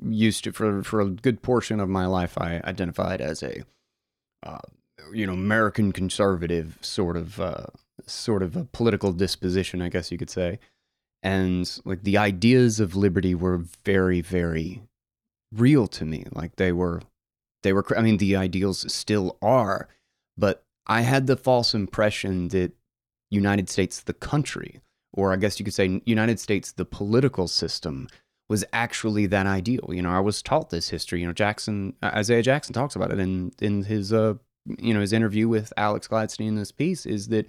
used 0.03 0.43
to 0.43 0.51
for 0.51 0.83
for 0.83 1.01
a 1.01 1.09
good 1.09 1.41
portion 1.41 1.79
of 1.79 1.89
my 1.89 2.05
life 2.05 2.37
I 2.37 2.61
identified 2.63 3.21
as 3.21 3.41
a 3.43 3.63
uh, 4.43 4.59
you 5.13 5.25
know 5.25 5.33
American 5.33 5.91
conservative 5.91 6.77
sort 6.81 7.17
of 7.17 7.39
uh, 7.39 7.67
sort 8.05 8.43
of 8.43 8.55
a 8.55 8.65
political 8.65 9.13
disposition 9.13 9.81
I 9.81 9.89
guess 9.89 10.11
you 10.11 10.17
could 10.17 10.29
say. 10.29 10.59
And 11.23 11.79
like 11.85 12.03
the 12.03 12.17
ideas 12.17 12.79
of 12.79 12.95
liberty 12.95 13.33
were 13.33 13.63
very 13.83 14.21
very 14.21 14.83
real 15.51 15.87
to 15.87 16.05
me. 16.05 16.25
Like 16.31 16.57
they 16.57 16.71
were 16.71 17.01
they 17.63 17.73
were 17.73 17.85
I 17.97 18.01
mean 18.01 18.17
the 18.17 18.35
ideals 18.35 18.91
still 18.93 19.37
are 19.41 19.87
but 20.37 20.63
I 20.87 21.01
had 21.01 21.25
the 21.25 21.37
false 21.37 21.73
impression 21.73 22.49
that 22.49 22.73
United 23.31 23.69
States 23.69 24.01
the 24.01 24.13
country 24.13 24.81
or 25.15 25.33
I 25.33 25.37
guess 25.37 25.59
you 25.59 25.65
could 25.65 25.73
say 25.73 26.01
United 26.05 26.39
States 26.39 26.71
the 26.71 26.85
political 26.85 27.47
system 27.47 28.07
was 28.47 28.63
actually 28.71 29.25
that 29.27 29.47
ideal. 29.47 29.89
You 29.89 30.03
know, 30.03 30.11
I 30.11 30.19
was 30.19 30.43
taught 30.43 30.69
this 30.69 30.89
history. 30.89 31.21
You 31.21 31.27
know, 31.27 31.33
Jackson 31.33 31.93
Isaiah 32.03 32.43
Jackson 32.43 32.73
talks 32.73 32.95
about 32.95 33.11
it 33.11 33.19
in 33.19 33.51
in 33.59 33.83
his 33.83 34.13
uh 34.13 34.35
you 34.79 34.93
know 34.93 35.01
his 35.01 35.13
interview 35.13 35.47
with 35.47 35.73
Alex 35.77 36.07
Gladstein 36.07 36.47
in 36.47 36.55
this 36.55 36.71
piece 36.71 37.05
is 37.05 37.29
that 37.29 37.47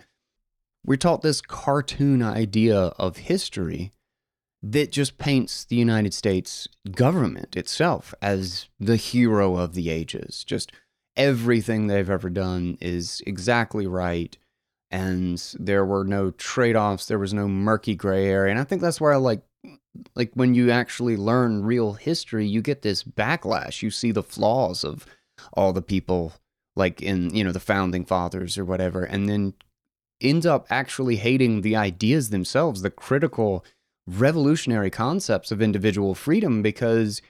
we're 0.85 0.97
taught 0.97 1.23
this 1.23 1.41
cartoon 1.41 2.23
idea 2.23 2.79
of 2.79 3.17
history 3.17 3.93
that 4.63 4.93
just 4.93 5.19
paints 5.19 5.65
the 5.65 5.77
United 5.77 6.15
States 6.15 6.67
government 6.93 7.57
itself 7.57 8.15
as 8.23 8.69
the 8.81 8.97
hero 8.97 9.57
of 9.57 9.75
the 9.75 9.91
ages. 9.91 10.45
Just 10.45 10.73
everything 11.17 11.87
they've 11.87 12.11
ever 12.11 12.31
done 12.31 12.79
is 12.81 13.23
exactly 13.27 13.87
right. 13.87 14.37
And 14.91 15.43
there 15.59 15.85
were 15.85 16.05
no 16.05 16.31
trade 16.33 16.77
offs, 16.77 17.07
there 17.07 17.19
was 17.19 17.35
no 17.35 17.49
murky 17.49 17.95
gray 17.95 18.27
area. 18.27 18.53
And 18.53 18.61
I 18.61 18.65
think 18.65 18.83
that's 18.83 19.01
where 19.01 19.13
I 19.13 19.17
like 19.17 19.43
like 20.15 20.31
when 20.35 20.55
you 20.55 20.71
actually 20.71 21.17
learn 21.17 21.65
real 21.65 21.95
history, 21.95 22.47
you 22.47 22.63
get 22.63 22.83
this 22.83 23.03
backlash. 23.03 23.83
You 23.83 23.91
see 23.91 24.13
the 24.13 24.23
flaws 24.23 24.85
of 24.85 25.07
all 25.55 25.73
the 25.73 25.83
people 25.83 26.35
like 26.77 27.01
in, 27.03 27.35
you 27.35 27.43
know, 27.43 27.53
the 27.53 27.61
founding 27.61 28.05
fathers 28.05 28.59
or 28.59 28.65
whatever, 28.65 29.03
and 29.03 29.29
then 29.29 29.55
end 30.21 30.47
up 30.47 30.67
actually 30.71 31.17
hating 31.17 31.63
the 31.63 31.77
ideas 31.77 32.31
themselves, 32.31 32.83
the 32.83 32.91
critical 32.91 33.65
revolutionary 34.07 34.91
concepts 34.91 35.51
of 35.51 35.61
individual 35.61 36.15
freedom 36.15 36.63
because 36.63 37.21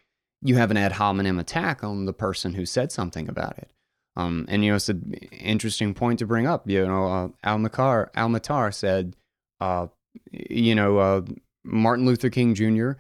you 0.43 0.57
have 0.57 0.71
an 0.71 0.77
ad 0.77 0.93
hominem 0.93 1.39
attack 1.39 1.83
on 1.83 2.05
the 2.05 2.13
person 2.13 2.55
who 2.55 2.67
said 2.67 2.93
something 2.93 3.29
about 3.29 3.57
it. 3.59 3.71
Um, 4.17 4.47
and 4.49 4.65
you 4.65 4.71
know, 4.71 4.77
it's 4.77 4.89
an 4.89 5.13
interesting 5.31 5.95
point 5.95 6.19
to 6.21 6.27
bring 6.27 6.47
up. 6.47 6.69
You 6.69 6.87
know, 6.87 7.07
uh, 7.07 7.29
Al 7.45 7.59
Matar, 7.59 8.09
Al 8.15 8.73
said, 8.73 9.15
uh, 9.61 9.89
you 10.33 10.75
know, 10.75 10.99
uh, 10.99 11.23
Martin 11.65 12.07
Luther 12.07 12.31
King 12.31 12.55
Jr. 12.55 12.93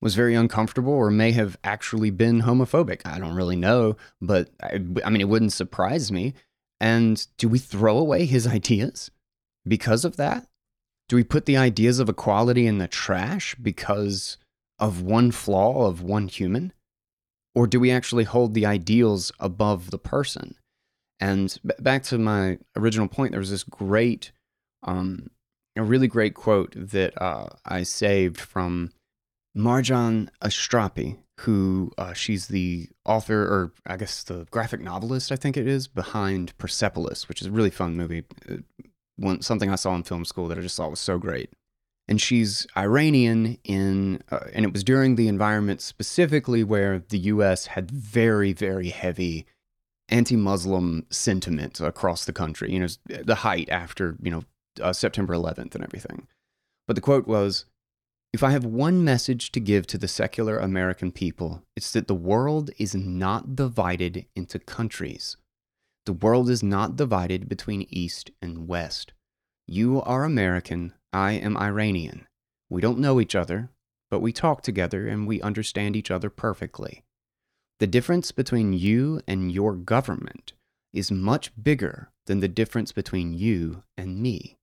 was 0.00 0.14
very 0.14 0.34
uncomfortable 0.34 0.92
or 0.92 1.10
may 1.10 1.32
have 1.32 1.56
actually 1.64 2.10
been 2.10 2.42
homophobic. 2.42 3.00
I 3.04 3.18
don't 3.18 3.34
really 3.34 3.56
know, 3.56 3.96
but 4.20 4.50
I, 4.62 4.74
I 5.04 5.10
mean, 5.10 5.20
it 5.20 5.28
wouldn't 5.28 5.52
surprise 5.52 6.12
me. 6.12 6.34
And 6.80 7.26
do 7.38 7.48
we 7.48 7.58
throw 7.58 7.98
away 7.98 8.24
his 8.24 8.46
ideas 8.46 9.10
because 9.66 10.04
of 10.04 10.16
that? 10.16 10.46
Do 11.08 11.16
we 11.16 11.24
put 11.24 11.46
the 11.46 11.56
ideas 11.56 11.98
of 11.98 12.08
equality 12.08 12.66
in 12.66 12.78
the 12.78 12.88
trash 12.88 13.54
because 13.56 14.38
of 14.78 15.02
one 15.02 15.30
flaw 15.30 15.86
of 15.86 16.02
one 16.02 16.28
human? 16.28 16.72
Or 17.54 17.66
do 17.66 17.78
we 17.78 17.90
actually 17.90 18.24
hold 18.24 18.54
the 18.54 18.66
ideals 18.66 19.30
above 19.38 19.90
the 19.90 19.98
person? 19.98 20.54
And 21.20 21.56
b- 21.64 21.74
back 21.78 22.02
to 22.04 22.18
my 22.18 22.58
original 22.76 23.08
point, 23.08 23.32
there 23.32 23.40
was 23.40 23.50
this 23.50 23.64
great 23.64 24.32
um, 24.82 25.30
a 25.76 25.82
really 25.82 26.08
great 26.08 26.34
quote 26.34 26.74
that 26.76 27.20
uh, 27.20 27.46
I 27.64 27.82
saved 27.82 28.38
from 28.38 28.92
Marjane 29.56 30.28
Satrapi, 30.42 31.18
who 31.40 31.92
uh, 31.98 32.12
she's 32.12 32.48
the 32.48 32.88
author, 33.04 33.42
or 33.42 33.72
I 33.86 33.96
guess 33.96 34.22
the 34.22 34.46
graphic 34.50 34.80
novelist, 34.80 35.32
I 35.32 35.36
think 35.36 35.56
it 35.56 35.66
is, 35.66 35.88
behind 35.88 36.56
Persepolis, 36.58 37.28
which 37.28 37.40
is 37.40 37.48
a 37.48 37.52
really 37.52 37.70
fun 37.70 37.96
movie. 37.96 38.24
One, 39.16 39.42
something 39.42 39.70
I 39.70 39.76
saw 39.76 39.94
in 39.94 40.02
film 40.02 40.24
school 40.24 40.48
that 40.48 40.58
I 40.58 40.62
just 40.62 40.76
thought 40.76 40.90
was 40.90 41.00
so 41.00 41.18
great. 41.18 41.50
And 42.08 42.20
she's 42.20 42.66
Iranian 42.76 43.58
in, 43.64 44.22
uh, 44.30 44.40
and 44.52 44.64
it 44.64 44.72
was 44.72 44.84
during 44.84 45.14
the 45.14 45.28
environment 45.28 45.80
specifically 45.80 46.64
where 46.64 46.98
the 47.08 47.18
U.S. 47.18 47.66
had 47.66 47.90
very, 47.90 48.52
very 48.52 48.90
heavy 48.90 49.46
anti-Muslim 50.08 51.06
sentiment 51.10 51.80
across 51.80 52.24
the 52.24 52.32
country. 52.32 52.72
You 52.72 52.80
know, 52.80 52.88
the 53.06 53.36
height 53.36 53.68
after 53.70 54.16
you 54.20 54.30
know 54.30 54.44
uh, 54.80 54.92
September 54.92 55.34
11th 55.34 55.74
and 55.74 55.84
everything. 55.84 56.28
But 56.86 56.96
the 56.96 57.02
quote 57.02 57.26
was 57.26 57.66
If 58.32 58.42
I 58.42 58.50
have 58.50 58.64
one 58.64 59.04
message 59.04 59.52
to 59.52 59.60
give 59.60 59.86
to 59.88 59.98
the 59.98 60.08
secular 60.08 60.58
American 60.58 61.12
people, 61.12 61.62
it's 61.76 61.92
that 61.92 62.08
the 62.08 62.14
world 62.14 62.70
is 62.78 62.94
not 62.94 63.56
divided 63.56 64.26
into 64.34 64.58
countries. 64.58 65.36
The 66.04 66.12
world 66.12 66.50
is 66.50 66.62
not 66.62 66.96
divided 66.96 67.48
between 67.48 67.86
East 67.88 68.30
and 68.40 68.66
West. 68.66 69.12
You 69.68 70.02
are 70.02 70.24
American, 70.24 70.94
I 71.12 71.32
am 71.32 71.56
Iranian. 71.56 72.26
We 72.70 72.80
don't 72.80 72.98
know 72.98 73.20
each 73.20 73.34
other, 73.34 73.70
but 74.10 74.20
we 74.20 74.32
talk 74.32 74.62
together 74.62 75.06
and 75.06 75.26
we 75.26 75.42
understand 75.42 75.96
each 75.96 76.10
other 76.10 76.30
perfectly. 76.30 77.02
The 77.80 77.86
difference 77.86 78.32
between 78.32 78.72
you 78.72 79.20
and 79.26 79.52
your 79.52 79.74
government 79.74 80.52
is 80.92 81.10
much 81.10 81.50
bigger 81.60 82.10
than 82.26 82.40
the 82.40 82.48
difference 82.48 82.92
between 82.92 83.34
you 83.34 83.82
and 83.96 84.20
me 84.20 84.56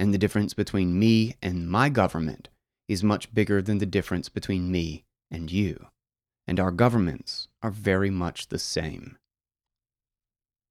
and 0.00 0.14
the 0.14 0.18
difference 0.18 0.54
between 0.54 0.98
me 0.98 1.36
and 1.42 1.68
my 1.68 1.90
government 1.90 2.48
is 2.88 3.04
much 3.04 3.34
bigger 3.34 3.60
than 3.60 3.76
the 3.76 3.86
difference 3.86 4.30
between 4.30 4.72
me 4.72 5.04
and 5.30 5.52
you. 5.52 5.88
And 6.46 6.58
our 6.58 6.70
governments 6.70 7.48
are 7.62 7.70
very 7.70 8.08
much 8.08 8.48
the 8.48 8.58
same. 8.58 9.18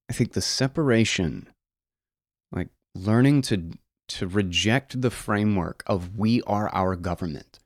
I 0.10 0.14
think 0.14 0.34
the 0.34 0.42
separation, 0.42 1.48
like 2.52 2.70
learning 2.96 3.44
to, 3.44 3.78
to 4.10 4.28
reject 4.28 5.02
the 5.02 5.10
framework 5.10 5.84
of 5.88 6.18
we 6.18 6.42
are 6.44 6.70
our 6.70 6.96
government. 6.96 7.60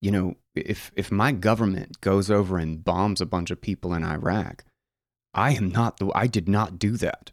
You 0.00 0.10
know, 0.10 0.34
if, 0.54 0.92
if 0.96 1.10
my 1.10 1.32
government 1.32 2.00
goes 2.00 2.30
over 2.30 2.58
and 2.58 2.84
bombs 2.84 3.20
a 3.20 3.26
bunch 3.26 3.50
of 3.50 3.60
people 3.60 3.94
in 3.94 4.04
Iraq, 4.04 4.64
I 5.32 5.52
am 5.52 5.70
not 5.70 5.98
the, 5.98 6.10
I 6.14 6.26
did 6.26 6.48
not 6.48 6.78
do 6.78 6.96
that. 6.98 7.32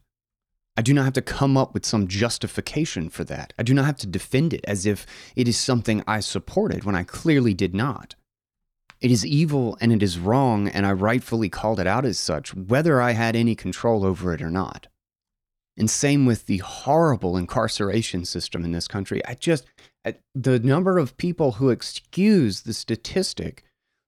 I 0.78 0.82
do 0.82 0.94
not 0.94 1.04
have 1.04 1.14
to 1.14 1.22
come 1.22 1.58
up 1.58 1.74
with 1.74 1.86
some 1.86 2.08
justification 2.08 3.10
for 3.10 3.24
that. 3.26 3.54
I 3.60 3.64
do 3.64 3.74
not 3.74 3.86
have 3.86 3.98
to 3.98 4.08
defend 4.08 4.54
it 4.54 4.64
as 4.66 4.86
if 4.86 5.06
it 5.36 5.48
is 5.48 5.58
something 5.58 6.02
I 6.08 6.22
supported 6.22 6.86
when 6.86 6.96
I 6.96 7.04
clearly 7.04 7.54
did 7.54 7.76
not. 7.76 8.16
It 9.02 9.12
is 9.12 9.26
evil 9.26 9.78
and 9.82 9.92
it 9.92 10.02
is 10.02 10.20
wrong, 10.20 10.68
and 10.68 10.86
I 10.86 10.94
rightfully 10.94 11.50
called 11.50 11.80
it 11.80 11.88
out 11.88 12.06
as 12.06 12.18
such, 12.20 12.54
whether 12.56 13.02
I 13.02 13.12
had 13.12 13.36
any 13.36 13.56
control 13.56 14.06
over 14.06 14.34
it 14.34 14.42
or 14.42 14.52
not. 14.52 14.88
And 15.78 15.90
same 15.90 16.26
with 16.26 16.46
the 16.46 16.58
horrible 16.58 17.38
incarceration 17.38 18.26
system 18.26 18.66
in 18.66 18.72
this 18.72 18.88
country. 18.88 19.26
I 19.26 19.36
just, 19.36 19.66
the 20.36 20.60
number 20.60 20.98
of 20.98 21.18
people 21.18 21.54
who 21.54 21.70
excuse 21.70 22.62
the 22.62 22.74
statistic 22.74 23.64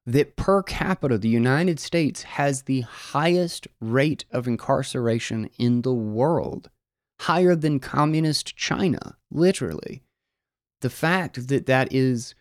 that 0.05 0.35
per 0.35 0.61
capita, 0.61 1.17
the 1.17 1.29
United 1.29 1.79
States 1.79 2.23
has 2.23 2.63
the 2.63 2.81
highest 2.81 3.67
rate 3.79 4.25
of 4.31 4.47
incarceration 4.47 5.49
in 5.57 5.81
the 5.81 5.93
world, 5.93 6.69
higher 7.21 7.55
than 7.55 7.79
communist 7.79 8.55
China, 8.57 9.15
literally. 9.31 10.03
The 10.81 10.89
fact 10.89 11.47
that 11.47 11.65
that 11.67 11.93
is 11.93 12.35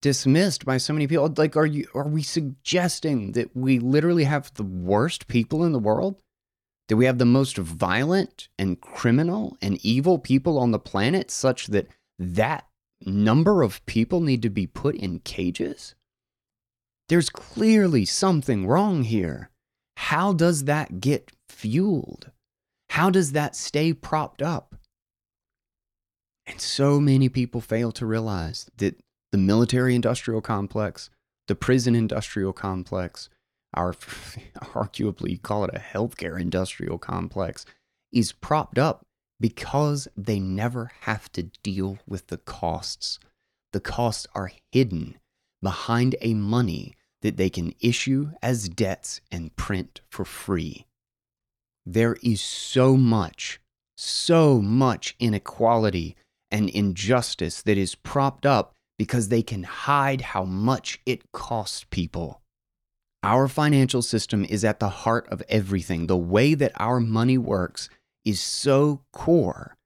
dismissed 0.00 0.64
by 0.64 0.76
so 0.76 0.92
many 0.92 1.08
people, 1.08 1.34
like, 1.36 1.56
are 1.56 1.66
you 1.66 1.88
are 1.94 2.06
we 2.06 2.22
suggesting 2.22 3.32
that 3.32 3.56
we 3.56 3.80
literally 3.80 4.24
have 4.24 4.54
the 4.54 4.62
worst 4.62 5.26
people 5.26 5.64
in 5.64 5.72
the 5.72 5.80
world? 5.80 6.22
That 6.90 6.96
we 6.96 7.06
have 7.06 7.18
the 7.18 7.24
most 7.24 7.56
violent 7.56 8.48
and 8.58 8.80
criminal 8.80 9.56
and 9.62 9.78
evil 9.80 10.18
people 10.18 10.58
on 10.58 10.72
the 10.72 10.80
planet, 10.80 11.30
such 11.30 11.68
that 11.68 11.86
that 12.18 12.66
number 13.06 13.62
of 13.62 13.86
people 13.86 14.20
need 14.20 14.42
to 14.42 14.50
be 14.50 14.66
put 14.66 14.96
in 14.96 15.20
cages? 15.20 15.94
There's 17.08 17.30
clearly 17.30 18.04
something 18.04 18.66
wrong 18.66 19.04
here. 19.04 19.50
How 19.98 20.32
does 20.32 20.64
that 20.64 21.00
get 21.00 21.30
fueled? 21.48 22.32
How 22.90 23.08
does 23.08 23.30
that 23.32 23.54
stay 23.54 23.92
propped 23.92 24.42
up? 24.42 24.74
And 26.44 26.60
so 26.60 26.98
many 26.98 27.28
people 27.28 27.60
fail 27.60 27.92
to 27.92 28.04
realize 28.04 28.68
that 28.78 29.00
the 29.30 29.38
military 29.38 29.94
industrial 29.94 30.40
complex, 30.40 31.08
the 31.46 31.54
prison 31.54 31.94
industrial 31.94 32.52
complex, 32.52 33.30
our 33.74 33.92
arguably 34.62 35.40
call 35.40 35.64
it 35.64 35.74
a 35.74 35.78
healthcare 35.78 36.40
industrial 36.40 36.98
complex, 36.98 37.64
is 38.12 38.32
propped 38.32 38.78
up 38.78 39.06
because 39.38 40.08
they 40.16 40.38
never 40.38 40.92
have 41.02 41.30
to 41.32 41.44
deal 41.62 41.98
with 42.06 42.26
the 42.26 42.36
costs. 42.38 43.18
The 43.72 43.80
costs 43.80 44.26
are 44.34 44.52
hidden 44.72 45.18
behind 45.62 46.16
a 46.20 46.34
money 46.34 46.96
that 47.22 47.36
they 47.36 47.50
can 47.50 47.74
issue 47.80 48.32
as 48.42 48.68
debts 48.68 49.20
and 49.30 49.54
print 49.56 50.00
for 50.08 50.24
free. 50.24 50.86
There 51.86 52.16
is 52.22 52.40
so 52.40 52.96
much, 52.96 53.60
so 53.96 54.60
much 54.60 55.16
inequality 55.18 56.16
and 56.50 56.68
injustice 56.68 57.62
that 57.62 57.78
is 57.78 57.94
propped 57.94 58.44
up 58.44 58.74
because 58.98 59.28
they 59.28 59.42
can 59.42 59.62
hide 59.62 60.20
how 60.20 60.44
much 60.44 61.00
it 61.06 61.32
costs 61.32 61.84
people. 61.90 62.39
Our 63.22 63.48
financial 63.48 64.00
system 64.00 64.44
is 64.44 64.64
at 64.64 64.80
the 64.80 64.88
heart 64.88 65.28
of 65.28 65.42
everything. 65.48 66.06
The 66.06 66.16
way 66.16 66.54
that 66.54 66.72
our 66.76 67.00
money 67.00 67.36
works 67.36 67.90
is 68.24 68.40
so 68.40 69.02
core 69.12 69.76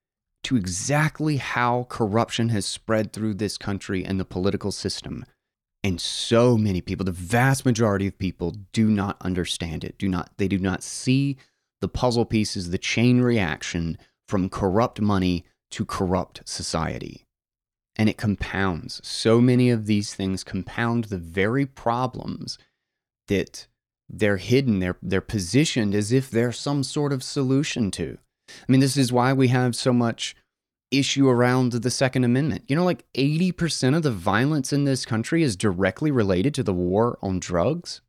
to 0.45 0.57
exactly 0.57 1.39
how 1.39 1.87
corruption 1.89 2.51
has 2.51 2.67
spread 2.67 3.13
through 3.13 3.35
this 3.35 3.59
country 3.59 4.05
and 4.05 4.21
the 4.21 4.25
political 4.25 4.71
system. 4.71 5.25
And 5.83 6.01
so 6.01 6.57
many 6.57 6.81
people, 6.81 7.05
the 7.05 7.13
vast 7.13 7.65
majority 7.65 8.07
of 8.07 8.19
people 8.19 8.55
do 8.73 8.89
not 8.89 9.17
understand 9.21 9.85
it. 9.85 9.99
Do 9.99 10.09
not 10.09 10.31
they 10.37 10.49
do 10.49 10.59
not 10.59 10.83
see 10.83 11.37
the 11.81 11.89
puzzle 11.89 12.25
pieces, 12.25 12.71
the 12.71 12.79
chain 12.79 13.21
reaction 13.21 13.99
from 14.29 14.49
corrupt 14.49 15.01
money 15.01 15.45
to 15.73 15.85
corrupt 15.85 16.49
society. 16.49 17.27
And 17.97 18.09
it 18.09 18.17
compounds. 18.17 19.01
So 19.05 19.41
many 19.41 19.71
of 19.71 19.87
these 19.87 20.15
things 20.15 20.45
compound 20.45 21.05
the 21.05 21.19
very 21.19 21.67
problems 21.67 22.59
that 23.29 23.67
they're 24.09 24.37
hidden, 24.37 24.81
they're, 24.81 24.99
they're 25.03 25.21
positioned 25.21 25.95
as 25.95 26.13
if 26.13 26.31
they're 26.31 26.53
some 26.53 26.83
sort 26.83 27.13
of 27.13 27.23
solution 27.23 27.91
to. 27.93 28.19
I 28.49 28.73
mean, 28.73 28.81
this 28.81 28.97
is 28.97 29.13
why 29.13 29.33
we 29.33 29.49
have 29.49 29.75
so 29.75 29.93
much 29.93 30.37
issue 30.91 31.29
around 31.29 31.73
the 31.73 31.91
Second 31.91 32.25
Amendment. 32.25 32.65
You 32.69 32.77
know, 32.77 32.85
like 32.85 33.05
80% 33.15 33.97
of 33.97 34.03
the 34.03 34.11
violence 34.11 34.73
in 34.73 34.85
this 34.85 35.05
country 35.05 35.43
is 35.43 35.57
directly 35.57 36.11
related 36.11 36.55
to 36.55 36.63
the 36.63 36.75
war 36.75 37.19
on 37.23 37.41
drugs. 37.41 38.01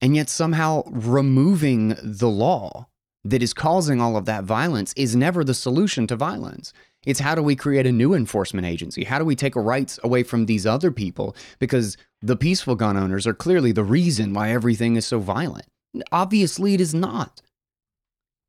And 0.00 0.16
yet, 0.16 0.30
somehow, 0.30 0.82
removing 0.86 1.94
the 2.02 2.28
law 2.28 2.88
that 3.22 3.42
is 3.42 3.52
causing 3.52 4.00
all 4.00 4.16
of 4.16 4.24
that 4.24 4.44
violence 4.44 4.94
is 4.96 5.14
never 5.14 5.44
the 5.44 5.52
solution 5.52 6.06
to 6.06 6.16
violence. 6.16 6.72
It's 7.04 7.20
how 7.20 7.34
do 7.34 7.42
we 7.42 7.54
create 7.54 7.86
a 7.86 7.92
new 7.92 8.14
enforcement 8.14 8.66
agency? 8.66 9.04
How 9.04 9.18
do 9.18 9.24
we 9.24 9.36
take 9.36 9.56
rights 9.56 9.98
away 10.02 10.22
from 10.22 10.46
these 10.46 10.66
other 10.66 10.90
people? 10.90 11.36
Because 11.58 11.98
the 12.22 12.36
peaceful 12.36 12.76
gun 12.76 12.96
owners 12.96 13.26
are 13.26 13.34
clearly 13.34 13.72
the 13.72 13.84
reason 13.84 14.32
why 14.32 14.50
everything 14.50 14.96
is 14.96 15.04
so 15.06 15.18
violent. 15.18 15.66
Obviously, 16.12 16.74
it 16.74 16.80
is 16.80 16.94
not. 16.94 17.42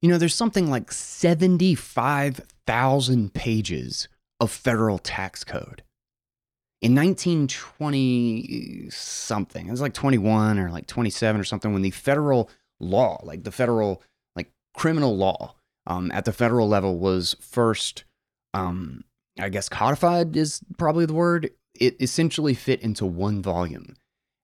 You 0.02 0.10
know, 0.10 0.18
there's 0.18 0.36
something 0.36 0.70
like 0.70 0.92
75,000 0.92 3.34
pages 3.34 4.10
of 4.40 4.52
federal 4.52 4.98
tax 4.98 5.44
code. 5.44 5.84
In 6.82 6.96
1920 6.96 8.88
something, 8.90 9.68
it 9.68 9.72
was 9.72 9.82
like 9.82 9.94
21 9.94 10.58
or 10.58 10.72
like 10.72 10.88
27 10.88 11.40
or 11.40 11.44
something, 11.44 11.74
when 11.74 11.84
the 11.84 11.92
federal 11.92 12.50
law, 12.80 13.22
like 13.24 13.44
the 13.44 13.52
federal, 13.52 14.02
like 14.36 14.52
criminal 14.74 15.16
law 15.16 15.54
um, 15.86 16.12
at 16.12 16.26
the 16.26 16.34
federal 16.34 16.68
level 16.68 16.98
was 16.98 17.36
first 17.40 18.04
um, 18.54 19.04
I 19.40 19.50
guess 19.50 19.70
codified 19.70 20.36
is 20.36 20.62
probably 20.78 21.06
the 21.06 21.14
word. 21.14 21.52
It 21.82 22.02
essentially 22.02 22.54
fit 22.54 22.82
into 22.82 23.06
one 23.06 23.42
volume. 23.42 23.96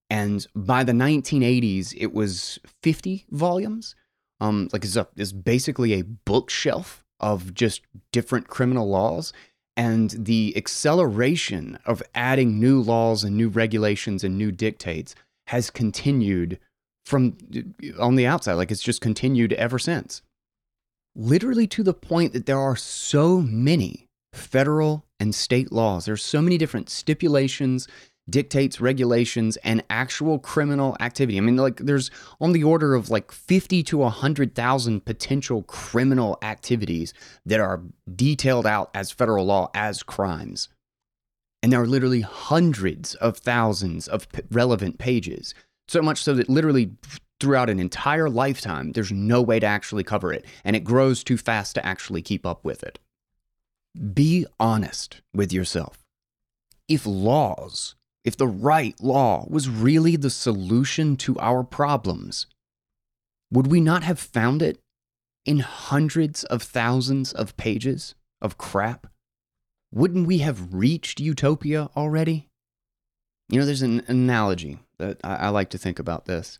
And 0.10 0.46
by 0.56 0.84
the 0.84 0.92
1980s, 0.92 1.94
it 1.98 2.14
was 2.14 2.60
50 2.84 3.26
volumes. 3.30 3.96
Um, 4.40 4.70
like 4.74 4.84
it's, 4.84 4.96
a, 4.96 5.08
it's 5.16 5.32
basically 5.32 5.94
a 5.94 6.04
bookshelf 6.04 7.06
of 7.20 7.54
just 7.54 7.82
different 8.12 8.48
criminal 8.48 8.90
laws. 8.90 9.34
And 9.76 10.10
the 10.12 10.54
acceleration 10.58 11.78
of 11.86 12.02
adding 12.16 12.60
new 12.60 12.82
laws 12.82 13.24
and 13.24 13.38
new 13.38 13.50
regulations 13.50 14.24
and 14.24 14.38
new 14.38 14.52
dictates 14.52 15.14
has 15.48 15.70
continued 15.70 16.60
from 17.06 17.38
on 18.00 18.16
the 18.16 18.26
outside. 18.26 18.54
Like 18.54 18.72
it's 18.72 18.82
just 18.82 19.02
continued 19.02 19.54
ever 19.54 19.80
since 19.80 20.22
literally 21.18 21.68
to 21.68 21.84
the 21.84 21.94
point 21.94 22.32
that 22.34 22.46
there 22.46 22.60
are 22.60 22.76
so 22.76 23.42
many 23.42 24.07
federal 24.34 25.06
and 25.20 25.34
state 25.34 25.72
laws. 25.72 26.06
There's 26.06 26.24
so 26.24 26.42
many 26.42 26.58
different 26.58 26.90
stipulations, 26.90 27.88
dictates, 28.30 28.82
regulations, 28.82 29.58
and 29.58 29.84
actual 29.90 30.40
criminal 30.40 30.98
activity. 31.00 31.38
I 31.38 31.42
mean, 31.42 31.58
like 31.58 31.78
there's 31.78 32.12
on 32.40 32.52
the 32.52 32.64
order 32.64 32.94
of 32.94 33.10
like 33.10 33.32
50 33.32 33.84
to 33.84 33.98
100,000 33.98 35.06
potential 35.06 35.64
criminal 35.64 36.38
activities 36.42 37.14
that 37.46 37.60
are 37.60 37.82
detailed 38.16 38.66
out 38.66 38.90
as 38.94 39.12
federal 39.12 39.46
law 39.46 39.70
as 39.74 40.04
crimes. 40.04 40.70
And 41.64 41.74
there 41.74 41.82
are 41.82 41.88
literally 41.88 42.22
hundreds 42.22 43.16
of 43.16 43.38
thousands 43.38 44.08
of 44.08 44.32
p- 44.32 44.42
relevant 44.52 45.00
pages. 45.00 45.56
So 45.88 46.02
much 46.02 46.22
so 46.22 46.34
that 46.36 46.50
literally 46.50 46.92
throughout 47.40 47.70
an 47.70 47.80
entire 47.80 48.30
lifetime, 48.30 48.92
there's 48.92 49.12
no 49.12 49.42
way 49.42 49.60
to 49.60 49.66
actually 49.66 50.04
cover 50.04 50.34
it, 50.34 50.46
and 50.64 50.76
it 50.76 50.84
grows 50.84 51.24
too 51.24 51.38
fast 51.38 51.76
to 51.76 51.86
actually 51.86 52.22
keep 52.22 52.46
up 52.46 52.64
with 52.66 52.84
it. 52.84 53.00
Be 54.14 54.46
honest 54.60 55.22
with 55.34 55.52
yourself. 55.52 56.04
If 56.88 57.06
laws, 57.06 57.96
if 58.24 58.38
the 58.38 58.48
right 58.48 58.96
law 59.02 59.46
was 59.50 59.70
really 59.70 60.16
the 60.16 60.30
solution 60.30 61.18
to 61.18 61.38
our 61.40 61.64
problems, 61.64 62.48
would 63.52 63.68
we 63.68 63.82
not 63.82 64.04
have 64.04 64.20
found 64.20 64.62
it 64.62 64.80
in 65.46 65.60
hundreds 65.60 66.44
of 66.46 66.62
thousands 66.62 67.34
of 67.34 67.58
pages 67.58 68.16
of 68.42 68.58
crap? 68.58 69.08
Wouldn't 69.94 70.28
we 70.28 70.40
have 70.40 70.74
reached 70.74 71.20
utopia 71.20 71.90
already? 71.96 72.48
You 73.50 73.60
know, 73.60 73.66
there's 73.66 73.82
an 73.82 74.04
analogy 74.08 74.80
that 75.00 75.20
I, 75.24 75.50
like 75.50 75.70
to 75.70 75.78
think 75.78 76.00
about 76.00 76.26
this 76.26 76.60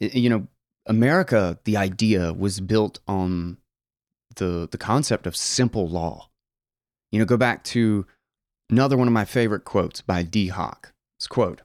you 0.00 0.28
know, 0.28 0.46
America, 0.86 1.58
the 1.64 1.76
idea 1.76 2.32
was 2.32 2.60
built 2.60 3.00
on 3.08 3.58
the 4.36 4.68
the 4.70 4.78
concept 4.78 5.26
of 5.26 5.36
simple 5.36 5.88
law. 5.88 6.30
You 7.12 7.18
know, 7.18 7.24
go 7.24 7.36
back 7.36 7.64
to 7.64 8.06
another 8.70 8.96
one 8.96 9.08
of 9.08 9.14
my 9.14 9.24
favorite 9.24 9.64
quotes 9.64 10.00
by 10.00 10.22
Dee 10.22 10.48
Hock. 10.48 10.92
It's 11.18 11.26
quote, 11.26 11.62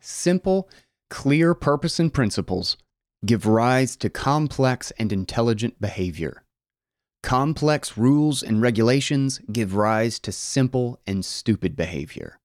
simple, 0.00 0.68
clear 1.10 1.54
purpose 1.54 1.98
and 1.98 2.12
principles 2.12 2.76
give 3.24 3.46
rise 3.46 3.96
to 3.96 4.10
complex 4.10 4.92
and 4.98 5.12
intelligent 5.12 5.80
behavior. 5.80 6.42
Complex 7.22 7.96
rules 7.96 8.42
and 8.42 8.60
regulations 8.60 9.40
give 9.50 9.74
rise 9.74 10.18
to 10.20 10.30
simple 10.30 11.00
and 11.06 11.24
stupid 11.24 11.74
behavior. 11.74 12.38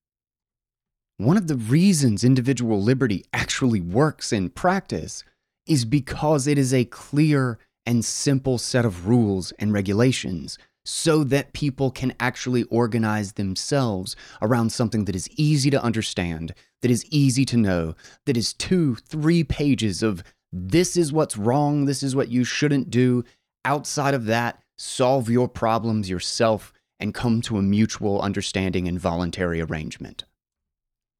One 1.17 1.35
of 1.35 1.47
the 1.47 1.57
reasons 1.57 2.23
individual 2.23 2.81
liberty 2.81 3.25
actually 3.33 3.81
works 3.81 4.31
in 4.31 4.49
practice 4.49 5.25
is 5.67 5.83
because 5.83 6.47
it 6.47 6.57
is 6.57 6.73
a 6.73 6.85
clear 6.85 7.59
and 7.85 8.05
simple 8.05 8.57
set 8.57 8.85
of 8.85 9.07
rules 9.07 9.51
and 9.59 9.73
regulations 9.73 10.57
so 10.89 11.23
that 11.23 11.53
people 11.53 11.91
can 11.91 12.13
actually 12.19 12.63
organize 12.63 13.33
themselves 13.33 14.15
around 14.41 14.71
something 14.71 15.05
that 15.05 15.15
is 15.15 15.29
easy 15.37 15.69
to 15.69 15.81
understand, 15.81 16.53
that 16.81 16.89
is 16.89 17.05
easy 17.11 17.45
to 17.45 17.57
know, 17.57 17.95
that 18.25 18.35
is 18.35 18.53
two, 18.53 18.95
three 18.95 19.43
pages 19.43 20.01
of 20.01 20.23
this 20.51 20.97
is 20.97 21.13
what's 21.13 21.37
wrong, 21.37 21.85
this 21.85 22.01
is 22.01 22.15
what 22.15 22.29
you 22.29 22.43
shouldn't 22.43 22.89
do. 22.89 23.23
Outside 23.63 24.15
of 24.15 24.25
that, 24.25 24.63
solve 24.79 25.29
your 25.29 25.47
problems 25.47 26.09
yourself 26.09 26.73
and 26.99 27.13
come 27.13 27.41
to 27.41 27.57
a 27.57 27.61
mutual 27.61 28.19
understanding 28.19 28.87
and 28.87 28.99
voluntary 28.99 29.61
arrangement. 29.61 30.25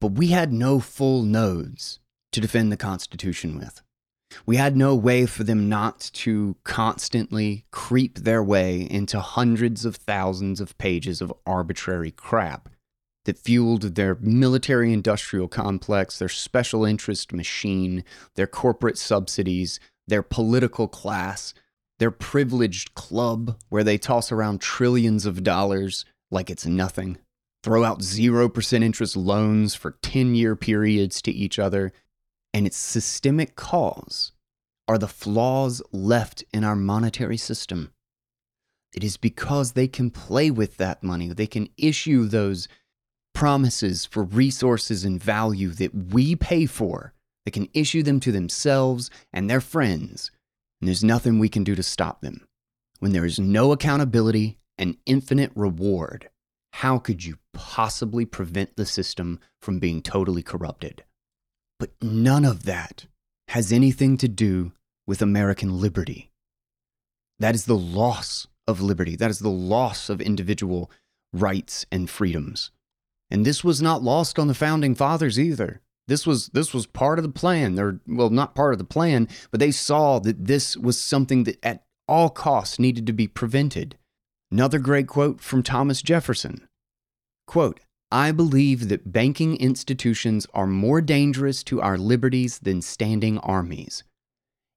But 0.00 0.12
we 0.12 0.28
had 0.28 0.52
no 0.52 0.80
full 0.80 1.22
nodes 1.22 2.00
to 2.32 2.40
defend 2.40 2.72
the 2.72 2.76
Constitution 2.76 3.56
with. 3.56 3.82
We 4.46 4.56
had 4.56 4.76
no 4.76 4.94
way 4.94 5.26
for 5.26 5.44
them 5.44 5.68
not 5.68 6.10
to 6.14 6.56
constantly 6.64 7.64
creep 7.70 8.20
their 8.20 8.42
way 8.42 8.86
into 8.90 9.20
hundreds 9.20 9.84
of 9.84 9.96
thousands 9.96 10.60
of 10.60 10.78
pages 10.78 11.20
of 11.20 11.32
arbitrary 11.46 12.10
crap 12.10 12.68
that 13.24 13.38
fueled 13.38 13.94
their 13.94 14.16
military 14.16 14.92
industrial 14.92 15.48
complex, 15.48 16.18
their 16.18 16.28
special 16.28 16.84
interest 16.84 17.32
machine, 17.32 18.04
their 18.34 18.46
corporate 18.46 18.98
subsidies, 18.98 19.78
their 20.08 20.22
political 20.22 20.88
class, 20.88 21.54
their 21.98 22.10
privileged 22.10 22.94
club 22.94 23.58
where 23.68 23.84
they 23.84 23.98
toss 23.98 24.32
around 24.32 24.60
trillions 24.60 25.26
of 25.26 25.44
dollars 25.44 26.04
like 26.30 26.48
it's 26.50 26.66
nothing, 26.66 27.18
throw 27.62 27.84
out 27.84 28.00
0% 28.00 28.82
interest 28.82 29.16
loans 29.16 29.74
for 29.74 29.98
10 30.02 30.34
year 30.34 30.56
periods 30.56 31.20
to 31.22 31.30
each 31.30 31.58
other, 31.58 31.92
and 32.52 32.66
its 32.66 32.76
systemic 32.76 33.56
cause 33.56 34.32
are 34.88 34.98
the 34.98 35.08
flaws 35.08 35.82
left 35.92 36.44
in 36.52 36.64
our 36.64 36.76
monetary 36.76 37.36
system. 37.36 37.92
It 38.92 39.04
is 39.04 39.16
because 39.16 39.72
they 39.72 39.86
can 39.86 40.10
play 40.10 40.50
with 40.50 40.76
that 40.78 41.02
money, 41.02 41.28
they 41.28 41.46
can 41.46 41.68
issue 41.76 42.24
those 42.24 42.66
promises 43.32 44.04
for 44.04 44.24
resources 44.24 45.04
and 45.04 45.22
value 45.22 45.68
that 45.70 45.94
we 45.94 46.34
pay 46.34 46.66
for. 46.66 47.14
They 47.44 47.50
can 47.52 47.68
issue 47.72 48.02
them 48.02 48.20
to 48.20 48.32
themselves 48.32 49.10
and 49.32 49.48
their 49.48 49.60
friends, 49.60 50.30
and 50.80 50.88
there's 50.88 51.04
nothing 51.04 51.38
we 51.38 51.48
can 51.48 51.64
do 51.64 51.74
to 51.74 51.82
stop 51.82 52.20
them. 52.20 52.46
When 52.98 53.12
there 53.12 53.24
is 53.24 53.38
no 53.38 53.72
accountability 53.72 54.58
and 54.76 54.96
infinite 55.06 55.52
reward, 55.54 56.28
how 56.72 56.98
could 56.98 57.24
you 57.24 57.38
possibly 57.52 58.24
prevent 58.24 58.76
the 58.76 58.86
system 58.86 59.40
from 59.60 59.78
being 59.78 60.02
totally 60.02 60.42
corrupted? 60.42 61.04
But 61.80 61.92
none 62.02 62.44
of 62.44 62.64
that 62.64 63.06
has 63.48 63.72
anything 63.72 64.18
to 64.18 64.28
do 64.28 64.72
with 65.06 65.22
American 65.22 65.80
liberty. 65.80 66.30
That 67.38 67.54
is 67.54 67.64
the 67.64 67.76
loss 67.76 68.46
of 68.68 68.82
liberty. 68.82 69.16
That 69.16 69.30
is 69.30 69.38
the 69.38 69.48
loss 69.48 70.10
of 70.10 70.20
individual 70.20 70.90
rights 71.32 71.86
and 71.90 72.08
freedoms. 72.08 72.70
And 73.30 73.46
this 73.46 73.64
was 73.64 73.80
not 73.80 74.02
lost 74.02 74.38
on 74.38 74.46
the 74.46 74.54
founding 74.54 74.94
fathers 74.94 75.40
either. 75.40 75.80
This 76.06 76.26
was 76.26 76.48
this 76.48 76.74
was 76.74 76.86
part 76.86 77.18
of 77.18 77.22
the 77.22 77.30
plan. 77.30 77.78
Or 77.80 78.00
well, 78.06 78.28
not 78.28 78.54
part 78.54 78.74
of 78.74 78.78
the 78.78 78.84
plan, 78.84 79.26
but 79.50 79.58
they 79.58 79.70
saw 79.70 80.18
that 80.18 80.46
this 80.46 80.76
was 80.76 81.00
something 81.00 81.44
that 81.44 81.64
at 81.64 81.84
all 82.06 82.28
costs 82.28 82.78
needed 82.78 83.06
to 83.06 83.12
be 83.14 83.26
prevented. 83.26 83.96
Another 84.50 84.78
great 84.78 85.06
quote 85.06 85.40
from 85.40 85.62
Thomas 85.62 86.02
Jefferson. 86.02 86.68
Quote, 87.46 87.80
I 88.12 88.32
believe 88.32 88.88
that 88.88 89.12
banking 89.12 89.56
institutions 89.58 90.44
are 90.52 90.66
more 90.66 91.00
dangerous 91.00 91.62
to 91.64 91.80
our 91.80 91.96
liberties 91.96 92.58
than 92.58 92.82
standing 92.82 93.38
armies. 93.38 94.02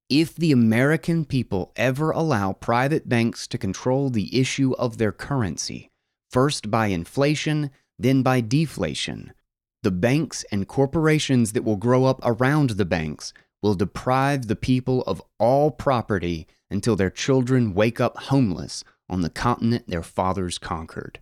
If 0.08 0.36
the 0.36 0.52
American 0.52 1.26
people 1.26 1.72
ever 1.76 2.12
allow 2.12 2.54
private 2.54 3.10
banks 3.10 3.48
to 3.48 3.58
control 3.58 4.12
the 4.12 4.40
issue 4.40 4.74
of 4.74 5.00
their 5.00 5.12
currency, 5.12 5.90
first 6.30 6.70
by 6.70 6.88
inflation, 6.88 7.72
then 7.98 8.22
by 8.22 8.40
deflation, 8.40 9.34
the 9.82 9.90
banks 9.90 10.46
and 10.52 10.68
corporations 10.68 11.54
that 11.54 11.64
will 11.64 11.78
grow 11.78 12.06
up 12.06 12.20
around 12.24 12.72
the 12.72 12.86
banks 12.86 13.34
will 13.64 13.74
deprive 13.74 14.46
the 14.46 14.56
people 14.56 15.02
of 15.04 15.24
all 15.40 15.72
property 15.72 16.46
until 16.70 16.96
their 16.96 17.10
children 17.10 17.74
wake 17.74 18.00
up 18.00 18.16
homeless 18.18 18.84
on 19.10 19.22
the 19.22 19.30
continent 19.32 19.88
their 19.88 20.04
fathers 20.04 20.60
conquered. 20.60 21.20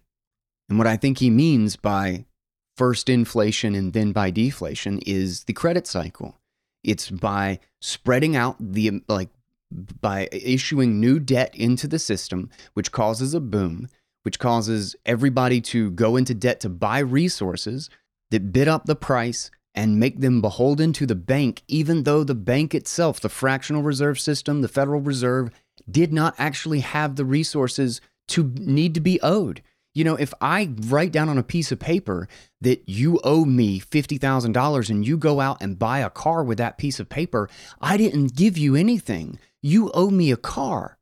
And 0.71 0.77
what 0.77 0.87
I 0.87 0.95
think 0.95 1.17
he 1.17 1.29
means 1.29 1.75
by 1.75 2.23
first 2.77 3.09
inflation 3.09 3.75
and 3.75 3.91
then 3.91 4.13
by 4.13 4.31
deflation 4.31 4.99
is 5.05 5.43
the 5.43 5.51
credit 5.51 5.85
cycle. 5.85 6.37
It's 6.81 7.09
by 7.09 7.59
spreading 7.81 8.37
out 8.37 8.55
the, 8.57 9.03
like, 9.09 9.27
by 9.99 10.29
issuing 10.31 10.97
new 10.97 11.19
debt 11.19 11.53
into 11.55 11.89
the 11.89 11.99
system, 11.99 12.49
which 12.73 12.93
causes 12.93 13.33
a 13.33 13.41
boom, 13.41 13.89
which 14.21 14.39
causes 14.39 14.95
everybody 15.05 15.59
to 15.59 15.91
go 15.91 16.15
into 16.15 16.33
debt 16.33 16.61
to 16.61 16.69
buy 16.69 16.99
resources 16.99 17.89
that 18.29 18.53
bid 18.53 18.69
up 18.69 18.85
the 18.85 18.95
price 18.95 19.51
and 19.75 19.99
make 19.99 20.21
them 20.21 20.39
beholden 20.39 20.93
to 20.93 21.05
the 21.05 21.15
bank, 21.15 21.63
even 21.67 22.03
though 22.03 22.23
the 22.23 22.33
bank 22.33 22.73
itself, 22.73 23.19
the 23.19 23.27
fractional 23.27 23.83
reserve 23.83 24.21
system, 24.21 24.61
the 24.61 24.69
Federal 24.69 25.01
Reserve, 25.01 25.49
did 25.89 26.13
not 26.13 26.33
actually 26.37 26.79
have 26.79 27.17
the 27.17 27.25
resources 27.25 27.99
to 28.29 28.53
need 28.55 28.93
to 28.93 29.01
be 29.01 29.19
owed. 29.21 29.61
You 29.93 30.05
know, 30.05 30.15
if 30.15 30.33
I 30.39 30.69
write 30.83 31.11
down 31.11 31.27
on 31.27 31.37
a 31.37 31.43
piece 31.43 31.71
of 31.71 31.79
paper 31.79 32.29
that 32.61 32.87
you 32.87 33.19
owe 33.25 33.43
me 33.43 33.81
$50,000 33.81 34.89
and 34.89 35.05
you 35.05 35.17
go 35.17 35.41
out 35.41 35.61
and 35.61 35.77
buy 35.77 35.99
a 35.99 36.09
car 36.09 36.43
with 36.43 36.57
that 36.59 36.77
piece 36.77 36.99
of 36.99 37.09
paper, 37.09 37.49
I 37.81 37.97
didn't 37.97 38.35
give 38.35 38.57
you 38.57 38.75
anything. 38.75 39.37
You 39.61 39.91
owe 39.91 40.09
me 40.09 40.31
a 40.31 40.37
car. 40.37 40.97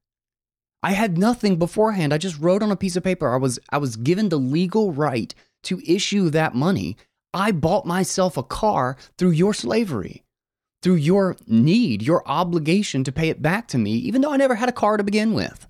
I 0.82 0.94
had 0.94 1.18
nothing 1.18 1.58
beforehand. 1.58 2.14
I 2.14 2.18
just 2.18 2.40
wrote 2.40 2.64
on 2.64 2.72
a 2.72 2.76
piece 2.76 2.96
of 2.96 3.04
paper. 3.04 3.32
I 3.32 3.38
was 3.38 3.60
I 3.70 3.78
was 3.78 3.96
given 3.96 4.30
the 4.30 4.40
legal 4.40 4.92
right 4.92 5.36
to 5.64 5.82
issue 5.86 6.30
that 6.30 6.56
money. 6.56 6.98
I 7.34 7.52
bought 7.52 7.86
myself 7.86 8.38
a 8.38 8.44
car 8.44 8.98
through 9.18 9.32
your 9.32 9.54
slavery, 9.54 10.24
through 10.82 10.96
your 10.96 11.36
need, 11.46 12.02
your 12.02 12.28
obligation 12.28 13.04
to 13.04 13.12
pay 13.12 13.30
it 13.30 13.42
back 13.42 13.68
to 13.68 13.78
me, 13.78 13.92
even 13.92 14.22
though 14.22 14.32
I 14.32 14.38
never 14.38 14.56
had 14.56 14.70
a 14.70 14.74
car 14.74 14.98
to 14.98 15.04
begin 15.04 15.34
with. 15.34 15.68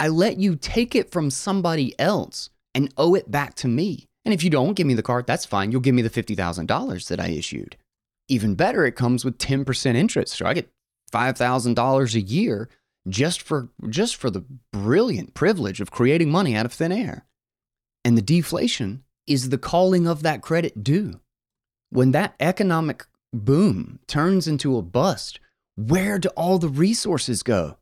I 0.00 0.08
let 0.08 0.38
you 0.38 0.56
take 0.56 0.94
it 0.94 1.10
from 1.10 1.30
somebody 1.30 1.98
else 1.98 2.48
and 2.74 2.92
owe 2.96 3.14
it 3.14 3.30
back 3.30 3.54
to 3.56 3.68
me. 3.68 4.08
And 4.24 4.32
if 4.32 4.44
you 4.44 4.50
don't 4.50 4.74
give 4.74 4.86
me 4.86 4.94
the 4.94 5.02
card, 5.02 5.26
that's 5.26 5.44
fine. 5.44 5.72
You'll 5.72 5.80
give 5.80 5.94
me 5.94 6.02
the 6.02 6.10
$50,000 6.10 7.08
that 7.08 7.20
I 7.20 7.28
issued. 7.28 7.76
Even 8.28 8.54
better, 8.54 8.86
it 8.86 8.96
comes 8.96 9.24
with 9.24 9.38
10% 9.38 9.94
interest. 9.94 10.34
So 10.34 10.46
I 10.46 10.54
get 10.54 10.70
$5,000 11.12 12.14
a 12.14 12.20
year 12.20 12.68
just 13.08 13.42
for 13.42 13.68
just 13.88 14.14
for 14.16 14.30
the 14.30 14.44
brilliant 14.72 15.34
privilege 15.34 15.80
of 15.80 15.90
creating 15.90 16.30
money 16.30 16.54
out 16.54 16.66
of 16.66 16.72
thin 16.72 16.92
air. 16.92 17.26
And 18.04 18.16
the 18.16 18.22
deflation 18.22 19.02
is 19.26 19.48
the 19.48 19.58
calling 19.58 20.06
of 20.06 20.22
that 20.22 20.42
credit 20.42 20.82
due. 20.82 21.20
When 21.90 22.12
that 22.12 22.34
economic 22.40 23.06
boom 23.32 23.98
turns 24.06 24.48
into 24.48 24.76
a 24.76 24.82
bust, 24.82 25.40
where 25.76 26.18
do 26.18 26.28
all 26.30 26.58
the 26.58 26.68
resources 26.68 27.42
go? 27.42 27.76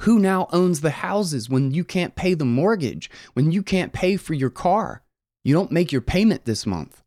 Who 0.00 0.18
now 0.18 0.48
owns 0.50 0.80
the 0.80 0.90
houses 0.90 1.50
when 1.50 1.72
you 1.72 1.84
can't 1.84 2.14
pay 2.14 2.32
the 2.32 2.46
mortgage, 2.46 3.10
when 3.34 3.52
you 3.52 3.62
can't 3.62 3.92
pay 3.92 4.16
for 4.16 4.32
your 4.32 4.48
car? 4.48 5.02
You 5.44 5.52
don't 5.52 5.70
make 5.70 5.92
your 5.92 6.00
payment 6.00 6.46
this 6.46 6.64
month. 6.64 7.02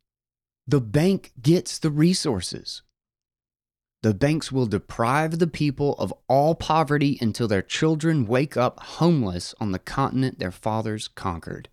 The 0.68 0.80
bank 0.80 1.32
gets 1.42 1.78
the 1.78 1.90
resources. 1.90 2.82
The 4.04 4.14
banks 4.14 4.52
will 4.52 4.66
deprive 4.66 5.40
the 5.40 5.48
people 5.48 5.94
of 5.94 6.14
all 6.28 6.54
poverty 6.54 7.18
until 7.20 7.48
their 7.48 7.62
children 7.62 8.26
wake 8.26 8.56
up 8.56 8.78
homeless 8.78 9.56
on 9.58 9.72
the 9.72 9.80
continent 9.80 10.38
their 10.38 10.52
fathers 10.52 11.08
conquered. 11.08 11.68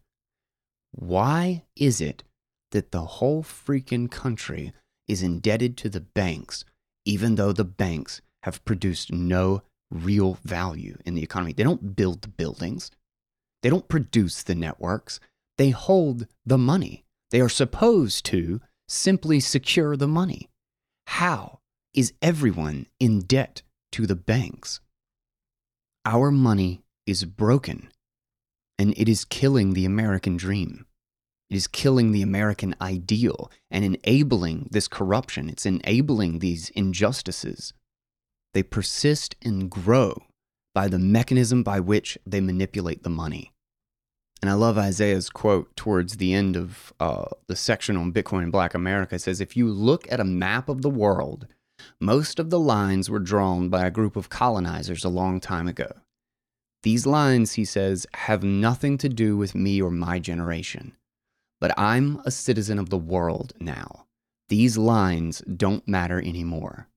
Why 0.91 1.65
is 1.75 2.01
it 2.01 2.23
that 2.71 2.91
the 2.91 3.05
whole 3.05 3.43
freaking 3.43 4.09
country 4.09 4.73
is 5.07 5.21
indebted 5.21 5.77
to 5.77 5.89
the 5.89 6.01
banks, 6.01 6.65
even 7.05 7.35
though 7.35 7.53
the 7.53 7.63
banks 7.63 8.21
have 8.41 8.65
produced 8.65 9.11
no 9.11 9.61
real 9.91 10.39
value 10.43 10.97
in 11.05 11.13
the 11.13 11.23
economy. 11.23 11.53
They 11.53 11.63
don't 11.63 11.95
build 11.95 12.21
the 12.21 12.29
buildings, 12.29 12.89
they 13.61 13.69
don't 13.69 13.87
produce 13.87 14.41
the 14.41 14.55
networks, 14.55 15.19
they 15.57 15.69
hold 15.69 16.27
the 16.45 16.57
money. 16.57 17.05
They 17.29 17.41
are 17.41 17.49
supposed 17.49 18.25
to 18.25 18.59
simply 18.87 19.39
secure 19.39 19.95
the 19.95 20.07
money. 20.07 20.49
How 21.07 21.59
is 21.93 22.13
everyone 22.21 22.87
in 22.99 23.19
debt 23.19 23.61
to 23.91 24.07
the 24.07 24.15
banks? 24.15 24.79
Our 26.05 26.31
money 26.31 26.83
is 27.05 27.25
broken, 27.25 27.89
and 28.79 28.93
it 28.97 29.07
is 29.07 29.25
killing 29.25 29.73
the 29.73 29.85
American 29.85 30.37
dream. 30.37 30.85
It 31.49 31.57
is 31.57 31.67
killing 31.67 32.11
the 32.11 32.21
American 32.21 32.75
ideal 32.81 33.51
and 33.69 33.83
enabling 33.83 34.69
this 34.71 34.87
corruption. 34.87 35.49
It's 35.49 35.65
enabling 35.65 36.39
these 36.39 36.69
injustices. 36.69 37.73
They 38.53 38.63
persist 38.63 39.35
and 39.41 39.69
grow 39.69 40.23
by 40.73 40.87
the 40.87 40.99
mechanism 40.99 41.63
by 41.63 41.79
which 41.79 42.17
they 42.25 42.41
manipulate 42.41 43.03
the 43.03 43.09
money. 43.09 43.51
And 44.41 44.49
I 44.49 44.53
love 44.53 44.77
Isaiah's 44.77 45.29
quote 45.29 45.75
towards 45.75 46.17
the 46.17 46.33
end 46.33 46.55
of 46.55 46.91
uh, 46.99 47.25
the 47.47 47.55
section 47.55 47.95
on 47.95 48.11
Bitcoin 48.11 48.43
and 48.43 48.51
Black 48.51 48.73
America. 48.73 49.15
It 49.15 49.19
says, 49.21 49.39
If 49.39 49.55
you 49.55 49.67
look 49.69 50.11
at 50.11 50.19
a 50.19 50.25
map 50.25 50.67
of 50.67 50.81
the 50.81 50.89
world, 50.89 51.47
most 51.99 52.39
of 52.39 52.49
the 52.49 52.59
lines 52.59 53.09
were 53.09 53.19
drawn 53.19 53.69
by 53.69 53.85
a 53.85 53.91
group 53.91 54.15
of 54.15 54.29
colonizers 54.29 55.03
a 55.03 55.09
long 55.09 55.39
time 55.39 55.67
ago. 55.67 55.91
These 56.83 57.05
lines, 57.05 57.53
he 57.53 57.65
says, 57.65 58.07
have 58.13 58.43
nothing 58.43 58.97
to 58.99 59.09
do 59.09 59.37
with 59.37 59.53
me 59.53 59.81
or 59.81 59.91
my 59.91 60.17
generation. 60.17 60.93
But 61.59 61.77
I'm 61.77 62.19
a 62.25 62.31
citizen 62.31 62.79
of 62.79 62.89
the 62.89 62.97
world 62.97 63.53
now. 63.59 64.07
These 64.49 64.77
lines 64.77 65.41
don't 65.41 65.87
matter 65.87 66.19
anymore. 66.19 66.87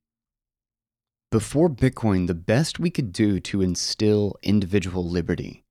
Before 1.35 1.69
Bitcoin, 1.69 2.29
the 2.29 2.33
best 2.33 2.79
we 2.79 2.91
could 2.91 3.13
do 3.13 3.41
to 3.41 3.61
instill 3.61 4.37
individual 4.45 5.05
liberty 5.05 5.65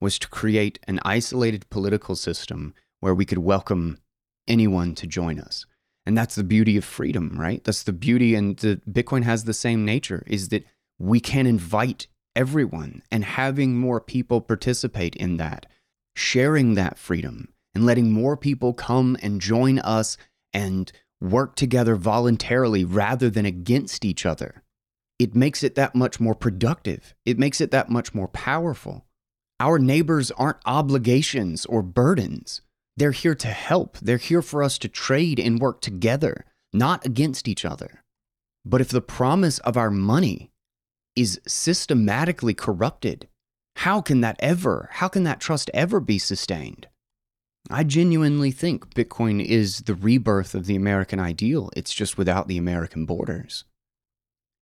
was 0.00 0.18
to 0.18 0.26
create 0.26 0.78
an 0.84 0.98
isolated 1.04 1.68
political 1.68 2.16
system 2.16 2.72
where 3.00 3.14
we 3.14 3.26
could 3.26 3.40
welcome 3.40 3.98
anyone 4.48 4.94
to 4.94 5.06
join 5.06 5.38
us. 5.38 5.66
And 6.06 6.16
that's 6.16 6.36
the 6.36 6.42
beauty 6.42 6.78
of 6.78 6.86
freedom, 6.86 7.36
right? 7.38 7.62
That's 7.62 7.82
the 7.82 7.92
beauty, 7.92 8.34
and 8.34 8.56
the, 8.56 8.80
Bitcoin 8.90 9.24
has 9.24 9.44
the 9.44 9.52
same 9.52 9.84
nature 9.84 10.24
is 10.26 10.48
that 10.48 10.64
we 10.98 11.20
can 11.20 11.46
invite 11.46 12.06
everyone 12.34 13.02
and 13.12 13.22
having 13.22 13.76
more 13.76 14.00
people 14.00 14.40
participate 14.40 15.14
in 15.16 15.36
that, 15.36 15.66
sharing 16.16 16.76
that 16.76 16.96
freedom, 16.96 17.52
and 17.74 17.84
letting 17.84 18.10
more 18.10 18.38
people 18.38 18.72
come 18.72 19.18
and 19.20 19.42
join 19.42 19.80
us 19.80 20.16
and 20.54 20.90
work 21.20 21.56
together 21.56 21.94
voluntarily 21.94 22.86
rather 22.86 23.28
than 23.28 23.44
against 23.44 24.06
each 24.06 24.24
other 24.24 24.62
it 25.20 25.34
makes 25.34 25.62
it 25.62 25.74
that 25.74 25.94
much 25.94 26.18
more 26.18 26.34
productive. 26.34 27.14
It 27.26 27.38
makes 27.38 27.60
it 27.60 27.70
that 27.72 27.90
much 27.90 28.14
more 28.14 28.28
powerful. 28.28 29.04
Our 29.60 29.78
neighbors 29.78 30.30
aren't 30.30 30.64
obligations 30.64 31.66
or 31.66 31.82
burdens. 31.82 32.62
They're 32.96 33.12
here 33.12 33.34
to 33.34 33.48
help. 33.48 33.98
They're 33.98 34.16
here 34.16 34.40
for 34.40 34.62
us 34.62 34.78
to 34.78 34.88
trade 34.88 35.38
and 35.38 35.60
work 35.60 35.82
together, 35.82 36.46
not 36.72 37.04
against 37.04 37.48
each 37.48 37.66
other. 37.66 38.02
But 38.64 38.80
if 38.80 38.88
the 38.88 39.02
promise 39.02 39.58
of 39.58 39.76
our 39.76 39.90
money 39.90 40.52
is 41.14 41.38
systematically 41.46 42.54
corrupted, 42.54 43.28
how 43.76 44.00
can 44.00 44.22
that 44.22 44.36
ever, 44.40 44.88
how 44.92 45.08
can 45.08 45.24
that 45.24 45.38
trust 45.38 45.70
ever 45.74 46.00
be 46.00 46.18
sustained? 46.18 46.88
I 47.68 47.84
genuinely 47.84 48.52
think 48.52 48.94
Bitcoin 48.94 49.44
is 49.44 49.82
the 49.82 49.94
rebirth 49.94 50.54
of 50.54 50.64
the 50.64 50.76
American 50.76 51.20
ideal. 51.20 51.68
It's 51.76 51.92
just 51.92 52.16
without 52.16 52.48
the 52.48 52.56
American 52.56 53.04
borders. 53.04 53.64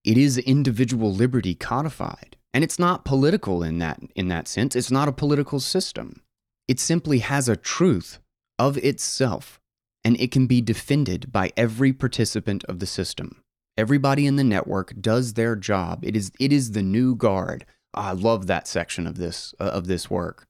It 0.04 0.16
is 0.16 0.38
individual 0.38 1.12
liberty 1.12 1.54
codified. 1.54 2.36
And 2.54 2.64
it's 2.64 2.78
not 2.78 3.04
political 3.04 3.62
in 3.62 3.78
that, 3.78 4.00
in 4.14 4.28
that 4.28 4.48
sense. 4.48 4.74
It's 4.74 4.90
not 4.90 5.08
a 5.08 5.12
political 5.12 5.60
system. 5.60 6.22
It 6.66 6.80
simply 6.80 7.18
has 7.20 7.48
a 7.48 7.56
truth 7.56 8.18
of 8.58 8.76
itself, 8.78 9.60
and 10.04 10.20
it 10.20 10.30
can 10.30 10.46
be 10.46 10.60
defended 10.60 11.32
by 11.32 11.52
every 11.56 11.92
participant 11.92 12.64
of 12.64 12.78
the 12.78 12.86
system. 12.86 13.42
Everybody 13.76 14.26
in 14.26 14.36
the 14.36 14.44
network 14.44 14.94
does 15.00 15.34
their 15.34 15.54
job. 15.56 16.04
It 16.04 16.16
is 16.16 16.32
it 16.40 16.52
is 16.52 16.72
the 16.72 16.82
new 16.82 17.14
guard. 17.14 17.64
I 17.94 18.12
love 18.12 18.46
that 18.46 18.66
section 18.66 19.06
of 19.06 19.16
this 19.16 19.54
uh, 19.60 19.64
of 19.64 19.86
this 19.86 20.10
work. 20.10 20.46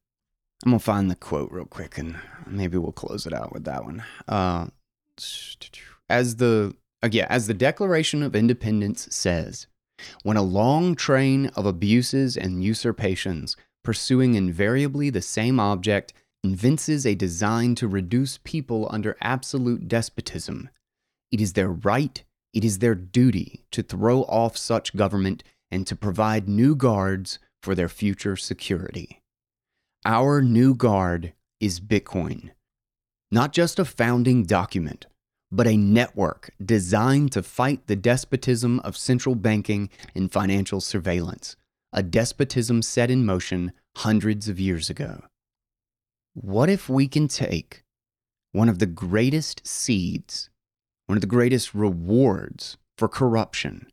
I'm 0.65 0.73
gonna 0.73 0.81
find 0.81 1.11
the 1.11 1.17
quote 1.17 1.53
real 1.53 1.67
quick, 1.67 1.99
and 1.99 2.19
maybe 2.47 2.79
we'll 2.79 2.93
close 2.93 3.27
it 3.27 3.35
out 3.35 3.53
with 3.53 3.65
that 3.65 3.85
one. 3.85 4.03
Uh, 4.27 4.69
as 6.09 6.37
the 6.37 6.75
yeah, 7.11 7.27
as 7.31 7.47
the 7.47 7.55
Declaration 7.55 8.23
of 8.23 8.35
Independence 8.35 9.09
says, 9.11 9.67
when 10.23 10.37
a 10.37 10.43
long 10.43 10.95
train 10.95 11.47
of 11.55 11.67
abuses 11.67 12.37
and 12.37 12.63
usurpations, 12.63 13.57
pursuing 13.85 14.35
invariably 14.35 15.11
the 15.11 15.23
same 15.23 15.61
object, 15.61 16.13
evinces 16.45 17.05
a 17.05 17.15
design 17.15 17.75
to 17.77 17.89
reduce 17.89 18.39
people 18.39 18.89
under 18.91 19.17
absolute 19.21 19.89
despotism, 19.89 20.69
it 21.31 21.41
is 21.41 21.53
their 21.53 21.71
right, 21.71 22.25
it 22.53 22.65
is 22.65 22.79
their 22.79 22.95
duty 22.95 23.65
to 23.71 23.83
throw 23.83 24.23
off 24.23 24.57
such 24.57 24.97
government 24.97 25.43
and 25.71 25.87
to 25.87 25.97
provide 25.97 26.49
new 26.49 26.75
guards 26.75 27.39
for 27.63 27.75
their 27.75 27.89
future 27.89 28.37
security. 28.37 29.21
Our 30.05 30.41
new 30.43 30.75
guard 30.75 31.35
is 31.61 31.81
Bitcoin, 31.81 32.51
not 33.31 33.53
just 33.53 33.79
a 33.79 33.85
founding 33.85 34.45
document, 34.45 35.07
but 35.51 35.67
a 35.67 35.77
network 35.77 36.51
designed 36.63 37.33
to 37.33 37.43
fight 37.43 37.87
the 37.87 37.97
despotism 37.97 38.81
of 38.81 38.97
central 38.97 39.35
banking 39.35 39.89
and 40.15 40.31
financial 40.31 40.81
surveillance, 40.81 41.57
a 41.93 42.03
despotism 42.03 42.83
set 42.83 43.11
in 43.11 43.25
motion 43.25 43.73
hundreds 43.97 44.49
of 44.49 44.61
years 44.61 44.91
ago. 44.91 45.23
What 46.35 46.69
if 46.69 46.89
we 46.89 47.09
can 47.09 47.29
take 47.29 47.83
one 48.53 48.69
of 48.69 48.79
the 48.79 48.87
greatest 48.87 49.67
seeds, 49.67 50.51
one 51.07 51.17
of 51.17 51.23
the 51.23 51.27
greatest 51.27 51.75
rewards 51.75 52.77
for 52.97 53.09
corruption, 53.09 53.87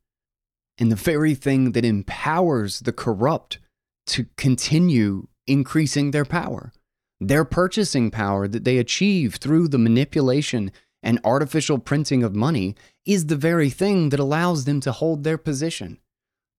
and 0.77 0.91
the 0.91 0.95
very 0.95 1.35
thing 1.35 1.71
that 1.71 1.85
empowers 1.85 2.81
the 2.81 2.93
corrupt 2.93 3.59
to 4.07 4.25
continue 4.37 5.27
increasing 5.47 6.11
their 6.11 6.25
power, 6.25 6.73
their 7.19 7.45
purchasing 7.45 8.11
power 8.11 8.47
that 8.47 8.65
they 8.65 8.77
achieve 8.77 9.35
through 9.35 9.67
the 9.67 9.77
manipulation 9.77 10.71
and 11.05 11.19
artificial 11.23 11.77
printing 11.77 12.23
of 12.23 12.35
money 12.35 12.75
is 13.05 13.27
the 13.27 13.35
very 13.35 13.69
thing 13.69 14.09
that 14.09 14.19
allows 14.19 14.65
them 14.65 14.81
to 14.81 14.91
hold 14.91 15.23
their 15.23 15.37
position. 15.37 15.99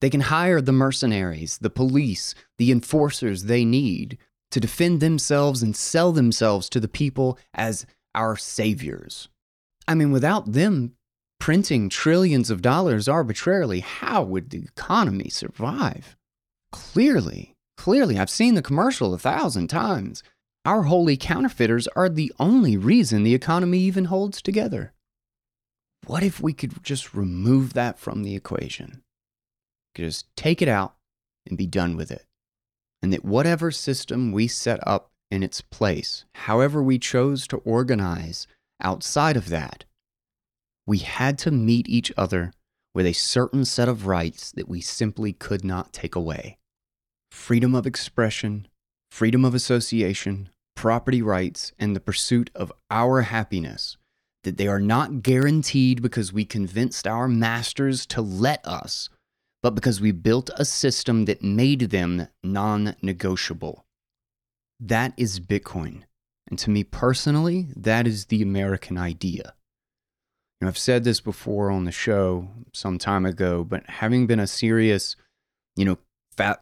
They 0.00 0.08
can 0.08 0.20
hire 0.20 0.60
the 0.60 0.72
mercenaries, 0.72 1.58
the 1.58 1.70
police, 1.70 2.34
the 2.56 2.70
enforcers 2.70 3.44
they 3.44 3.64
need 3.64 4.16
to 4.52 4.60
defend 4.60 5.00
themselves 5.00 5.62
and 5.62 5.74
sell 5.76 6.12
themselves 6.12 6.68
to 6.70 6.80
the 6.80 6.88
people 6.88 7.38
as 7.52 7.86
our 8.14 8.36
saviors. 8.36 9.28
I 9.88 9.94
mean, 9.94 10.12
without 10.12 10.52
them 10.52 10.92
printing 11.40 11.88
trillions 11.88 12.48
of 12.48 12.62
dollars 12.62 13.08
arbitrarily, 13.08 13.80
how 13.80 14.22
would 14.22 14.50
the 14.50 14.62
economy 14.62 15.28
survive? 15.28 16.16
Clearly, 16.70 17.56
clearly, 17.76 18.18
I've 18.18 18.30
seen 18.30 18.54
the 18.54 18.62
commercial 18.62 19.12
a 19.12 19.18
thousand 19.18 19.68
times. 19.68 20.22
Our 20.66 20.82
holy 20.82 21.16
counterfeiters 21.16 21.86
are 21.94 22.08
the 22.08 22.32
only 22.40 22.76
reason 22.76 23.22
the 23.22 23.36
economy 23.36 23.78
even 23.78 24.06
holds 24.06 24.42
together. 24.42 24.92
What 26.06 26.24
if 26.24 26.40
we 26.40 26.52
could 26.52 26.82
just 26.82 27.14
remove 27.14 27.74
that 27.74 28.00
from 28.00 28.24
the 28.24 28.34
equation? 28.34 29.02
Just 29.94 30.26
take 30.34 30.60
it 30.60 30.66
out 30.66 30.96
and 31.46 31.56
be 31.56 31.68
done 31.68 31.96
with 31.96 32.10
it. 32.10 32.24
And 33.00 33.12
that 33.12 33.24
whatever 33.24 33.70
system 33.70 34.32
we 34.32 34.48
set 34.48 34.84
up 34.84 35.12
in 35.30 35.44
its 35.44 35.60
place, 35.60 36.24
however 36.34 36.82
we 36.82 36.98
chose 36.98 37.46
to 37.46 37.58
organize 37.58 38.48
outside 38.82 39.36
of 39.36 39.50
that, 39.50 39.84
we 40.84 40.98
had 40.98 41.38
to 41.38 41.52
meet 41.52 41.88
each 41.88 42.12
other 42.16 42.52
with 42.92 43.06
a 43.06 43.12
certain 43.12 43.64
set 43.64 43.88
of 43.88 44.08
rights 44.08 44.50
that 44.50 44.68
we 44.68 44.80
simply 44.80 45.32
could 45.32 45.64
not 45.64 45.92
take 45.92 46.16
away 46.16 46.58
freedom 47.30 47.72
of 47.72 47.86
expression, 47.86 48.66
freedom 49.12 49.44
of 49.44 49.54
association, 49.54 50.48
property 50.76 51.20
rights, 51.20 51.72
and 51.78 51.96
the 51.96 52.00
pursuit 52.00 52.50
of 52.54 52.72
our 52.90 53.22
happiness, 53.22 53.96
that 54.44 54.58
they 54.58 54.68
are 54.68 54.78
not 54.78 55.22
guaranteed 55.22 56.00
because 56.00 56.32
we 56.32 56.44
convinced 56.44 57.08
our 57.08 57.26
masters 57.26 58.06
to 58.06 58.22
let 58.22 58.64
us, 58.64 59.08
but 59.60 59.74
because 59.74 60.00
we 60.00 60.12
built 60.12 60.50
a 60.54 60.64
system 60.64 61.24
that 61.24 61.42
made 61.42 61.90
them 61.90 62.28
non 62.44 62.94
negotiable. 63.02 63.84
That 64.78 65.12
is 65.16 65.40
Bitcoin. 65.40 66.02
And 66.48 66.58
to 66.60 66.70
me 66.70 66.84
personally, 66.84 67.66
that 67.74 68.06
is 68.06 68.26
the 68.26 68.42
American 68.42 68.96
idea. 68.96 69.54
You 70.60 70.64
know, 70.64 70.68
I've 70.68 70.78
said 70.78 71.02
this 71.02 71.20
before 71.20 71.70
on 71.70 71.84
the 71.84 71.92
show 71.92 72.48
some 72.72 72.98
time 72.98 73.26
ago, 73.26 73.64
but 73.64 73.82
having 73.88 74.26
been 74.26 74.38
a 74.38 74.46
serious, 74.46 75.16
you 75.74 75.84
know, 75.84 75.98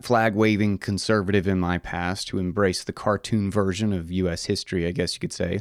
flag 0.02 0.34
waving 0.34 0.78
conservative 0.78 1.48
in 1.48 1.58
my 1.58 1.78
past 1.78 2.30
who 2.30 2.38
embraced 2.38 2.86
the 2.86 2.92
cartoon 2.92 3.50
version 3.50 3.92
of 3.92 4.10
US 4.10 4.44
history, 4.44 4.86
I 4.86 4.92
guess 4.92 5.14
you 5.14 5.20
could 5.20 5.32
say, 5.32 5.60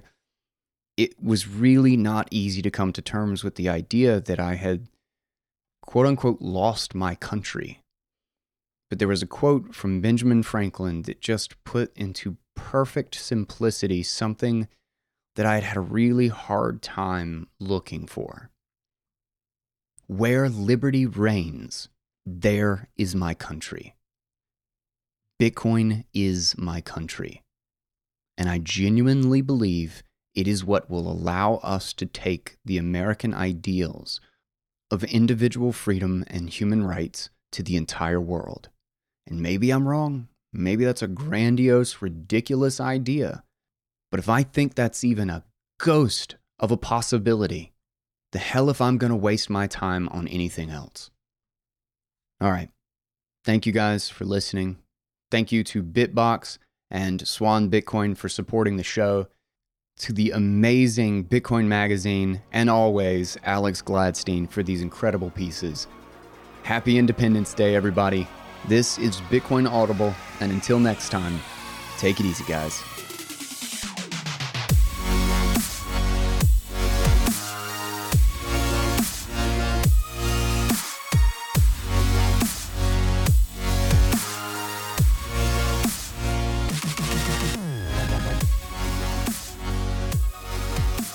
it 0.98 1.22
was 1.22 1.48
really 1.48 1.98
not 1.98 2.28
easy 2.30 2.62
to 2.62 2.70
come 2.70 2.94
to 2.94 3.02
terms 3.02 3.44
with 3.44 3.56
the 3.56 3.70
idea 3.70 4.20
that 4.20 4.40
I 4.40 4.56
had 4.56 4.88
quote 5.82 6.06
unquote 6.06 6.42
lost 6.42 6.94
my 6.94 7.16
country. 7.16 7.80
But 8.90 9.00
there 9.00 9.08
was 9.08 9.24
a 9.24 9.28
quote 9.28 9.74
from 9.74 10.02
Benjamin 10.02 10.44
Franklin 10.44 11.02
that 11.04 11.20
just 11.20 11.62
put 11.64 11.96
into 11.98 12.38
perfect 12.56 13.16
simplicity 13.16 14.04
something 14.04 14.68
that 15.36 15.48
I 15.48 15.56
had 15.56 15.64
had 15.64 15.78
a 15.78 15.82
really 15.82 16.28
hard 16.28 16.84
time 16.84 17.48
looking 17.60 18.06
for. 18.06 18.52
Where 20.06 20.48
liberty 20.48 21.08
reigns, 21.08 21.90
there 22.26 22.90
is 22.96 23.16
my 23.16 23.34
country. 23.34 23.96
Bitcoin 25.44 26.06
is 26.14 26.58
my 26.58 26.80
country. 26.80 27.44
And 28.38 28.48
I 28.48 28.60
genuinely 28.60 29.42
believe 29.42 30.02
it 30.34 30.48
is 30.48 30.64
what 30.64 30.90
will 30.90 31.12
allow 31.12 31.56
us 31.56 31.92
to 31.96 32.06
take 32.06 32.56
the 32.64 32.78
American 32.78 33.34
ideals 33.34 34.22
of 34.90 35.04
individual 35.04 35.74
freedom 35.74 36.24
and 36.28 36.50
human 36.50 36.86
rights 36.86 37.30
to 37.52 37.62
the 37.62 37.76
entire 37.76 38.22
world. 38.22 38.70
And 39.28 39.42
maybe 39.42 39.72
I'm 39.72 39.86
wrong. 39.86 40.30
Maybe 40.54 40.86
that's 40.86 41.02
a 41.02 41.10
grandiose, 41.10 42.02
ridiculous 42.02 42.80
idea. 42.80 43.44
But 44.12 44.22
if 44.22 44.30
I 44.30 44.44
think 44.44 44.76
that's 44.76 45.04
even 45.04 45.30
a 45.30 45.44
ghost 45.78 46.38
of 46.58 46.72
a 46.72 46.78
possibility, 46.78 47.74
the 48.32 48.40
hell 48.40 48.70
if 48.70 48.80
I'm 48.80 48.98
going 48.98 49.12
to 49.12 49.18
waste 49.18 49.50
my 49.50 49.68
time 49.68 50.08
on 50.08 50.30
anything 50.30 50.70
else. 50.70 51.12
All 52.40 52.50
right. 52.50 52.70
Thank 53.44 53.66
you 53.66 53.74
guys 53.74 54.10
for 54.10 54.24
listening. 54.24 54.78
Thank 55.34 55.52
you 55.52 55.64
to 55.64 55.82
Bitbox 55.82 56.60
and 56.92 57.28
Swan 57.28 57.72
Bitcoin 57.72 58.16
for 58.16 58.30
supporting 58.30 58.78
the 58.78 58.84
show, 58.84 59.26
to 59.98 60.14
the 60.14 60.30
amazing 60.30 61.26
Bitcoin 61.26 61.66
Magazine, 61.66 62.44
and 62.52 62.70
always 62.70 63.36
Alex 63.44 63.82
Gladstein 63.82 64.48
for 64.48 64.62
these 64.62 64.84
incredible 64.84 65.32
pieces. 65.32 65.88
Happy 66.62 67.00
Independence 67.00 67.56
Day, 67.56 67.74
everybody. 67.74 68.28
This 68.68 69.00
is 69.00 69.22
Bitcoin 69.22 69.68
Audible, 69.68 70.14
and 70.40 70.52
until 70.52 70.78
next 70.78 71.10
time, 71.10 71.40
take 71.98 72.20
it 72.20 72.28
easy, 72.28 72.44
guys. 72.44 72.93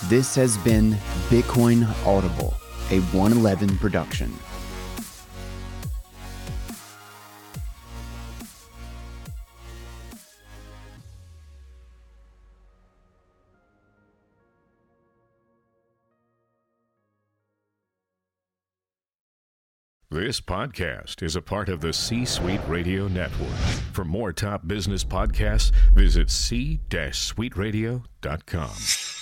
This 0.08 0.34
has 0.36 0.56
been 0.58 0.92
Bitcoin 1.28 1.88
Audible, 2.06 2.54
a 2.90 3.00
111 3.12 3.76
production. 3.76 4.32
This 20.10 20.40
podcast 20.40 21.22
is 21.22 21.36
a 21.36 21.42
part 21.42 21.68
of 21.68 21.82
the 21.82 21.92
C 21.92 22.24
Suite 22.24 22.62
Radio 22.66 23.08
Network. 23.08 23.50
For 23.92 24.06
more 24.06 24.32
top 24.32 24.66
business 24.66 25.04
podcasts, 25.04 25.70
visit 25.94 26.30
c-suiteradio.com. 26.30 29.17